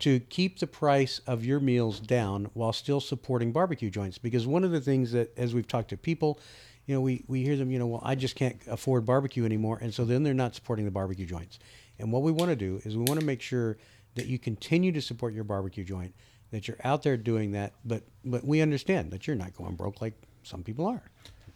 to 0.00 0.20
keep 0.20 0.58
the 0.58 0.66
price 0.66 1.20
of 1.26 1.44
your 1.44 1.60
meals 1.60 2.00
down 2.00 2.50
while 2.54 2.72
still 2.72 3.00
supporting 3.00 3.52
barbecue 3.52 3.90
joints. 3.90 4.18
Because 4.18 4.46
one 4.46 4.64
of 4.64 4.70
the 4.70 4.80
things 4.80 5.12
that, 5.12 5.36
as 5.38 5.54
we've 5.54 5.68
talked 5.68 5.90
to 5.90 5.96
people, 5.96 6.40
you 6.86 6.94
know, 6.94 7.00
we, 7.00 7.24
we 7.28 7.42
hear 7.42 7.56
them, 7.56 7.70
you 7.70 7.78
know, 7.78 7.86
well, 7.86 8.02
I 8.04 8.14
just 8.14 8.36
can't 8.36 8.60
afford 8.68 9.06
barbecue 9.06 9.44
anymore. 9.44 9.78
And 9.80 9.92
so 9.92 10.04
then 10.04 10.22
they're 10.22 10.34
not 10.34 10.54
supporting 10.54 10.84
the 10.84 10.90
barbecue 10.90 11.26
joints. 11.26 11.58
And 11.98 12.12
what 12.12 12.22
we 12.22 12.32
want 12.32 12.50
to 12.50 12.56
do 12.56 12.80
is 12.84 12.96
we 12.96 13.04
want 13.04 13.20
to 13.20 13.26
make 13.26 13.40
sure 13.40 13.78
that 14.16 14.26
you 14.26 14.38
continue 14.38 14.92
to 14.92 15.00
support 15.00 15.32
your 15.32 15.44
barbecue 15.44 15.84
joint, 15.84 16.14
that 16.50 16.68
you're 16.68 16.76
out 16.84 17.02
there 17.02 17.16
doing 17.16 17.52
that. 17.52 17.72
But, 17.84 18.02
but 18.24 18.44
we 18.44 18.60
understand 18.60 19.10
that 19.12 19.26
you're 19.26 19.36
not 19.36 19.54
going 19.54 19.76
broke 19.76 20.00
like 20.00 20.14
some 20.42 20.62
people 20.62 20.86
are. 20.86 21.02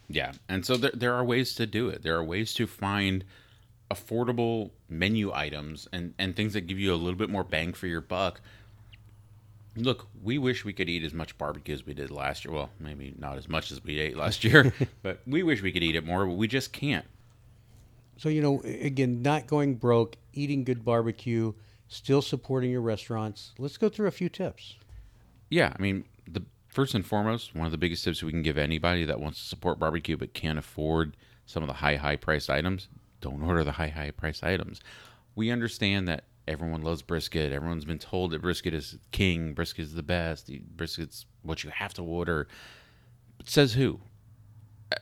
yeah, 0.09 0.33
and 0.49 0.65
so 0.65 0.77
there 0.77 0.93
there 0.95 1.15
are 1.15 1.25
ways 1.25 1.55
to 1.57 1.67
do 1.67 1.89
it. 1.89 2.03
There 2.03 2.17
are 2.17 2.25
ways 2.25 2.55
to 2.55 2.67
find 2.67 3.25
affordable 3.91 4.71
menu 4.89 5.33
items 5.33 5.89
and 5.93 6.15
and 6.19 6.37
things 6.37 6.53
that 6.53 6.63
give 6.63 6.79
you 6.79 6.93
a 6.93 6.97
little 6.97 7.19
bit 7.19 7.31
more 7.31 7.45
bang 7.45 7.73
for 7.73 7.87
your 7.87 8.01
buck. 8.01 8.41
Look, 9.77 10.09
we 10.23 10.39
wish 10.39 10.65
we 10.65 10.73
could 10.73 10.89
eat 10.89 11.05
as 11.05 11.15
much 11.15 11.39
barbecue 11.39 11.73
as 11.73 11.87
we 11.87 11.95
did 11.95 12.11
last 12.11 12.45
year. 12.45 12.53
Well, 12.53 12.71
maybe 12.81 13.15
not 13.17 13.39
as 13.39 13.49
much 13.49 13.71
as 13.71 13.83
we 13.83 13.99
ate 14.01 14.17
last 14.17 14.43
year, 14.43 14.73
but 15.03 15.21
we 15.27 15.43
wish 15.43 15.63
we 15.63 15.73
could 15.73 15.83
eat 15.83 15.95
it 15.95 16.05
more, 16.05 16.27
but 16.27 16.35
we 16.35 16.49
just 16.49 16.73
can't. 16.73 17.07
So, 18.19 18.29
you 18.29 18.43
know, 18.43 18.61
again, 18.65 19.23
not 19.23 19.47
going 19.47 19.77
broke, 19.77 20.17
eating 20.33 20.65
good 20.65 20.85
barbecue, 20.85 21.53
still 21.87 22.21
supporting 22.21 22.73
your 22.73 22.81
restaurants. 22.81 23.53
Let's 23.59 23.77
go 23.77 23.89
through 23.89 24.09
a 24.09 24.13
few 24.13 24.29
tips. 24.29 24.75
Yeah, 25.51 25.73
I 25.79 25.81
mean, 25.81 26.05
the 26.27 26.43
first 26.67 26.95
and 26.95 27.07
foremost, 27.07 27.55
one 27.55 27.67
of 27.67 27.73
the 27.73 27.79
biggest 27.79 28.03
tips 28.03 28.23
we 28.23 28.33
can 28.33 28.43
give 28.43 28.59
anybody 28.59 29.05
that 29.05 29.21
wants 29.21 29.41
to 29.41 29.47
support 29.47 29.79
barbecue 29.79 30.17
but 30.17 30.35
can't 30.35 30.59
afford 30.59 31.17
some 31.47 31.63
of 31.63 31.69
the 31.69 31.75
high, 31.75 31.95
high 31.95 32.17
priced 32.17 32.51
items, 32.51 32.89
don't 33.21 33.43
order 33.43 33.65
the 33.65 33.73
high, 33.73 33.89
high 33.89 34.11
price 34.11 34.43
items. 34.43 34.81
We 35.35 35.51
understand 35.51 36.09
that 36.09 36.25
everyone 36.47 36.83
loves 36.83 37.03
brisket. 37.03 37.53
Everyone's 37.53 37.85
been 37.85 37.99
told 37.99 38.31
that 38.33 38.43
brisket 38.43 38.75
is 38.75 38.99
king, 39.13 39.53
brisket 39.55 39.85
is 39.85 39.95
the 39.95 40.03
best, 40.03 40.51
brisket's 40.77 41.27
what 41.43 41.63
you 41.65 41.71
have 41.71 41.95
to 41.95 42.03
order. 42.03 42.49
But 43.37 43.49
says 43.49 43.75
who? 43.75 44.01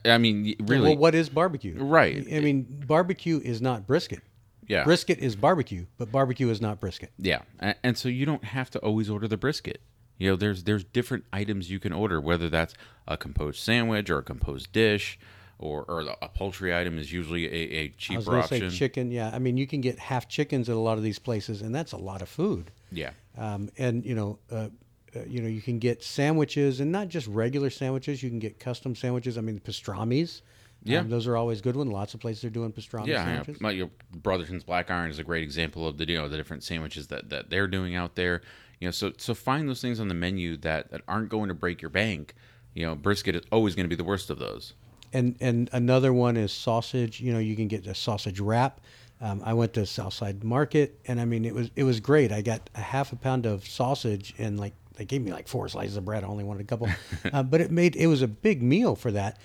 I- 0.05 0.19
mean, 0.19 0.57
really, 0.61 0.91
Well, 0.91 0.97
what 0.97 1.15
is 1.15 1.29
barbecue? 1.29 1.77
Right. 1.79 2.27
I 2.33 2.41
mean, 2.41 2.67
barbecue 2.87 3.41
is 3.43 3.63
not 3.63 3.87
brisket. 3.87 4.21
yeah. 4.67 4.85
Brisket 4.85 5.19
is 5.19 5.37
barbecue, 5.37 5.87
but 5.97 6.11
barbecue 6.11 6.49
is 6.51 6.61
not 6.61 6.81
brisket. 6.81 7.13
Yeah, 7.19 7.43
and 7.83 7.97
so 7.97 8.09
you 8.09 8.27
don't 8.27 8.45
have 8.45 8.69
to 8.71 8.79
always 8.81 9.09
order 9.09 9.29
the 9.29 9.37
brisket. 9.37 9.81
You 10.19 10.31
know, 10.31 10.37
there's 10.37 10.65
there's 10.65 10.83
different 10.83 11.25
items 11.33 11.71
you 11.71 11.79
can 11.79 11.93
order, 11.93 12.21
whether 12.21 12.49
that's 12.49 12.75
a 13.07 13.17
composed 13.17 13.61
sandwich 13.61 14.11
or 14.11 14.19
a 14.19 14.23
composed 14.23 14.73
dish, 14.73 15.19
or 15.59 15.85
or 15.89 16.01
a 16.23 16.29
poultry 16.29 16.75
item 16.75 16.99
is 16.99 17.13
usually 17.13 17.47
a, 17.47 17.83
was 17.85 17.93
cheaper 17.97 18.43
to 18.43 18.47
say 18.47 18.57
option. 18.57 18.71
chicken. 18.71 19.11
Yeah. 19.11 19.31
I 19.33 19.39
mean, 19.39 19.57
you 19.57 19.67
can 19.67 19.81
get 19.81 19.99
half 19.99 20.29
chickens 20.29 20.69
at 20.69 20.77
a 20.77 20.81
lot 20.81 20.99
of 20.99 21.05
these 21.05 21.19
places, 21.19 21.63
and 21.63 21.75
that's 21.75 21.93
a 21.93 21.97
lot 21.97 22.23
of 22.23 22.29
food. 22.29 22.71
yeah, 22.93 23.11
Um, 23.37 23.71
and 23.79 24.05
you 24.05 24.15
know, 24.15 24.39
uh, 24.51 24.69
uh, 25.15 25.21
you 25.27 25.41
know, 25.41 25.49
you 25.49 25.63
can 25.63 25.79
get 25.79 26.03
sandwiches, 26.03 26.81
and 26.81 26.93
not 26.93 27.09
just 27.09 27.27
regular 27.29 27.71
sandwiches. 27.71 28.23
You 28.23 28.29
can 28.29 28.39
get 28.39 28.61
custom 28.61 28.95
sandwiches. 28.95 29.39
I 29.39 29.41
mean, 29.41 29.61
pastrami's. 29.61 30.43
Yeah. 30.85 31.01
Um, 31.01 31.09
those 31.09 31.27
are 31.27 31.37
always 31.37 31.61
good 31.61 31.75
ones. 31.75 31.91
Lots 31.91 32.15
of 32.15 32.21
places 32.21 32.45
are 32.45 32.51
doing 32.51 32.73
pastrami 32.73 33.09
yeah. 33.09 33.25
sandwiches. 33.25 33.57
yeah. 33.57 33.63
My, 33.63 33.71
your 33.73 33.91
Brotherton's 34.15 34.63
Black 34.63 34.91
Iron 34.91 35.11
is 35.11 35.19
a 35.19 35.25
great 35.25 35.43
example 35.43 35.87
of 35.87 35.99
the 35.99 36.09
you 36.09 36.17
know 36.17 36.29
the 36.29 36.37
different 36.37 36.63
sandwiches 36.63 37.07
that 37.09 37.31
that 37.31 37.51
they're 37.51 37.67
doing 37.67 37.95
out 37.95 38.15
there. 38.15 38.43
You 38.81 38.89
know, 38.89 38.93
so 38.93 39.13
so 39.17 39.35
find 39.35 39.69
those 39.69 39.81
things 39.81 40.01
on 40.01 40.09
the 40.09 40.15
menu 40.15 40.57
that 40.59 40.91
that 40.91 41.01
aren't 41.09 41.31
going 41.31 41.49
to 41.49 41.55
break 41.55 41.81
your 41.81 41.91
bank. 41.91 42.35
You 42.75 42.85
know, 42.85 42.95
brisket 42.95 43.35
is 43.35 43.43
always 43.51 43.75
going 43.75 43.85
to 43.85 43.89
be 43.89 43.97
the 43.97 44.05
worst 44.05 44.29
of 44.29 44.39
those. 44.39 44.75
And 45.13 45.37
and 45.41 45.71
another 45.73 46.13
one 46.13 46.37
is 46.37 46.53
sausage. 46.53 47.21
You 47.21 47.33
know, 47.33 47.39
you 47.39 47.57
can 47.57 47.69
get 47.69 47.87
a 47.87 47.95
sausage 47.95 48.41
wrap. 48.41 48.81
Um, 49.21 49.41
I 49.45 49.55
went 49.55 49.73
to 49.75 49.87
Southside 49.87 50.45
Market, 50.45 50.99
and 51.07 51.21
I 51.21 51.25
mean, 51.25 51.45
it 51.45 51.55
was 51.55 51.71
it 51.77 51.85
was 51.85 52.01
great. 52.01 52.33
I 52.33 52.43
got 52.43 52.69
a 52.75 52.81
half 52.81 53.13
a 53.13 53.17
pound 53.17 53.47
of 53.47 53.67
sausage, 53.67 54.35
and 54.39 54.61
like 54.61 54.75
they 54.97 55.05
gave 55.05 55.23
me 55.23 55.33
like 55.33 55.49
four 55.49 55.69
slices 55.69 55.97
of 55.97 56.05
bread. 56.05 56.25
I 56.25 56.27
only 56.27 56.45
wanted 56.45 56.63
a 56.63 56.65
couple, 56.65 56.89
uh, 57.33 57.43
but 57.43 57.61
it 57.61 57.71
made 57.71 57.97
it 57.97 58.07
was 58.07 58.23
a 58.23 58.29
big 58.29 58.63
meal 58.63 58.95
for 58.95 59.11
that. 59.13 59.39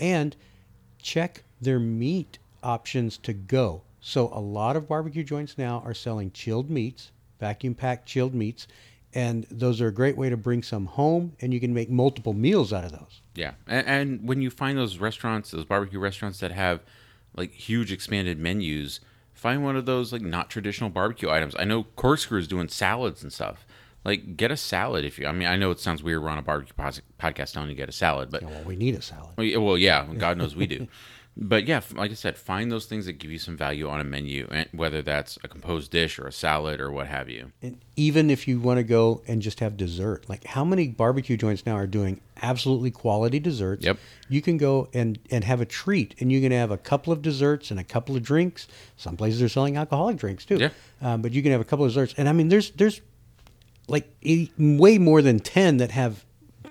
And 0.00 0.36
check 1.02 1.42
their 1.60 1.78
meat 1.78 2.38
options 2.62 3.18
to 3.18 3.32
go. 3.32 3.82
So 4.00 4.30
a 4.32 4.40
lot 4.40 4.76
of 4.76 4.88
barbecue 4.88 5.24
joints 5.24 5.58
now 5.58 5.82
are 5.84 5.94
selling 5.94 6.30
chilled 6.30 6.70
meats, 6.70 7.10
vacuum 7.40 7.74
packed 7.74 8.06
chilled 8.06 8.34
meats, 8.34 8.66
and 9.14 9.46
those 9.50 9.80
are 9.80 9.88
a 9.88 9.92
great 9.92 10.16
way 10.16 10.30
to 10.30 10.36
bring 10.36 10.62
some 10.62 10.86
home, 10.86 11.32
and 11.40 11.52
you 11.52 11.60
can 11.60 11.74
make 11.74 11.90
multiple 11.90 12.32
meals 12.32 12.72
out 12.72 12.84
of 12.84 12.92
those. 12.92 13.20
Yeah, 13.38 13.52
and, 13.66 13.86
and 13.86 14.28
when 14.28 14.42
you 14.42 14.50
find 14.50 14.76
those 14.76 14.98
restaurants, 14.98 15.52
those 15.52 15.64
barbecue 15.64 15.98
restaurants 15.98 16.40
that 16.40 16.50
have 16.52 16.80
like 17.36 17.52
huge 17.52 17.92
expanded 17.92 18.38
menus, 18.38 19.00
find 19.32 19.62
one 19.62 19.76
of 19.76 19.86
those 19.86 20.12
like 20.12 20.22
not 20.22 20.50
traditional 20.50 20.90
barbecue 20.90 21.30
items. 21.30 21.54
I 21.58 21.64
know 21.64 21.84
Corkscrew 21.84 22.38
is 22.40 22.48
doing 22.48 22.68
salads 22.68 23.22
and 23.22 23.32
stuff. 23.32 23.64
Like, 24.04 24.36
get 24.36 24.50
a 24.50 24.56
salad 24.56 25.04
if 25.04 25.18
you. 25.18 25.26
I 25.26 25.32
mean, 25.32 25.48
I 25.48 25.56
know 25.56 25.70
it 25.70 25.80
sounds 25.80 26.02
weird. 26.02 26.22
We're 26.22 26.30
on 26.30 26.38
a 26.38 26.42
barbecue 26.42 26.72
podcast 27.18 27.52
telling 27.52 27.68
you 27.68 27.74
get 27.74 27.88
a 27.88 27.92
salad, 27.92 28.30
but 28.30 28.42
Well, 28.42 28.62
we 28.64 28.74
need 28.76 28.94
a 28.94 29.02
salad. 29.02 29.30
well, 29.36 29.44
yeah, 29.46 29.56
well, 29.58 29.76
yeah, 29.78 30.06
God 30.16 30.38
knows 30.38 30.56
we 30.56 30.66
do. 30.66 30.88
but 31.40 31.68
yeah, 31.68 31.80
like 31.94 32.10
I 32.10 32.14
said, 32.14 32.36
find 32.36 32.70
those 32.70 32.86
things 32.86 33.06
that 33.06 33.14
give 33.14 33.30
you 33.30 33.38
some 33.38 33.56
value 33.56 33.88
on 33.88 34.00
a 34.00 34.04
menu, 34.04 34.48
and 34.50 34.68
whether 34.72 35.02
that's 35.02 35.38
a 35.44 35.48
composed 35.48 35.92
dish 35.92 36.18
or 36.18 36.26
a 36.26 36.32
salad 36.32 36.80
or 36.80 36.90
what 36.90 37.06
have 37.06 37.30
you. 37.30 37.52
And 37.62 37.78
even 37.94 38.28
if 38.28 38.48
you 38.48 38.58
want 38.58 38.78
to 38.78 38.82
go 38.82 39.22
and 39.28 39.40
just 39.40 39.60
have 39.60 39.76
dessert, 39.76 40.28
like 40.28 40.44
how 40.44 40.64
many 40.64 40.88
barbecue 40.88 41.36
joints 41.36 41.64
now 41.64 41.74
are 41.74 41.86
doing 41.86 42.20
absolutely 42.42 42.90
quality 42.90 43.38
desserts? 43.38 43.84
Yep. 43.84 43.98
You 44.28 44.42
can 44.42 44.56
go 44.56 44.88
and, 44.92 45.16
and 45.30 45.44
have 45.44 45.60
a 45.60 45.64
treat, 45.66 46.16
and 46.18 46.32
you 46.32 46.40
can 46.40 46.50
have 46.50 46.72
a 46.72 46.78
couple 46.78 47.12
of 47.12 47.22
desserts 47.22 47.70
and 47.70 47.78
a 47.78 47.84
couple 47.84 48.16
of 48.16 48.22
drinks. 48.24 48.66
Some 48.96 49.16
places 49.16 49.40
are 49.40 49.48
selling 49.48 49.76
alcoholic 49.76 50.16
drinks 50.16 50.44
too. 50.44 50.56
Yeah. 50.56 50.70
Um, 51.00 51.22
but 51.22 51.30
you 51.30 51.42
can 51.42 51.52
have 51.52 51.60
a 51.60 51.64
couple 51.64 51.84
of 51.84 51.92
desserts, 51.92 52.14
and 52.18 52.28
I 52.28 52.32
mean, 52.32 52.48
there's 52.48 52.72
there's 52.72 53.00
like 53.86 54.12
way 54.58 54.98
more 54.98 55.22
than 55.22 55.38
ten 55.38 55.76
that 55.76 55.92
have 55.92 56.24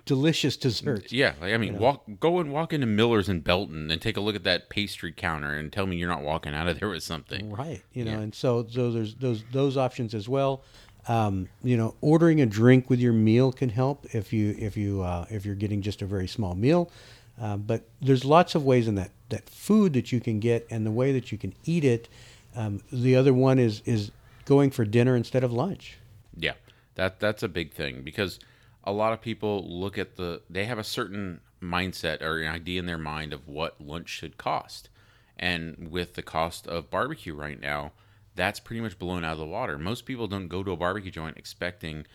delicious 0.08 0.58
desserts. 0.58 1.12
Yeah, 1.14 1.34
like, 1.40 1.54
I 1.54 1.58
mean, 1.58 1.78
walk 1.78 2.04
go 2.20 2.40
and 2.40 2.52
walk 2.52 2.74
into 2.74 2.88
Miller's 2.88 3.30
in 3.30 3.42
Belton 3.42 3.92
and 3.92 4.02
take 4.02 4.18
a 4.18 4.22
look 4.22 4.36
at 4.36 4.44
that 4.46 4.70
pastry 4.70 5.12
counter 5.12 5.54
and 5.54 5.72
tell 5.72 5.86
me 5.86 5.98
you're 5.98 6.10
not 6.10 6.24
walking 6.24 6.54
out 6.56 6.68
of 6.68 6.80
there 6.80 6.90
with 6.90 7.04
something. 7.04 7.52
Right. 7.52 7.84
You 7.94 8.06
know, 8.06 8.12
Yeah. 8.12 8.20
and 8.20 8.34
so 8.34 8.66
so 8.70 8.92
there's 8.92 9.14
those 9.16 9.44
those 9.52 9.78
options 9.78 10.16
as 10.16 10.28
well. 10.28 10.64
Um, 11.08 11.48
you 11.64 11.78
know, 11.78 11.96
ordering 12.02 12.42
a 12.42 12.46
drink 12.46 12.90
with 12.90 13.00
your 13.00 13.14
meal 13.14 13.52
can 13.54 13.70
help 13.70 14.06
if 14.14 14.34
you 14.34 14.56
if 14.58 14.76
you 14.76 15.04
uh, 15.04 15.26
if 15.30 15.46
you're 15.46 15.56
getting 15.56 15.82
just 15.82 16.02
a 16.02 16.06
very 16.06 16.28
small 16.28 16.56
meal. 16.56 16.92
Uh, 17.40 17.56
but 17.56 17.84
there's 18.02 18.26
lots 18.26 18.56
of 18.56 18.66
ways 18.66 18.88
in 18.88 18.96
that 18.96 19.12
that 19.30 19.48
food 19.50 19.94
that 19.94 20.12
you 20.12 20.20
can 20.20 20.40
get 20.40 20.66
and 20.72 20.86
the 20.86 20.92
way 20.92 21.12
that 21.12 21.32
you 21.32 21.38
can 21.38 21.54
eat 21.66 21.84
it. 21.86 22.10
Um, 22.56 22.82
the 22.92 23.16
other 23.16 23.34
one 23.34 23.60
is 23.60 23.82
is 23.86 24.12
going 24.46 24.72
for 24.72 24.84
dinner 24.86 25.16
instead 25.16 25.44
of 25.44 25.52
lunch. 25.54 25.98
Yeah, 26.36 26.54
that 26.96 27.20
that's 27.20 27.44
a 27.44 27.48
big 27.48 27.74
thing 27.74 28.02
because 28.02 28.40
a 28.88 28.92
lot 28.94 29.12
of 29.12 29.20
people 29.20 29.68
look 29.68 29.98
at 29.98 30.16
the 30.16 30.42
they 30.50 30.64
have 30.66 30.80
a 30.80 30.84
certain 30.84 31.42
mindset 31.62 32.22
or 32.22 32.40
an 32.40 32.48
idea 32.48 32.80
in 32.80 32.86
their 32.86 32.98
mind 32.98 33.34
of 33.34 33.48
what 33.48 33.82
lunch 33.82 34.08
should 34.08 34.38
cost, 34.38 34.90
and 35.38 35.90
with 35.92 36.14
the 36.14 36.22
cost 36.22 36.66
of 36.68 36.90
barbecue 36.90 37.36
right 37.36 37.60
now, 37.60 37.92
that's 38.34 38.62
pretty 38.62 38.80
much 38.80 38.98
blown 38.98 39.26
out 39.26 39.34
of 39.34 39.40
the 39.40 39.46
water. 39.46 39.78
Most 39.78 40.06
people 40.06 40.28
don't 40.28 40.48
go 40.48 40.64
to 40.64 40.72
a 40.72 40.78
barbecue 40.78 41.12
joint 41.12 41.38
expecting, 41.38 42.06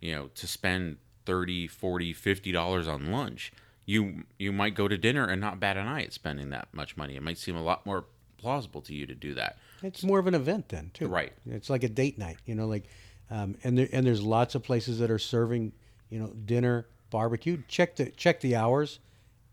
you 0.00 0.14
know, 0.14 0.30
to 0.34 0.48
spend 0.48 0.96
30, 1.26 1.68
40, 1.68 2.12
50 2.12 2.52
dollars 2.52 2.88
on 2.88 3.12
lunch. 3.12 3.52
You 3.84 4.24
you 4.36 4.50
might 4.52 4.74
go 4.74 4.88
to 4.88 4.98
dinner 4.98 5.24
and 5.24 5.40
not 5.40 5.60
bat 5.60 5.76
an 5.76 5.86
eye 5.86 6.02
at 6.02 6.12
spending 6.12 6.50
that 6.50 6.68
much 6.72 6.96
money. 6.96 7.14
It 7.14 7.22
might 7.22 7.38
seem 7.38 7.54
a 7.54 7.62
lot 7.62 7.86
more 7.86 8.06
plausible 8.36 8.82
to 8.82 8.94
you 8.94 9.06
to 9.06 9.14
do 9.14 9.32
that. 9.34 9.58
It's 9.82 10.02
more 10.02 10.18
of 10.18 10.26
an 10.26 10.34
event 10.34 10.70
then 10.70 10.90
too. 10.92 11.06
Right. 11.06 11.32
It's 11.48 11.70
like 11.70 11.84
a 11.84 11.88
date 11.88 12.18
night, 12.18 12.38
you 12.46 12.56
know, 12.56 12.66
like, 12.66 12.84
um, 13.30 13.56
and 13.62 13.78
there 13.78 13.88
and 13.92 14.04
there's 14.04 14.22
lots 14.22 14.56
of 14.56 14.64
places 14.64 14.98
that 14.98 15.10
are 15.10 15.20
serving, 15.20 15.72
you 16.10 16.18
know, 16.18 16.32
dinner, 16.44 16.86
barbecue. 17.10 17.62
Check 17.68 17.96
the 17.96 18.10
check 18.10 18.40
the 18.40 18.56
hours, 18.56 19.00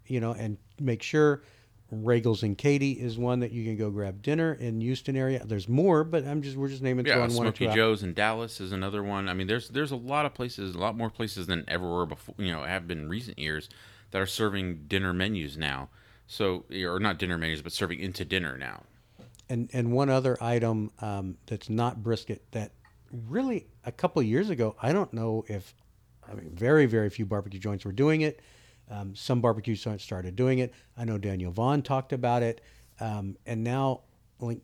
you 0.08 0.20
know, 0.20 0.32
and 0.34 0.58
make 0.80 1.04
sure. 1.04 1.44
Roegels 1.92 2.42
and 2.42 2.58
Katy 2.58 2.94
is 2.94 3.20
one 3.20 3.42
that 3.42 3.52
you 3.52 3.64
can 3.64 3.78
go 3.78 3.92
grab 3.92 4.24
dinner 4.24 4.54
in 4.54 4.82
Houston 4.82 5.16
area. 5.16 5.44
There's 5.46 5.70
more, 5.70 6.04
but 6.04 6.26
I'm 6.26 6.42
just 6.42 6.58
we're 6.58 6.70
just 6.70 6.82
naming 6.82 7.06
Yeah, 7.06 7.16
throwing 7.16 7.36
one 7.36 7.46
Smoky 7.46 7.68
out. 7.68 7.76
Joe's 7.76 8.02
in 8.02 8.16
Dallas 8.16 8.60
is 8.60 8.72
another 8.72 9.04
one. 9.04 9.30
I 9.30 9.36
mean, 9.36 9.46
there's 9.46 9.70
there's 9.70 9.92
a 9.92 9.96
lot 9.96 10.26
of 10.26 10.34
places, 10.34 10.74
a 10.74 10.80
lot 10.80 10.98
more 10.98 11.12
places 11.12 11.46
than 11.46 11.64
ever 11.68 11.88
were 11.88 12.08
before. 12.08 12.34
You 12.40 12.52
know, 12.52 12.64
have 12.64 12.88
been 12.88 12.98
in 12.98 13.10
recent 13.10 13.38
years 13.38 13.70
that 14.10 14.20
are 14.20 14.26
serving 14.26 14.86
dinner 14.88 15.14
menus 15.14 15.56
now. 15.56 15.90
So, 16.26 16.66
or 16.72 17.00
not 17.00 17.20
dinner 17.20 17.38
menus, 17.38 17.62
but 17.62 17.74
serving 17.74 18.00
into 18.00 18.26
dinner 18.26 18.58
now. 18.58 18.84
And 19.50 19.70
and 19.72 19.92
one 19.92 20.10
other 20.10 20.36
item 20.42 20.90
um, 21.00 21.38
that's 21.46 21.70
not 21.70 22.02
brisket 22.02 22.42
that 22.52 22.72
really 23.28 23.68
a 23.86 23.92
couple 23.92 24.20
of 24.20 24.26
years 24.26 24.50
ago 24.50 24.76
I 24.82 24.92
don't 24.92 25.14
know 25.14 25.46
if 25.48 25.76
I 26.30 26.36
mean 26.36 26.52
very 26.54 26.86
very 26.86 27.10
few 27.10 27.26
barbecue 27.26 27.60
joints 27.60 27.86
were 27.86 27.92
doing 27.92 28.22
it. 28.22 28.42
Um, 28.90 29.16
some 29.16 29.42
barbecue 29.42 29.76
joints 29.76 30.04
started 30.04 30.36
doing 30.36 30.60
it. 30.60 30.74
I 30.98 31.06
know 31.06 31.18
Daniel 31.18 31.52
Vaughn 31.52 31.82
talked 31.82 32.14
about 32.14 32.44
it, 32.44 32.62
um, 33.00 33.38
and 33.46 33.64
now 33.64 34.02
like 34.40 34.60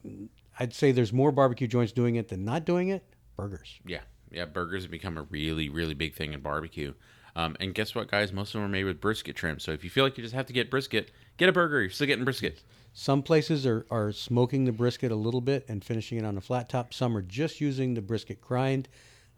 I'd 0.60 0.74
say 0.74 0.92
there's 0.92 1.14
more 1.14 1.32
barbecue 1.32 1.68
joints 1.68 1.92
doing 1.92 2.16
it 2.16 2.28
than 2.28 2.44
not 2.44 2.66
doing 2.66 2.90
it. 2.90 3.04
Burgers. 3.36 3.80
Yeah, 3.86 4.02
yeah, 4.32 4.46
burgers 4.46 4.84
have 4.84 4.92
become 4.92 5.18
a 5.18 5.24
really, 5.24 5.70
really 5.70 5.94
big 5.94 6.16
thing 6.16 6.34
in 6.34 6.42
barbecue. 6.42 6.94
Um, 7.36 7.56
and 7.60 7.74
guess 7.74 7.96
what, 7.96 8.10
guys? 8.10 8.34
Most 8.34 8.50
of 8.50 8.54
them 8.54 8.64
are 8.64 8.70
made 8.70 8.84
with 8.84 9.00
brisket 9.00 9.36
trim. 9.36 9.60
So 9.60 9.72
if 9.72 9.84
you 9.84 9.90
feel 9.90 10.04
like 10.04 10.18
you 10.18 10.24
just 10.24 10.36
have 10.36 10.48
to 10.48 10.54
get 10.54 10.70
brisket, 10.70 11.12
get 11.38 11.48
a 11.48 11.52
burger. 11.52 11.80
You're 11.80 11.90
still 11.90 12.08
getting 12.08 12.26
brisket. 12.26 12.62
Some 12.92 13.22
places 13.22 13.66
are, 13.66 13.86
are 13.90 14.12
smoking 14.12 14.66
the 14.66 14.72
brisket 14.72 15.12
a 15.12 15.16
little 15.16 15.42
bit 15.42 15.64
and 15.70 15.84
finishing 15.84 16.18
it 16.18 16.26
on 16.26 16.38
a 16.38 16.42
flat 16.42 16.70
top. 16.70 16.94
Some 16.94 17.16
are 17.16 17.22
just 17.22 17.62
using 17.62 17.94
the 17.94 18.02
brisket 18.02 18.42
grind. 18.42 18.90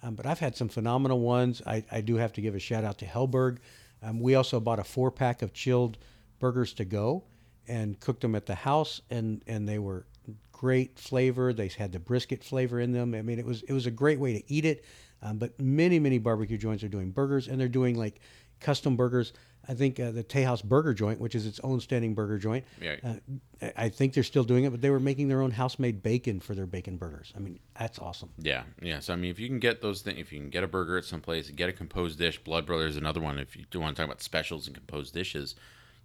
Um, 0.04 0.16
but 0.16 0.26
I've 0.26 0.39
had 0.39 0.56
some 0.56 0.70
phenomenal 0.70 1.20
ones. 1.20 1.62
I, 1.66 1.84
I 1.91 2.02
do 2.02 2.16
have 2.16 2.34
to 2.34 2.41
give 2.41 2.56
a 2.56 2.60
shout 2.60 2.84
out 2.84 2.97
to 2.99 3.06
Helberg. 3.06 3.58
Um, 4.02 4.20
we 4.20 4.36
also 4.36 4.60
bought 4.60 4.80
a 4.80 4.84
four 4.84 5.12
pack 5.12 5.41
of 5.41 5.54
chilled 5.54 5.97
burgers 6.39 6.74
to 6.74 6.86
go 6.86 7.24
and 7.68 7.99
cooked 7.99 8.22
them 8.22 8.36
at 8.36 8.47
the 8.47 8.56
house, 8.56 9.02
and, 9.12 9.43
and 9.45 9.70
they 9.70 9.78
were 9.78 10.06
great 10.52 10.99
flavor. 10.99 11.54
They 11.54 11.68
had 11.70 11.91
the 11.91 11.99
brisket 11.99 12.43
flavor 12.43 12.80
in 12.80 12.91
them. 12.91 13.16
I 13.16 13.22
mean, 13.24 13.39
it 13.39 13.45
was 13.45 13.64
it 13.64 13.74
was 13.74 13.88
a 13.88 13.91
great 13.91 14.20
way 14.20 14.34
to 14.39 14.54
eat 14.54 14.64
it. 14.66 14.86
Um, 15.24 15.38
but 15.38 15.60
many 15.60 15.99
many 15.99 16.20
barbecue 16.20 16.58
joints 16.58 16.84
are 16.84 16.88
doing 16.88 17.12
burgers, 17.12 17.47
and 17.47 17.60
they're 17.60 17.68
doing 17.68 17.97
like 17.97 18.22
custom 18.60 18.95
burgers. 18.95 19.34
I 19.68 19.74
think 19.76 19.99
uh, 19.99 20.12
the 20.12 20.24
Tejas 20.24 20.64
Burger 20.64 20.93
Joint, 20.93 21.20
which 21.22 21.36
is 21.36 21.45
its 21.45 21.59
own 21.59 21.80
standing 21.80 22.16
burger 22.16 22.38
joint, 22.39 22.66
Yeah. 22.82 22.95
uh, 23.03 23.70
I- 23.78 23.89
think 23.89 24.14
they're 24.14 24.24
still 24.24 24.43
doing 24.43 24.64
it, 24.64 24.72
but 24.72 24.82
they 24.82 24.89
were 24.89 24.99
making 24.99 25.28
their 25.28 25.41
own 25.41 25.51
house 25.51 25.78
made 25.78 26.01
bacon 26.01 26.39
for 26.39 26.55
their 26.55 26.66
bacon 26.66 26.97
burgers. 26.97 27.32
I 27.36 27.39
mean, 27.39 27.59
that's 27.78 27.99
awesome. 27.99 28.30
Yeah, 28.39 28.64
yeah. 28.82 28.99
So 28.99 29.14
I 29.14 29.18
mean, 29.18 29.30
if 29.30 29.39
you 29.39 29.47
can 29.47 29.59
get 29.59 29.82
those 29.82 30.01
things, 30.01 30.18
if 30.20 30.34
you 30.34 30.39
can 30.39 30.49
get 30.49 30.64
a 30.64 30.68
burger 30.68 30.97
at 30.97 31.05
some 31.05 31.22
place, 31.22 31.49
get 31.51 31.70
a 31.70 31.74
composed 31.74 32.18
dish. 32.18 32.39
Blood 32.43 32.66
Brothers 32.66 32.91
is 32.91 32.97
another 32.97 33.22
one. 33.22 33.38
If 33.38 33.55
you 33.55 33.66
do 33.70 33.80
want 33.80 33.95
to 33.95 34.01
talk 34.01 34.09
about 34.09 34.22
specials 34.22 34.66
and 34.66 34.76
composed 34.76 35.14
dishes, 35.14 35.55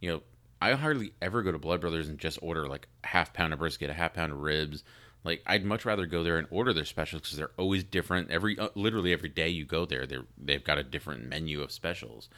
you 0.01 0.11
know, 0.11 0.23
I 0.61 0.73
hardly 0.73 1.13
ever 1.23 1.43
go 1.43 1.51
to 1.53 1.59
Blood 1.59 1.81
Brothers 1.81 2.09
and 2.09 2.19
just 2.19 2.39
order 2.43 2.69
like 2.69 2.89
a 3.05 3.07
half 3.09 3.33
pound 3.33 3.53
of 3.55 3.59
brisket, 3.59 3.89
a 3.89 3.95
half 3.95 4.13
pound 4.15 4.33
of 4.33 4.41
ribs. 4.41 4.85
Like 5.25 5.43
I'd 5.47 5.65
much 5.65 5.85
rather 5.87 6.05
go 6.07 6.23
there 6.23 6.37
and 6.39 6.47
order 6.51 6.73
their 6.75 6.85
specials 6.85 7.23
because 7.23 7.39
they're 7.39 7.51
always 7.57 7.85
different. 7.85 8.31
Every 8.31 8.59
uh, 8.59 8.69
literally 8.75 9.13
every 9.15 9.29
day 9.31 9.49
you 9.49 9.65
go 9.65 9.87
there, 9.87 10.07
they 10.07 10.19
they've 10.37 10.63
got 10.63 10.77
a 10.79 10.83
different 10.85 11.27
menu 11.29 11.63
of 11.63 11.73
specials. 11.73 12.29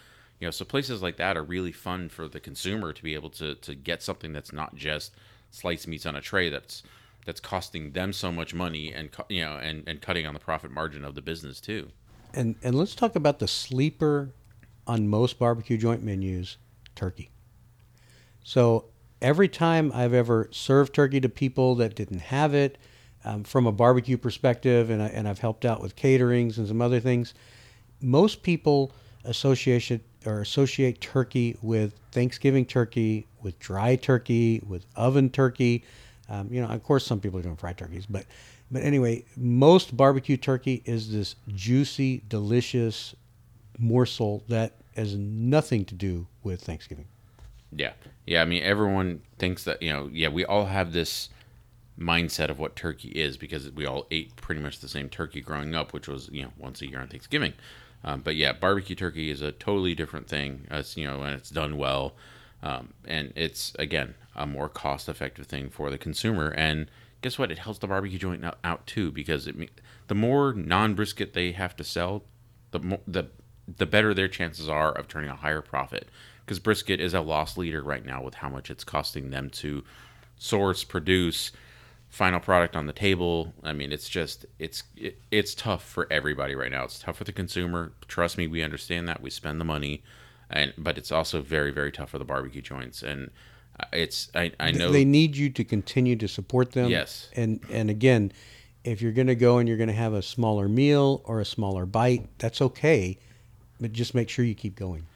You 0.41 0.47
know, 0.47 0.51
so 0.51 0.65
places 0.65 1.03
like 1.03 1.17
that 1.17 1.37
are 1.37 1.43
really 1.43 1.73
fun 1.73 2.09
for 2.09 2.29
the 2.29 2.41
consumer 2.41 2.93
to 2.93 3.03
be 3.03 3.15
able 3.15 3.31
to 3.31 3.55
to 3.57 3.75
get 3.75 4.03
something 4.03 4.33
that's 4.33 4.53
not 4.53 4.75
just 4.77 5.13
sliced 5.51 5.89
meats 5.89 6.07
on 6.07 6.15
a 6.15 6.21
tray. 6.21 6.49
That's 6.49 6.83
that's 7.27 7.41
costing 7.41 7.93
them 7.93 8.13
so 8.13 8.31
much 8.31 8.55
money 8.55 8.93
and 8.93 9.11
you 9.29 9.43
know 9.43 9.57
and, 9.57 9.85
and 9.87 10.01
cutting 10.01 10.27
on 10.27 10.35
the 10.35 10.41
profit 10.41 10.71
margin 10.71 11.05
of 11.05 11.15
the 11.15 11.23
business 11.23 11.61
too. 11.61 11.89
And 12.35 12.57
and 12.63 12.75
let's 12.75 12.95
talk 12.95 13.17
about 13.17 13.39
the 13.39 13.49
sleeper 13.49 14.33
on 14.87 15.09
most 15.09 15.39
barbecue 15.39 15.77
joint 15.77 16.03
menus, 16.03 16.57
turkey. 16.95 17.31
So 18.43 18.87
every 19.21 19.49
time 19.49 19.93
I've 19.95 20.15
ever 20.15 20.49
served 20.53 20.95
turkey 20.95 21.21
to 21.21 21.29
people 21.29 21.75
that 21.77 21.95
didn't 21.95 22.21
have 22.21 22.55
it, 22.55 22.79
um, 23.25 23.45
from 23.45 23.67
a 23.67 23.73
barbecue 23.73 24.17
perspective, 24.17 24.91
and 24.91 25.03
I, 25.03 25.09
and 25.09 25.29
I've 25.29 25.41
helped 25.41 25.65
out 25.65 25.83
with 25.83 25.97
caterings 25.97 26.57
and 26.57 26.67
some 26.67 26.81
other 26.81 27.01
things, 27.01 27.35
most 28.01 28.43
people 28.43 28.93
associate 29.25 30.01
or 30.29 30.41
associate 30.41 31.01
turkey 31.01 31.57
with 31.63 31.95
Thanksgiving 32.13 32.67
turkey, 32.67 33.27
with 33.43 33.59
dry 33.59 33.97
turkey, 33.97 34.63
with 34.67 34.85
oven 34.95 35.31
turkey. 35.31 35.85
Um, 36.29 36.49
you 36.53 36.61
know, 36.61 36.69
of 36.69 36.83
course, 36.83 37.07
some 37.07 37.21
people 37.21 37.39
are 37.39 37.43
doing 37.43 37.57
fried 37.57 37.79
turkeys, 37.79 38.07
but 38.07 38.27
but 38.71 38.83
anyway, 38.83 39.25
most 39.37 39.97
barbecue 39.97 40.37
turkey 40.37 40.83
is 40.85 41.11
this 41.11 41.37
juicy, 41.55 42.23
delicious 42.29 43.15
morsel 43.79 44.45
that 44.49 44.75
has 44.95 45.15
nothing 45.15 45.87
to 45.87 45.95
do 45.95 46.27
with 46.43 46.61
Thanksgiving. 46.61 47.07
Yeah, 47.73 47.93
yeah. 48.27 48.43
I 48.43 48.45
mean, 48.45 48.63
everyone 48.63 49.23
thinks 49.39 49.65
that 49.65 49.83
you 49.83 49.91
know. 49.91 50.11
Yeah, 50.13 50.29
we 50.29 50.45
all 50.45 50.67
have 50.67 50.93
this 50.93 51.31
mindset 51.99 52.49
of 52.49 52.59
what 52.59 52.77
turkey 52.77 53.09
is 53.09 53.37
because 53.37 53.71
we 53.73 53.85
all 53.87 54.07
ate 54.11 54.37
pretty 54.37 54.61
much 54.61 54.81
the 54.81 54.89
same 54.89 55.09
turkey 55.09 55.41
growing 55.41 55.75
up, 55.75 55.93
which 55.93 56.09
was 56.09 56.29
you 56.31 56.43
know 56.43 56.53
once 56.59 56.83
a 56.83 56.89
year 56.89 57.01
on 57.01 57.09
Thanksgiving. 57.09 57.55
Um, 58.05 58.21
but 58.21 58.37
yeah, 58.37 58.53
barbecue 58.53 58.97
turkey 58.97 59.31
is 59.31 59.43
a 59.43 59.53
totally 59.53 59.95
different 59.95 60.29
thing. 60.29 60.67
You 60.95 61.07
know, 61.07 61.23
and 61.23 61.35
it's 61.35 61.51
done 61.51 61.77
well, 61.77 62.15
um, 62.63 62.95
and 63.07 63.33
it's 63.37 63.75
again 63.79 64.15
a 64.37 64.47
more 64.47 64.69
cost-effective 64.69 65.47
thing 65.47 65.69
for 65.69 65.91
the 65.91 65.99
consumer. 65.99 66.51
And 66.51 66.91
guess 67.23 67.39
what? 67.39 67.51
It 67.51 67.59
helps 67.59 67.81
the 67.81 67.89
barbecue 67.89 68.19
joint 68.19 68.45
out, 68.45 68.59
out 68.63 68.87
too 68.87 69.11
because 69.11 69.47
it 69.47 69.57
the 70.07 70.15
more 70.15 70.53
non-brisket 70.53 71.33
they 71.35 71.53
have 71.53 71.77
to 71.77 71.85
sell, 71.85 72.25
the 72.71 72.81
more 72.81 73.01
the 73.07 73.31
the 73.77 73.87
better 73.87 74.15
their 74.15 74.29
chances 74.29 74.69
are 74.69 74.93
of 74.93 75.09
turning 75.09 75.31
a 75.31 75.37
higher 75.37 75.61
profit. 75.61 76.09
Because 76.45 76.59
brisket 76.59 76.99
is 76.99 77.13
a 77.13 77.21
loss 77.21 77.59
leader 77.59 77.83
right 77.83 78.07
now 78.07 78.23
with 78.23 78.37
how 78.37 78.49
much 78.49 78.71
it's 78.71 78.85
costing 78.85 79.29
them 79.29 79.51
to 79.51 79.85
source, 80.39 80.83
produce, 80.83 81.53
final 82.09 82.41
product 82.41 82.75
on 82.75 82.87
the 82.87 82.93
table. 82.93 83.53
I 83.63 83.73
mean, 83.73 83.93
it's 83.93 84.09
just 84.09 84.47
it's 84.59 84.85
it, 84.97 85.21
it's 85.31 85.55
tough 85.55 85.85
for 85.85 86.07
everybody 86.11 86.55
right 86.55 86.71
now. 86.71 86.85
It's 86.85 86.99
tough 86.99 87.17
for 87.17 87.25
the 87.25 87.33
consumer. 87.33 87.93
Trust 88.07 88.39
me, 88.39 88.47
we 88.47 88.63
understand 88.63 89.09
that. 89.09 89.21
We 89.21 89.31
spend 89.31 89.61
the 89.61 89.65
money, 89.65 90.03
and 90.51 90.73
but 90.79 90.99
it's 90.99 91.13
also 91.13 91.43
very 91.43 91.71
very 91.71 91.93
tough 91.93 92.11
for 92.11 92.19
the 92.19 92.25
barbecue 92.25 92.63
joints. 92.63 93.03
And 93.03 93.31
uh, 93.79 93.87
it's 93.93 94.31
I 94.35 94.53
I 94.59 94.73
know 94.73 94.91
they 94.91 95.05
need 95.05 95.37
you 95.37 95.51
to 95.51 95.65
continue 95.65 96.17
to 96.17 96.29
support 96.29 96.73
them. 96.73 96.91
Yes. 96.91 97.29
And 97.37 97.61
and 97.71 97.91
again, 97.91 98.33
if 98.85 99.03
you're 99.03 99.13
going 99.13 99.27
to 99.27 99.35
go 99.35 99.59
and 99.59 99.69
you're 99.69 99.79
going 99.79 99.89
to 99.89 99.95
have 99.95 100.15
a 100.15 100.23
smaller 100.23 100.69
meal 100.69 101.23
or 101.25 101.41
a 101.41 101.45
smaller 101.45 101.85
bite, 101.87 102.29
that's 102.39 102.63
okay, 102.63 103.19
but 103.81 103.93
just 103.93 104.15
make 104.15 104.29
sure 104.29 104.45
you 104.45 104.55
keep 104.55 104.77
going. 104.77 105.07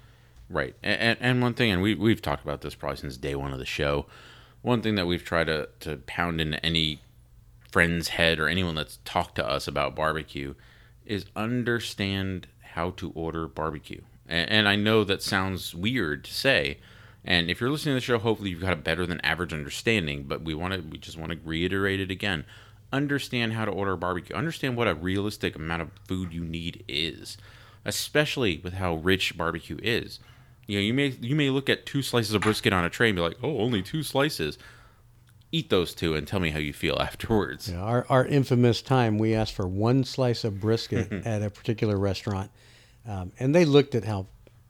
Right, 0.51 0.75
and, 0.83 1.01
and, 1.01 1.19
and 1.23 1.43
one 1.43 1.55
thing, 1.55 1.71
and 1.71 1.81
we 1.81 1.95
we've 1.95 2.21
talked 2.21 2.45
about 2.45 2.61
this 2.61 2.75
probably 2.75 2.99
since 2.99 3.17
day 3.17 3.35
one 3.35 3.55
of 3.55 3.59
the 3.59 3.65
show, 3.65 4.05
one 4.63 4.81
thing 4.81 4.95
that 4.95 5.07
we've 5.07 5.25
tried 5.25 5.49
to, 5.49 5.69
to 5.81 5.97
pound 5.99 6.41
into 6.41 6.65
any 6.65 7.01
friend's 7.71 8.09
head 8.09 8.39
or 8.39 8.49
anyone 8.49 8.75
that's 8.75 8.99
talked 9.05 9.35
to 9.37 9.49
us 9.49 9.67
about 9.67 9.97
barbecue 9.97 10.55
is 11.05 11.27
understand 11.35 12.47
how 12.75 12.91
to 12.91 13.11
order 13.15 13.49
barbecue. 13.49 14.01
And, 14.29 14.51
and 14.51 14.69
I 14.69 14.77
know 14.77 15.05
that 15.05 15.23
sounds 15.23 15.75
weird 15.75 16.25
to 16.25 16.33
say. 16.33 16.79
And 17.25 17.51
if 17.51 17.61
you're 17.61 17.71
listening 17.71 17.95
to 17.95 17.97
the 17.97 18.01
show, 18.01 18.19
hopefully 18.19 18.51
you've 18.51 18.61
got 18.61 18.73
a 18.73 18.77
better 18.77 19.07
than 19.07 19.21
average 19.21 19.53
understanding. 19.53 20.25
But 20.25 20.43
we 20.43 20.55
want 20.55 20.75
to, 20.75 20.81
we 20.81 20.99
just 20.99 21.19
want 21.19 21.33
to 21.33 21.39
reiterate 21.45 22.01
it 22.01 22.11
again. 22.11 22.45
Understand 22.93 23.55
how 23.55 23.65
to 23.65 23.71
order 23.71 23.97
barbecue. 23.97 24.37
Understand 24.37 24.77
what 24.77 24.89
a 24.89 24.95
realistic 24.95 25.57
amount 25.57 25.83
of 25.83 25.91
food 26.07 26.33
you 26.33 26.45
need 26.45 26.85
is, 26.89 27.37
especially 27.85 28.61
with 28.63 28.75
how 28.75 28.95
rich 28.95 29.37
barbecue 29.37 29.79
is. 29.83 30.19
You 30.73 30.79
know, 30.79 30.85
you 30.85 30.95
may 30.95 31.09
you 31.21 31.37
may 31.37 31.51
look 31.51 31.69
at 31.69 31.85
two 31.85 32.01
slices 32.01 32.33
of 32.33 32.41
brisket 32.41 32.73
on 32.73 32.83
a 32.83 32.89
tray 32.89 33.11
and 33.11 33.17
be 33.17 33.21
like, 33.21 33.37
"Oh, 33.43 33.59
only 33.59 33.83
two 33.83 34.03
slices." 34.03 34.57
Eat 35.55 35.69
those 35.69 35.93
two 35.93 36.15
and 36.15 36.27
tell 36.27 36.41
me 36.41 36.49
how 36.49 36.59
you 36.59 36.73
feel 36.73 36.97
afterwards. 37.01 37.69
Yeah, 37.69 37.83
our, 37.83 38.07
our 38.09 38.25
infamous 38.25 38.81
time, 38.81 39.19
we 39.19 39.35
asked 39.35 39.53
for 39.53 39.69
one 39.69 40.03
slice 40.03 40.45
of 40.45 40.61
brisket 40.61 41.13
at 41.27 41.43
a 41.43 41.51
particular 41.51 41.99
restaurant, 41.99 42.51
um, 43.07 43.33
and 43.39 43.55
they 43.55 43.67
looked 43.67 43.95
at 43.95 44.05
how 44.05 44.29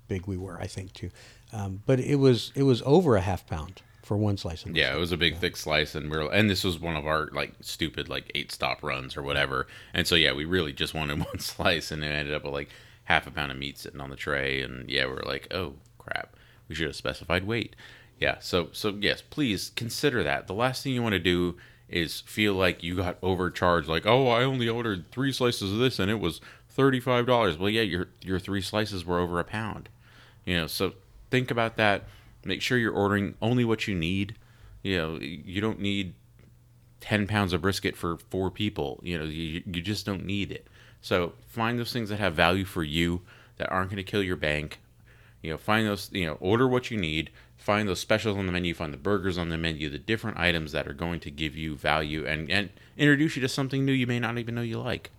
big 0.08 0.26
we 0.26 0.36
were, 0.36 0.58
I 0.60 0.66
think, 0.66 0.92
too. 0.92 1.10
Um, 1.52 1.84
but 1.86 2.00
it 2.00 2.16
was 2.16 2.50
it 2.56 2.64
was 2.64 2.82
over 2.84 3.14
a 3.14 3.20
half 3.20 3.46
pound 3.46 3.80
for 4.02 4.16
one 4.16 4.36
slice 4.36 4.64
of. 4.64 4.76
Yeah, 4.76 4.92
it 4.92 4.98
was 4.98 5.12
a 5.12 5.16
big 5.16 5.36
thick 5.36 5.56
slice, 5.56 5.94
and 5.94 6.10
we're 6.10 6.28
and 6.32 6.50
this 6.50 6.64
was 6.64 6.80
one 6.80 6.96
of 6.96 7.06
our 7.06 7.28
like 7.30 7.54
stupid 7.60 8.08
like 8.08 8.28
eight 8.34 8.50
stop 8.50 8.82
runs 8.82 9.16
or 9.16 9.22
whatever, 9.22 9.68
and 9.94 10.04
so 10.04 10.16
yeah, 10.16 10.32
we 10.32 10.46
really 10.46 10.72
just 10.72 10.94
wanted 10.94 11.20
one 11.24 11.38
slice, 11.38 11.92
and 11.92 12.02
it 12.02 12.08
ended 12.08 12.34
up 12.34 12.42
with 12.42 12.54
like 12.54 12.70
half 13.04 13.28
a 13.28 13.30
pound 13.30 13.52
of 13.52 13.58
meat 13.58 13.78
sitting 13.78 14.00
on 14.00 14.10
the 14.10 14.16
tray, 14.16 14.62
and 14.62 14.90
yeah, 14.90 15.06
we 15.06 15.12
are 15.12 15.22
like, 15.24 15.46
oh 15.52 15.74
crap, 16.04 16.36
we 16.68 16.74
should 16.74 16.86
have 16.86 16.96
specified 16.96 17.46
weight. 17.46 17.76
Yeah, 18.18 18.36
so 18.40 18.68
so 18.72 18.96
yes, 19.00 19.22
please 19.22 19.72
consider 19.74 20.22
that. 20.22 20.46
The 20.46 20.54
last 20.54 20.82
thing 20.82 20.92
you 20.92 21.02
want 21.02 21.14
to 21.14 21.18
do 21.18 21.56
is 21.88 22.20
feel 22.20 22.54
like 22.54 22.82
you 22.82 22.96
got 22.96 23.18
overcharged, 23.22 23.88
like 23.88 24.06
oh, 24.06 24.28
I 24.28 24.44
only 24.44 24.68
ordered 24.68 25.10
three 25.10 25.32
slices 25.32 25.72
of 25.72 25.78
this 25.78 25.98
and 25.98 26.10
it 26.10 26.20
was 26.20 26.40
thirty 26.68 27.00
five 27.00 27.26
dollars. 27.26 27.58
Well, 27.58 27.70
yeah, 27.70 27.82
your 27.82 28.08
your 28.22 28.38
three 28.38 28.62
slices 28.62 29.04
were 29.04 29.18
over 29.18 29.40
a 29.40 29.44
pound. 29.44 29.88
You 30.44 30.56
know, 30.56 30.66
so 30.66 30.92
think 31.30 31.50
about 31.50 31.76
that. 31.76 32.04
Make 32.44 32.62
sure 32.62 32.78
you're 32.78 32.92
ordering 32.92 33.34
only 33.40 33.64
what 33.64 33.86
you 33.86 33.94
need. 33.94 34.36
You 34.82 34.98
know, 34.98 35.18
you 35.20 35.60
don't 35.60 35.78
need 35.78 36.14
10 37.02 37.26
pounds 37.26 37.52
of 37.52 37.60
brisket 37.60 37.96
for 37.96 38.16
four 38.30 38.50
people. 38.50 39.00
You 39.02 39.18
know, 39.18 39.24
you, 39.24 39.62
you 39.66 39.82
just 39.82 40.06
don't 40.06 40.24
need 40.24 40.50
it. 40.50 40.66
So 41.00 41.32
find 41.48 41.78
those 41.78 41.92
things 41.92 42.08
that 42.08 42.18
have 42.20 42.34
value 42.34 42.64
for 42.64 42.84
you 42.84 43.22
that 43.56 43.70
aren't 43.70 43.90
going 43.90 43.96
to 43.96 44.08
kill 44.08 44.22
your 44.22 44.36
bank. 44.36 44.80
You 45.42 45.50
know, 45.50 45.58
find 45.58 45.86
those, 45.86 46.08
you 46.12 46.26
know, 46.26 46.36
order 46.40 46.68
what 46.68 46.90
you 46.90 46.96
need, 46.96 47.30
find 47.56 47.88
those 47.88 48.00
specials 48.00 48.36
on 48.36 48.46
the 48.46 48.52
menu, 48.52 48.74
find 48.74 48.92
the 48.92 48.98
burgers 48.98 49.36
on 49.36 49.48
the 49.48 49.58
menu, 49.58 49.90
the 49.90 49.98
different 49.98 50.38
items 50.38 50.72
that 50.72 50.86
are 50.86 50.92
going 50.92 51.20
to 51.20 51.30
give 51.30 51.56
you 51.56 51.74
value 51.76 52.26
and, 52.26 52.50
and 52.50 52.70
introduce 52.96 53.36
you 53.36 53.42
to 53.42 53.48
something 53.48 53.84
new 53.84 53.92
you 53.92 54.06
may 54.06 54.20
not 54.20 54.38
even 54.38 54.54
know 54.54 54.62
you 54.62 54.78
like. 54.78 55.10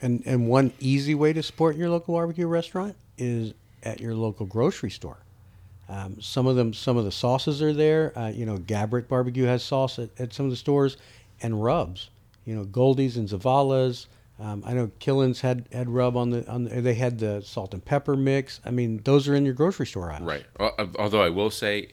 And 0.00 0.22
and 0.26 0.48
one 0.48 0.72
easy 0.78 1.14
way 1.14 1.32
to 1.32 1.42
support 1.42 1.76
your 1.76 1.88
local 1.88 2.14
barbecue 2.14 2.46
restaurant 2.46 2.96
is 3.16 3.54
at 3.82 4.00
your 4.00 4.14
local 4.14 4.44
grocery 4.44 4.90
store. 4.90 5.18
Um, 5.88 6.20
some 6.20 6.46
of 6.46 6.56
them, 6.56 6.74
some 6.74 6.96
of 6.96 7.04
the 7.04 7.12
sauces 7.12 7.62
are 7.62 7.72
there. 7.72 8.12
Uh, 8.18 8.28
you 8.28 8.44
know, 8.44 8.58
Gabrick 8.58 9.08
Barbecue 9.08 9.44
has 9.44 9.62
sauce 9.62 9.98
at, 9.98 10.10
at 10.18 10.34
some 10.34 10.44
of 10.46 10.50
the 10.50 10.56
stores, 10.56 10.96
and 11.40 11.62
rubs. 11.62 12.10
You 12.44 12.56
know, 12.56 12.64
Goldee's 12.64 13.16
and 13.16 13.28
Zavala's. 13.28 14.06
Um, 14.38 14.62
I 14.66 14.74
know 14.74 14.90
Killen's 14.98 15.40
had, 15.40 15.66
had 15.72 15.88
rub 15.88 16.16
on 16.16 16.30
the 16.30 16.46
on. 16.50 16.64
The, 16.64 16.80
they 16.82 16.94
had 16.94 17.18
the 17.18 17.40
salt 17.40 17.72
and 17.72 17.82
pepper 17.82 18.16
mix. 18.16 18.60
I 18.64 18.70
mean, 18.70 19.00
those 19.04 19.28
are 19.28 19.34
in 19.34 19.46
your 19.46 19.54
grocery 19.54 19.86
store 19.86 20.10
aisles. 20.10 20.22
Right. 20.22 20.44
Although 20.98 21.22
I 21.22 21.30
will 21.30 21.50
say, 21.50 21.92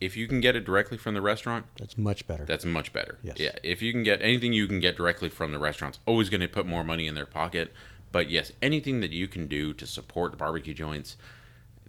if 0.00 0.16
you 0.16 0.26
can 0.26 0.40
get 0.40 0.56
it 0.56 0.64
directly 0.64 0.96
from 0.96 1.14
the 1.14 1.20
restaurant, 1.20 1.66
that's 1.78 1.98
much 1.98 2.26
better. 2.26 2.46
That's 2.46 2.64
much 2.64 2.94
better. 2.94 3.18
Yes. 3.22 3.36
Yeah. 3.38 3.52
If 3.62 3.82
you 3.82 3.92
can 3.92 4.02
get 4.02 4.22
anything 4.22 4.54
you 4.54 4.66
can 4.66 4.80
get 4.80 4.96
directly 4.96 5.28
from 5.28 5.52
the 5.52 5.58
restaurant's 5.58 5.98
always 6.06 6.30
going 6.30 6.40
to 6.40 6.48
put 6.48 6.66
more 6.66 6.82
money 6.82 7.06
in 7.06 7.14
their 7.14 7.26
pocket. 7.26 7.72
But 8.10 8.30
yes, 8.30 8.52
anything 8.62 9.00
that 9.00 9.10
you 9.10 9.28
can 9.28 9.46
do 9.46 9.74
to 9.74 9.86
support 9.86 10.30
the 10.30 10.38
barbecue 10.38 10.72
joints, 10.72 11.16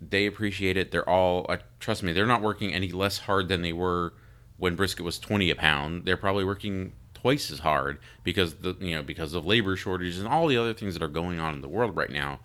they 0.02 0.26
appreciate 0.26 0.76
it. 0.76 0.92
They're 0.92 1.08
all 1.08 1.46
uh, 1.48 1.58
trust 1.80 2.04
me, 2.04 2.12
they're 2.12 2.26
not 2.26 2.42
working 2.42 2.74
any 2.74 2.92
less 2.92 3.20
hard 3.20 3.48
than 3.48 3.62
they 3.62 3.74
were 3.74 4.14
when 4.58 4.76
brisket 4.76 5.06
was 5.06 5.18
20 5.20 5.50
a 5.50 5.56
pound. 5.56 6.04
They're 6.04 6.18
probably 6.18 6.44
working 6.44 6.92
twice 7.22 7.52
as 7.52 7.60
hard 7.60 8.00
because 8.24 8.56
the 8.56 8.76
you 8.80 8.96
know 8.96 9.02
because 9.02 9.34
of 9.34 9.46
labor 9.46 9.76
shortages 9.76 10.20
and 10.20 10.28
all 10.28 10.48
the 10.48 10.58
other 10.58 10.74
things 10.74 10.94
that 10.94 11.04
are 11.04 11.08
going 11.08 11.40
on 11.40 11.56
in 11.56 11.62
the 11.62 11.68
world 11.68 11.96
right 11.96 12.12
now. 12.12 12.40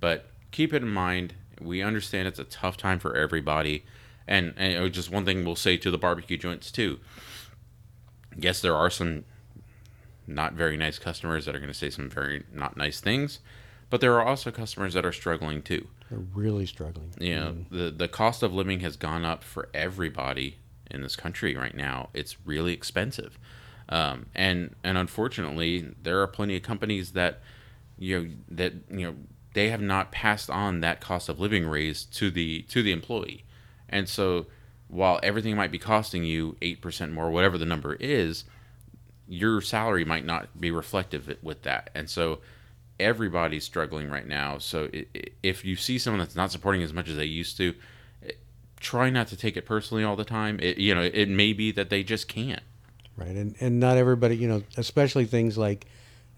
But 0.00 0.26
keep 0.50 0.72
it 0.72 0.82
in 0.82 0.88
mind. 0.88 1.34
We 1.60 1.82
understand 1.82 2.28
it's 2.28 2.38
a 2.38 2.44
tough 2.44 2.76
time 2.76 2.98
for 2.98 3.16
everybody, 3.16 3.84
and, 4.26 4.54
and 4.56 4.92
just 4.92 5.10
one 5.10 5.24
thing 5.24 5.44
we'll 5.44 5.56
say 5.56 5.76
to 5.76 5.90
the 5.90 5.98
barbecue 5.98 6.36
joints 6.36 6.70
too. 6.70 6.98
Yes, 8.36 8.60
there 8.60 8.74
are 8.74 8.90
some 8.90 9.24
not 10.26 10.54
very 10.54 10.76
nice 10.76 10.98
customers 10.98 11.44
that 11.46 11.54
are 11.54 11.58
going 11.58 11.70
to 11.70 11.78
say 11.78 11.90
some 11.90 12.08
very 12.08 12.44
not 12.52 12.76
nice 12.76 13.00
things, 13.00 13.40
but 13.90 14.00
there 14.00 14.14
are 14.14 14.24
also 14.24 14.50
customers 14.50 14.94
that 14.94 15.04
are 15.04 15.12
struggling 15.12 15.62
too. 15.62 15.86
They're 16.10 16.20
really 16.34 16.66
struggling. 16.66 17.12
You 17.18 17.36
know, 17.36 17.46
mm. 17.52 17.64
the 17.70 17.90
the 17.90 18.08
cost 18.08 18.42
of 18.42 18.52
living 18.52 18.80
has 18.80 18.96
gone 18.96 19.24
up 19.24 19.44
for 19.44 19.68
everybody 19.74 20.58
in 20.90 21.02
this 21.02 21.16
country 21.16 21.56
right 21.56 21.76
now. 21.76 22.10
It's 22.14 22.36
really 22.44 22.72
expensive. 22.72 23.38
Um, 23.88 24.26
and 24.34 24.74
and 24.84 24.96
unfortunately, 24.96 25.94
there 26.02 26.20
are 26.20 26.26
plenty 26.26 26.56
of 26.56 26.62
companies 26.62 27.12
that 27.12 27.40
you 27.98 28.20
know 28.20 28.30
that 28.50 28.72
you 28.90 29.06
know 29.06 29.14
they 29.54 29.68
have 29.68 29.82
not 29.82 30.12
passed 30.12 30.48
on 30.48 30.80
that 30.80 31.00
cost 31.00 31.28
of 31.28 31.38
living 31.38 31.66
raise 31.66 32.04
to 32.04 32.30
the 32.30 32.62
to 32.62 32.82
the 32.82 32.92
employee, 32.92 33.44
and 33.88 34.08
so 34.08 34.46
while 34.88 35.18
everything 35.22 35.56
might 35.56 35.72
be 35.72 35.78
costing 35.78 36.24
you 36.24 36.56
eight 36.62 36.80
percent 36.80 37.12
more, 37.12 37.30
whatever 37.30 37.58
the 37.58 37.66
number 37.66 37.94
is, 37.94 38.44
your 39.28 39.60
salary 39.60 40.04
might 40.04 40.24
not 40.24 40.60
be 40.60 40.70
reflective 40.70 41.36
with 41.42 41.62
that, 41.62 41.90
and 41.94 42.08
so 42.08 42.40
everybody's 43.00 43.64
struggling 43.64 44.08
right 44.08 44.26
now. 44.26 44.58
So 44.58 44.88
if 45.42 45.64
you 45.64 45.76
see 45.76 45.98
someone 45.98 46.20
that's 46.20 46.36
not 46.36 46.52
supporting 46.52 46.82
as 46.82 46.92
much 46.92 47.08
as 47.08 47.16
they 47.16 47.24
used 47.24 47.56
to, 47.56 47.74
try 48.78 49.10
not 49.10 49.28
to 49.28 49.36
take 49.36 49.56
it 49.56 49.64
personally 49.64 50.04
all 50.04 50.16
the 50.16 50.24
time. 50.24 50.58
It, 50.60 50.78
you 50.78 50.94
know, 50.94 51.02
it 51.02 51.28
may 51.28 51.52
be 51.52 51.72
that 51.72 51.88
they 51.88 52.02
just 52.02 52.28
can't 52.28 52.62
right? 53.16 53.28
And 53.28 53.54
and 53.60 53.80
not 53.80 53.96
everybody, 53.96 54.36
you 54.36 54.48
know, 54.48 54.62
especially 54.76 55.24
things 55.24 55.58
like 55.58 55.86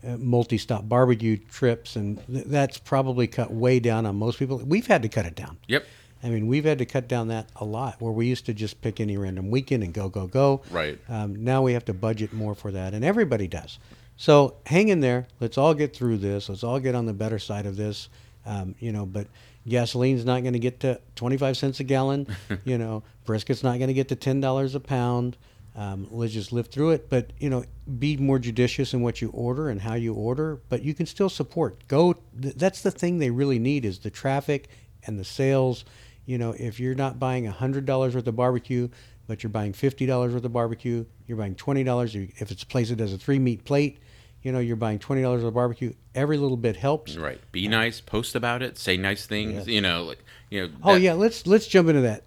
uh, 0.06 0.16
multi-stop 0.18 0.88
barbecue 0.88 1.36
trips, 1.36 1.96
and 1.96 2.24
th- 2.26 2.44
that's 2.46 2.78
probably 2.78 3.26
cut 3.26 3.52
way 3.52 3.80
down 3.80 4.06
on 4.06 4.16
most 4.16 4.38
people. 4.38 4.58
We've 4.58 4.86
had 4.86 5.02
to 5.02 5.08
cut 5.08 5.26
it 5.26 5.34
down. 5.34 5.58
Yep. 5.68 5.84
I 6.22 6.30
mean, 6.30 6.46
we've 6.46 6.64
had 6.64 6.78
to 6.78 6.86
cut 6.86 7.06
down 7.06 7.28
that 7.28 7.50
a 7.56 7.64
lot. 7.64 8.00
Where 8.00 8.12
we 8.12 8.26
used 8.26 8.46
to 8.46 8.54
just 8.54 8.80
pick 8.80 8.98
any 8.98 9.16
random 9.16 9.50
weekend 9.50 9.82
and 9.82 9.92
go, 9.92 10.08
go, 10.08 10.26
go. 10.26 10.62
Right. 10.70 10.98
Um, 11.08 11.44
now 11.44 11.62
we 11.62 11.74
have 11.74 11.84
to 11.86 11.94
budget 11.94 12.32
more 12.32 12.54
for 12.54 12.72
that, 12.72 12.94
and 12.94 13.04
everybody 13.04 13.46
does. 13.46 13.78
So 14.16 14.56
hang 14.66 14.88
in 14.88 15.00
there. 15.00 15.26
Let's 15.40 15.58
all 15.58 15.74
get 15.74 15.94
through 15.94 16.18
this. 16.18 16.48
Let's 16.48 16.64
all 16.64 16.80
get 16.80 16.94
on 16.94 17.06
the 17.06 17.12
better 17.12 17.38
side 17.38 17.66
of 17.66 17.76
this. 17.76 18.08
Um, 18.46 18.74
you 18.78 18.92
know, 18.92 19.06
but 19.06 19.26
gasoline's 19.66 20.24
not 20.24 20.42
going 20.42 20.52
to 20.52 20.58
get 20.58 20.80
to 20.80 21.00
25 21.16 21.56
cents 21.56 21.80
a 21.80 21.84
gallon. 21.84 22.26
you 22.64 22.78
know, 22.78 23.02
brisket's 23.26 23.62
not 23.62 23.78
going 23.78 23.88
to 23.88 23.94
get 23.94 24.08
to 24.08 24.16
$10 24.16 24.74
a 24.74 24.80
pound. 24.80 25.36
Um, 25.76 26.06
let's 26.10 26.32
just 26.32 26.52
live 26.52 26.68
through 26.68 26.90
it. 26.90 27.08
But 27.08 27.32
you 27.38 27.50
know, 27.50 27.64
be 27.98 28.16
more 28.16 28.38
judicious 28.38 28.94
in 28.94 29.02
what 29.02 29.20
you 29.20 29.30
order 29.30 29.68
and 29.68 29.80
how 29.80 29.94
you 29.94 30.14
order. 30.14 30.60
But 30.68 30.82
you 30.82 30.94
can 30.94 31.06
still 31.06 31.28
support. 31.28 31.86
Go. 31.88 32.14
Th- 32.40 32.54
that's 32.54 32.82
the 32.82 32.90
thing 32.90 33.18
they 33.18 33.30
really 33.30 33.58
need 33.58 33.84
is 33.84 33.98
the 33.98 34.10
traffic 34.10 34.68
and 35.06 35.18
the 35.18 35.24
sales. 35.24 35.84
You 36.26 36.38
know, 36.38 36.54
if 36.58 36.80
you're 36.80 36.94
not 36.94 37.18
buying 37.18 37.44
hundred 37.46 37.86
dollars 37.86 38.14
worth 38.14 38.26
of 38.26 38.36
barbecue, 38.36 38.88
but 39.26 39.42
you're 39.42 39.50
buying 39.50 39.72
fifty 39.72 40.06
dollars 40.06 40.32
worth 40.32 40.44
of 40.44 40.52
barbecue, 40.52 41.04
you're 41.26 41.38
buying 41.38 41.54
twenty 41.54 41.84
dollars. 41.84 42.14
If 42.14 42.50
it's 42.50 42.62
a 42.62 42.66
place 42.66 42.90
that 42.90 42.96
does 42.96 43.12
a 43.12 43.18
three 43.18 43.38
meat 43.38 43.64
plate, 43.64 43.98
you 44.42 44.52
know, 44.52 44.60
you're 44.60 44.76
buying 44.76 44.98
twenty 45.00 45.22
dollars 45.22 45.42
of 45.42 45.54
barbecue. 45.54 45.92
Every 46.14 46.36
little 46.36 46.56
bit 46.56 46.76
helps. 46.76 47.16
Right. 47.16 47.40
Be 47.50 47.66
nice. 47.66 48.00
Post 48.00 48.36
about 48.36 48.62
it. 48.62 48.78
Say 48.78 48.96
nice 48.96 49.26
things. 49.26 49.52
Yes. 49.52 49.66
You 49.66 49.80
know, 49.80 50.04
like 50.04 50.24
you 50.50 50.68
know. 50.68 50.74
Oh 50.84 50.94
yeah. 50.94 51.14
Let's 51.14 51.46
let's 51.46 51.66
jump 51.66 51.88
into 51.88 52.02
that. 52.02 52.22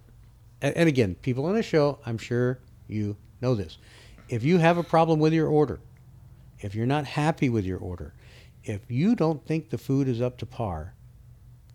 And, 0.60 0.76
and 0.76 0.88
again, 0.88 1.14
people 1.14 1.46
on 1.46 1.54
the 1.54 1.62
show, 1.62 1.98
I'm 2.04 2.18
sure 2.18 2.58
you 2.88 3.16
Know 3.40 3.54
this. 3.54 3.78
If 4.28 4.44
you 4.44 4.58
have 4.58 4.78
a 4.78 4.82
problem 4.82 5.20
with 5.20 5.32
your 5.32 5.48
order, 5.48 5.80
if 6.60 6.74
you're 6.74 6.86
not 6.86 7.04
happy 7.06 7.48
with 7.48 7.64
your 7.64 7.78
order, 7.78 8.14
if 8.64 8.90
you 8.90 9.14
don't 9.14 9.44
think 9.46 9.70
the 9.70 9.78
food 9.78 10.08
is 10.08 10.20
up 10.20 10.36
to 10.38 10.46
par, 10.46 10.94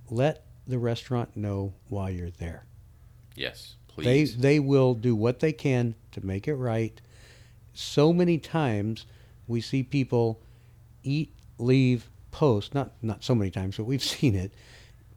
let 0.09 0.45
the 0.67 0.77
restaurant 0.77 1.35
know 1.35 1.73
while 1.89 2.09
you're 2.09 2.29
there. 2.29 2.65
Yes, 3.35 3.75
please. 3.87 4.35
They 4.35 4.41
they 4.41 4.59
will 4.59 4.93
do 4.93 5.15
what 5.15 5.39
they 5.39 5.53
can 5.53 5.95
to 6.11 6.25
make 6.25 6.47
it 6.47 6.55
right. 6.55 6.99
So 7.73 8.13
many 8.13 8.37
times 8.37 9.05
we 9.47 9.61
see 9.61 9.81
people 9.83 10.41
eat, 11.03 11.33
leave, 11.57 12.09
post, 12.31 12.75
not 12.75 12.91
not 13.01 13.23
so 13.23 13.33
many 13.33 13.49
times, 13.49 13.77
but 13.77 13.85
we've 13.85 14.03
seen 14.17 14.35
it. 14.35 14.53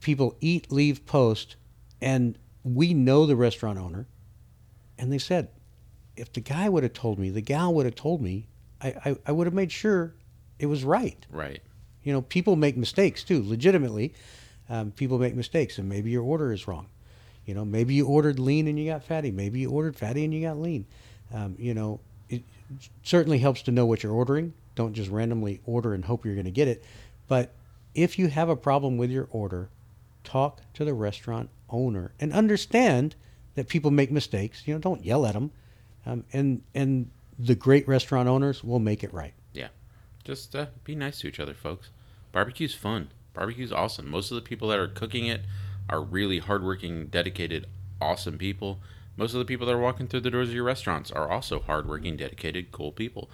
People 0.01 0.37
eat, 0.41 0.71
leave, 0.71 1.05
post, 1.07 1.57
and 2.01 2.39
we 2.63 2.95
know 2.95 3.27
the 3.27 3.37
restaurant 3.37 3.79
owner, 3.79 4.07
and 4.99 5.13
they 5.13 5.19
said, 5.19 5.49
if 6.17 6.33
the 6.33 6.41
guy 6.41 6.69
would 6.69 6.83
have 6.83 6.93
told 6.93 7.19
me, 7.19 7.31
the 7.31 7.41
gal 7.41 7.73
would 7.75 7.87
have 7.87 7.95
told 7.95 8.21
me, 8.21 8.47
I, 8.81 8.89
I, 9.05 9.17
I 9.27 9.33
would 9.33 9.47
have 9.47 9.55
made 9.55 9.73
sure 9.73 10.15
it 10.59 10.67
was 10.67 10.85
right. 10.85 11.25
Right. 11.31 11.61
You 12.03 12.13
know, 12.13 12.23
people 12.23 12.57
make 12.57 12.77
mistakes 12.77 13.23
too, 13.25 13.43
legitimately. 13.43 14.15
Um, 14.69 14.91
people 14.91 15.19
make 15.19 15.35
mistakes, 15.35 15.79
and 15.79 15.89
maybe 15.89 16.11
your 16.11 16.23
order 16.23 16.53
is 16.53 16.67
wrong. 16.67 16.87
You 17.45 17.55
know, 17.55 17.65
maybe 17.65 17.95
you 17.95 18.07
ordered 18.07 18.39
lean 18.39 18.67
and 18.67 18.79
you 18.79 18.91
got 18.91 19.05
fatty. 19.05 19.31
Maybe 19.31 19.61
you 19.61 19.71
ordered 19.71 19.97
fatty 19.97 20.25
and 20.25 20.35
you 20.35 20.43
got 20.43 20.59
lean. 20.59 20.87
Um, 21.33 21.55
you 21.59 21.75
know, 21.75 22.01
it 22.29 22.43
certainly 23.05 23.39
helps 23.39 23.63
to 23.63 23.71
know 23.71 23.87
what 23.87 24.03
you're 24.03 24.13
ordering. 24.13 24.53
Don't 24.75 24.93
just 24.93 25.11
randomly 25.11 25.61
order 25.65 25.95
and 25.95 26.05
hope 26.05 26.25
you're 26.25 26.35
going 26.35 26.47
to 26.47 26.51
get 26.51 26.69
it. 26.69 26.85
But 27.29 27.53
if 27.95 28.19
you 28.19 28.29
have 28.29 28.49
a 28.49 28.57
problem 28.57 28.97
with 28.99 29.11
your 29.11 29.29
order, 29.31 29.69
talk 30.25 30.61
to 30.75 30.85
the 30.85 30.95
restaurant 30.95 31.51
owner 31.71 32.13
and 32.19 32.33
understand 32.33 33.15
that 33.55 33.69
people 33.69 33.91
make 33.91 34.11
mistakes. 34.11 34.63
You 34.67 34.75
know, 34.75 34.81
don't 34.81 35.05
yell 35.05 35.25
at 35.27 35.35
them. 35.35 35.53
Um, 36.07 36.25
and 36.33 36.63
and 36.75 37.11
the 37.39 37.55
great 37.55 37.87
restaurant 37.87 38.29
owners 38.29 38.65
will 38.65 38.79
make 38.79 39.05
it 39.05 39.13
right. 39.13 39.35
Yeah. 39.53 39.69
Just 40.25 40.55
uh, 40.55 40.67
be 40.85 40.95
nice 40.95 41.21
to 41.21 41.29
each 41.29 41.41
other, 41.41 41.55
folks. 41.55 41.91
Barbecue's 42.33 42.75
fun. 42.75 43.09
Barbecue's 43.35 43.73
awesome. 43.73 44.11
Most 44.11 44.31
of 44.31 44.37
the 44.37 44.43
people 44.43 44.69
that 44.69 44.79
are 44.79 44.89
cooking 44.89 45.27
it 45.27 45.43
are 45.89 46.01
really 46.01 46.39
hardworking, 46.39 47.07
dedicated, 47.07 47.67
awesome 48.01 48.39
people. 48.39 48.79
Most 49.17 49.35
of 49.35 49.39
the 49.39 49.45
people 49.45 49.67
that 49.67 49.75
are 49.75 49.81
walking 49.81 50.09
through 50.09 50.21
the 50.21 50.31
doors 50.31 50.49
of 50.49 50.55
your 50.55 50.65
restaurants 50.65 51.11
are 51.11 51.31
also 51.31 51.61
hardworking, 51.61 52.17
dedicated, 52.17 52.73
cool 52.73 52.93
people. 52.93 53.31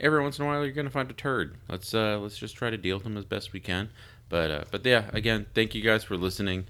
Every 0.00 0.22
once 0.22 0.38
in 0.38 0.44
a 0.44 0.48
while, 0.48 0.64
you're 0.64 0.72
gonna 0.72 0.90
find 0.90 1.10
a 1.10 1.14
turd. 1.14 1.56
Let's 1.68 1.92
uh, 1.94 2.18
let's 2.18 2.38
just 2.38 2.56
try 2.56 2.70
to 2.70 2.76
deal 2.76 2.96
with 2.96 3.04
them 3.04 3.16
as 3.16 3.24
best 3.24 3.52
we 3.52 3.60
can. 3.60 3.90
But 4.28 4.50
uh, 4.50 4.64
but 4.70 4.84
yeah, 4.84 5.04
again, 5.12 5.46
thank 5.54 5.74
you 5.74 5.82
guys 5.82 6.04
for 6.04 6.16
listening. 6.16 6.66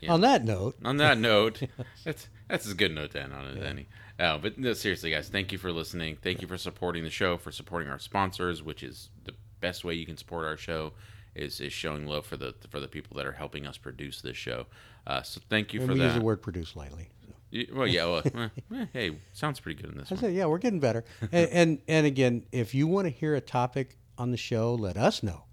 Yeah. 0.00 0.12
On 0.12 0.20
that 0.20 0.44
note, 0.44 0.76
On 0.84 0.98
that 0.98 1.16
note, 1.18 1.62
that's 2.04 2.28
that's 2.48 2.66
as 2.66 2.74
good 2.74 2.90
a 2.90 2.94
note 2.94 3.12
to 3.12 3.22
end 3.22 3.32
on 3.32 3.46
as 3.46 3.64
any. 3.64 3.88
No, 4.18 4.38
but 4.40 4.58
no, 4.58 4.72
seriously, 4.72 5.10
guys, 5.10 5.28
thank 5.28 5.52
you 5.52 5.58
for 5.58 5.72
listening. 5.72 6.16
Thank 6.22 6.40
you 6.42 6.48
for 6.48 6.56
supporting 6.56 7.04
the 7.04 7.10
show, 7.10 7.36
for 7.36 7.52
supporting 7.52 7.88
our 7.88 7.98
sponsors, 7.98 8.62
which 8.62 8.82
is 8.82 9.10
the 9.24 9.34
best 9.60 9.84
way 9.84 9.94
you 9.94 10.06
can 10.06 10.16
support 10.16 10.46
our 10.46 10.56
show 10.56 10.92
is 11.34 11.60
is 11.60 11.72
showing 11.72 12.06
love 12.06 12.24
for 12.26 12.36
the 12.36 12.54
for 12.70 12.80
the 12.80 12.88
people 12.88 13.16
that 13.16 13.26
are 13.26 13.32
helping 13.32 13.66
us 13.66 13.76
produce 13.76 14.20
this 14.22 14.36
show. 14.36 14.66
Uh, 15.06 15.22
so 15.22 15.40
thank 15.48 15.72
you 15.74 15.80
and 15.80 15.88
for 15.88 15.92
we 15.94 16.00
that. 16.00 16.06
use 16.06 16.14
the 16.14 16.20
word 16.22 16.42
produce 16.42 16.74
lightly. 16.74 17.10
So. 17.26 17.62
Well, 17.74 17.86
yeah. 17.86 18.06
Well, 18.06 18.22
eh, 18.34 18.48
eh, 18.74 18.86
hey, 18.92 19.18
sounds 19.32 19.60
pretty 19.60 19.80
good 19.80 19.92
in 19.92 19.98
this 19.98 20.10
I 20.10 20.14
one. 20.14 20.20
said, 20.20 20.34
yeah, 20.34 20.46
we're 20.46 20.58
getting 20.58 20.80
better. 20.80 21.04
and, 21.32 21.48
and 21.50 21.78
and 21.86 22.06
again, 22.06 22.44
if 22.52 22.74
you 22.74 22.86
want 22.86 23.06
to 23.06 23.10
hear 23.10 23.34
a 23.34 23.40
topic 23.40 23.98
on 24.18 24.30
the 24.30 24.36
show, 24.36 24.74
let 24.74 24.96
us 24.96 25.22
know. 25.22 25.44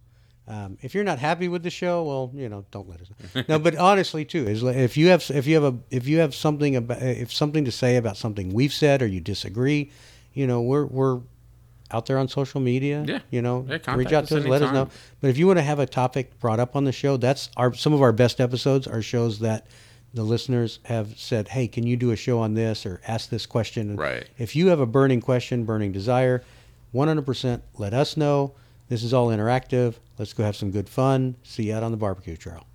Um, 0.46 0.78
if 0.82 0.94
you're 0.94 1.06
not 1.06 1.20
happy 1.20 1.48
with 1.48 1.64
the 1.64 1.70
show, 1.70 2.04
well, 2.04 2.32
you 2.34 2.50
know, 2.50 2.66
don't 2.72 2.90
let 2.90 3.02
us 3.02 3.08
know. 3.34 3.44
no, 3.50 3.60
but 3.60 3.78
honestly, 3.78 4.26
too, 4.26 4.46
is 4.46 4.62
if 4.64 4.98
you 4.98 5.08
have 5.08 5.24
if 5.34 5.48
you 5.48 5.56
have 5.56 5.64
a 5.64 5.78
if 5.90 6.08
you 6.08 6.20
have 6.20 6.36
something 6.36 6.76
about 6.76 7.02
if 7.02 7.32
something 7.34 7.64
to 7.64 7.72
say 7.72 7.96
about 7.96 8.18
something 8.18 8.54
we've 8.54 8.74
said 8.74 9.02
or 9.02 9.08
you 9.08 9.22
disagree, 9.22 9.92
you 10.34 10.46
know, 10.46 10.62
we're 10.62 10.86
we're 10.86 11.22
out 11.92 12.08
there 12.08 12.18
on 12.18 12.28
social 12.28 12.60
media. 12.60 13.06
Yeah. 13.08 13.20
you 13.30 13.42
know, 13.42 13.66
Yeah, 13.70 13.96
reach 13.96 14.12
out 14.12 14.24
us 14.24 14.30
to 14.30 14.40
us, 14.40 14.46
let 14.46 14.62
us 14.62 14.74
know. 14.74 14.90
But 15.22 15.30
if 15.30 15.38
you 15.38 15.48
want 15.48 15.60
to 15.60 15.64
have 15.64 15.80
a 15.80 15.86
topic 15.86 16.38
brought 16.40 16.60
up 16.60 16.76
on 16.76 16.84
the 16.84 16.92
show, 16.92 17.16
that's 17.18 17.50
our 17.56 17.74
some 17.74 17.94
of 17.94 18.02
our 18.02 18.12
best 18.12 18.42
episodes 18.42 18.86
are 18.86 19.02
shows 19.02 19.40
that 19.40 19.68
the 20.14 20.24
listeners 20.24 20.80
have 20.84 21.18
said, 21.18 21.48
"Hey, 21.48 21.68
can 21.68 21.88
you 21.88 21.96
do 21.96 22.12
a 22.12 22.16
show 22.16 22.40
on 22.40 22.54
this 22.54 22.86
or 22.86 23.00
ask 23.08 23.30
this 23.30 23.46
question?" 23.46 23.96
Right. 23.96 24.28
If 24.38 24.56
you 24.56 24.68
have 24.68 24.80
a 24.80 24.86
burning 24.86 25.22
question, 25.22 25.64
burning 25.64 25.92
desire, 25.92 26.44
100% 26.94 27.62
let 27.78 27.94
us 27.94 28.18
know. 28.18 28.54
This 28.90 29.04
is 29.04 29.14
all 29.14 29.30
interactive. 29.30 29.96
Let's 30.18 30.34
go 30.34 30.44
have 30.44 30.56
some 30.56 30.72
good 30.72 30.90
fun. 30.90 31.38
See 31.44 31.64
you 31.64 31.76
out 31.76 31.84
on 31.84 31.92
the 31.92 31.98
barbecue 31.98 32.38
trail. 32.38 32.66